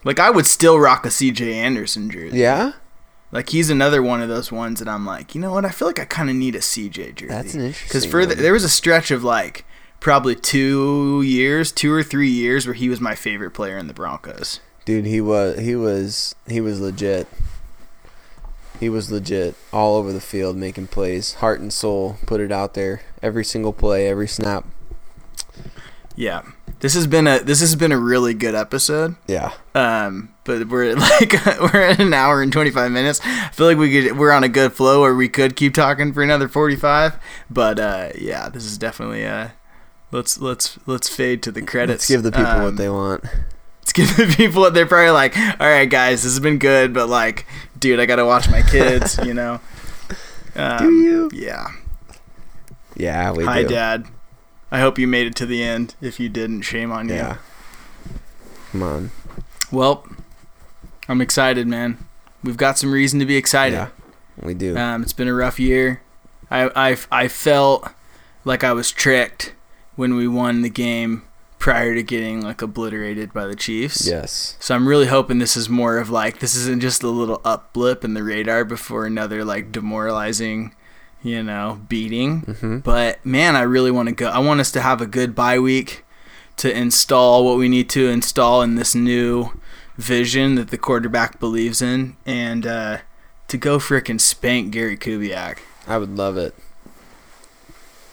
[0.05, 1.53] like I would still rock a C.J.
[1.55, 2.39] Anderson jersey.
[2.39, 2.73] yeah,
[3.33, 5.65] Like he's another one of those ones that I'm like, you know what?
[5.65, 7.27] I feel like I kind of need a CJ jersey.
[7.29, 9.65] That's an Because for the, there was a stretch of like
[10.01, 13.95] probably two years, two or three years where he was my favorite player in the
[13.95, 14.61] Broncos.
[14.87, 17.29] dude, he was he was he was legit.
[18.81, 22.75] He was legit all over the field making plays, heart and soul, put it out
[22.75, 24.65] there every single play, every snap.
[26.17, 26.43] Yeah,
[26.81, 29.17] this has been a this has been a really good episode.
[29.27, 33.21] Yeah, Um, but we're like we're at an hour and twenty five minutes.
[33.23, 36.13] I feel like we could we're on a good flow where we could keep talking
[36.13, 37.17] for another forty five.
[37.49, 39.49] But uh, yeah, this is definitely uh,
[40.11, 42.03] let's let's let's fade to the credits.
[42.03, 43.25] let's give the people Um, what they want.
[43.93, 45.37] Give the people they're probably like.
[45.37, 47.47] All right, guys, this has been good, but like,
[47.79, 49.19] dude, I gotta watch my kids.
[49.25, 49.61] you know.
[50.57, 51.31] Um, you?
[51.33, 51.69] Yeah.
[52.97, 53.69] Yeah, we Hi, do.
[53.69, 54.07] Dad.
[54.73, 55.95] I hope you made it to the end.
[56.01, 57.15] If you didn't, shame on you.
[57.15, 57.37] Yeah.
[58.73, 59.11] Come on.
[59.71, 60.05] Well,
[61.09, 61.99] I'm excited, man.
[62.43, 63.77] We've got some reason to be excited.
[63.77, 63.89] Yeah,
[64.43, 64.77] we do.
[64.77, 66.03] Um, it's been a rough year.
[66.51, 67.89] I, I, I felt
[68.45, 69.55] like I was tricked
[69.95, 71.23] when we won the game
[71.61, 74.09] prior to getting like obliterated by the Chiefs.
[74.09, 74.57] yes.
[74.59, 77.73] So I'm really hoping this is more of like this isn't just a little up
[77.73, 80.75] blip in the radar before another like demoralizing,
[81.23, 82.43] you know, beating.
[82.43, 82.79] Mm-hmm.
[82.79, 84.29] But man, I really want to go.
[84.29, 86.05] I want us to have a good bye week
[86.57, 89.53] to install what we need to install in this new
[89.97, 92.99] vision that the quarterback believes in, and uh,
[93.49, 95.59] to go frickin' spank Gary Kubiak.
[95.87, 96.55] I would love it.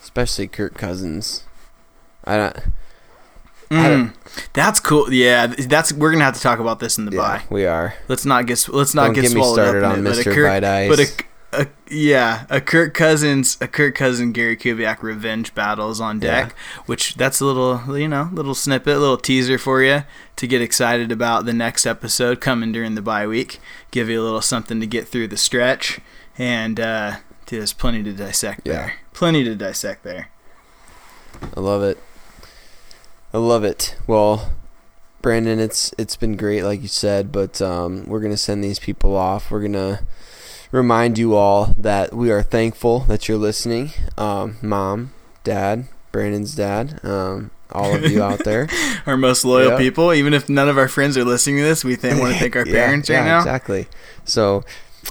[0.01, 1.43] Especially Kirk Cousins.
[2.25, 2.57] I don't.
[3.69, 4.13] Mm,
[4.53, 5.11] that's cool.
[5.13, 7.43] Yeah, that's we're gonna have to talk about this in the Yeah, bye.
[7.49, 7.93] we are.
[8.07, 10.17] Let's not get let's not Don't get get swallowed started up on in it, but
[10.17, 10.33] a Mr.
[10.33, 15.89] Kirk- But a, a yeah, a Kirk Cousins, a Kirk Cousin Gary Kubiak revenge battle
[15.91, 16.53] is on deck.
[16.85, 20.03] Which that's a little you know little snippet, little teaser for you
[20.35, 23.59] to get excited about the next episode coming during the bye week.
[23.91, 25.99] Give you a little something to get through the stretch,
[26.37, 27.17] and uh,
[27.47, 28.73] there's plenty to dissect Yeah.
[28.73, 28.93] there.
[29.13, 30.29] Plenty to dissect there.
[31.55, 31.97] I love it.
[33.37, 33.95] I love it.
[34.07, 34.51] Well,
[35.21, 39.15] Brandon, it's it's been great, like you said, but um, we're gonna send these people
[39.15, 39.51] off.
[39.51, 39.99] We're gonna
[40.71, 43.91] remind you all that we are thankful that you're listening.
[44.17, 48.67] Um, Mom, Dad, Brandon's dad, um, all of you out there.
[49.05, 49.77] Our most loyal Yeah.
[49.77, 52.39] people, even if none of our friends are listening to this, we think, want to
[52.39, 53.37] thank our Yeah, parents right yeah, now.
[53.37, 53.85] Exactly.
[54.25, 54.63] So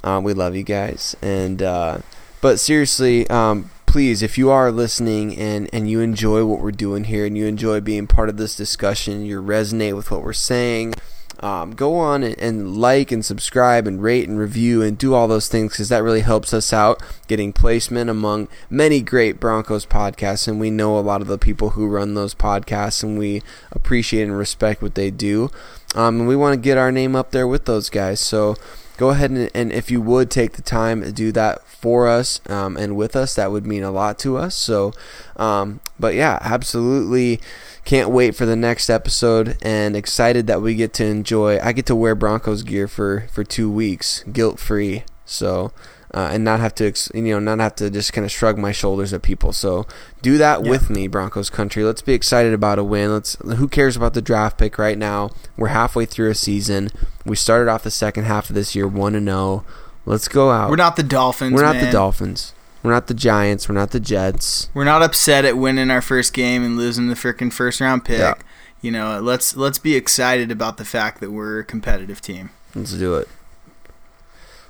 [0.02, 1.98] um, we love you guys, and uh,
[2.40, 7.04] but seriously, um, please, if you are listening and and you enjoy what we're doing
[7.04, 10.92] here, and you enjoy being part of this discussion, you resonate with what we're saying.
[11.40, 15.26] Um, go on and, and like and subscribe and rate and review and do all
[15.26, 20.46] those things because that really helps us out getting placement among many great Broncos podcasts.
[20.46, 23.40] And we know a lot of the people who run those podcasts and we
[23.72, 25.50] appreciate and respect what they do.
[25.94, 28.20] Um, and we want to get our name up there with those guys.
[28.20, 28.56] So
[28.98, 32.40] go ahead and, and if you would take the time to do that for us
[32.48, 34.56] um, and with us, that would mean a lot to us.
[34.56, 34.92] So,
[35.36, 37.40] um, but yeah, absolutely
[37.84, 41.60] can't wait for the next episode and excited that we get to enjoy.
[41.60, 45.04] I get to wear Broncos gear for for two weeks, guilt free.
[45.24, 45.70] So.
[46.14, 48.56] Uh, and not have to, ex- you know, not have to just kind of shrug
[48.56, 49.52] my shoulders at people.
[49.52, 49.84] So
[50.22, 50.70] do that Yeah.
[50.70, 51.84] with me, Broncos country.
[51.84, 53.12] Let's be excited about a win.
[53.12, 53.36] Let's.
[53.42, 55.30] Who cares about the draft pick right now?
[55.58, 56.88] We're halfway through a season.
[57.26, 59.64] We started off the second half of this year one and zero.
[60.06, 60.70] Let's go out.
[60.70, 61.52] We're not the Dolphins.
[61.52, 61.84] We're not man.
[61.84, 62.54] the Dolphins.
[62.82, 63.68] We're not the Giants.
[63.68, 64.70] We're not the Jets.
[64.72, 68.20] We're not upset at winning our first game and losing the freaking first round pick.
[68.20, 68.34] Yeah.
[68.80, 72.50] You know, let's let's be excited about the fact that we're a competitive team.
[72.76, 73.28] Let's do it.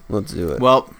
[0.08, 0.60] Let's do it.
[0.60, 0.94] Well,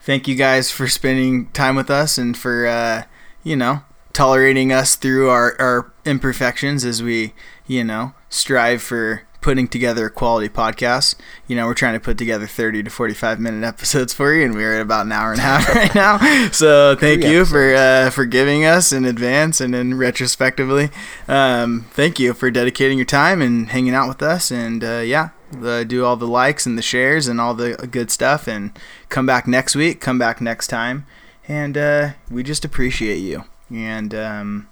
[0.00, 3.04] thank you guys for spending time with us and for uh,
[3.44, 3.82] you know
[4.12, 7.34] tolerating us through our our imperfections as we
[7.68, 11.16] you know strive for putting together a quality podcast.
[11.46, 14.54] You know, we're trying to put together 30 to 45 minute episodes for you and
[14.54, 16.18] we're at about an hour and a half right now.
[16.50, 20.90] So, thank Three you for uh, for giving us in advance and in retrospectively.
[21.28, 25.30] Um, thank you for dedicating your time and hanging out with us and uh, yeah,
[25.50, 28.78] the, do all the likes and the shares and all the good stuff and
[29.08, 31.04] come back next week, come back next time.
[31.48, 33.44] And uh, we just appreciate you.
[33.70, 34.68] And um,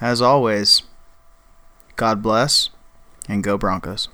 [0.00, 0.82] as always,
[1.96, 2.70] God bless
[3.28, 4.08] and go Broncos.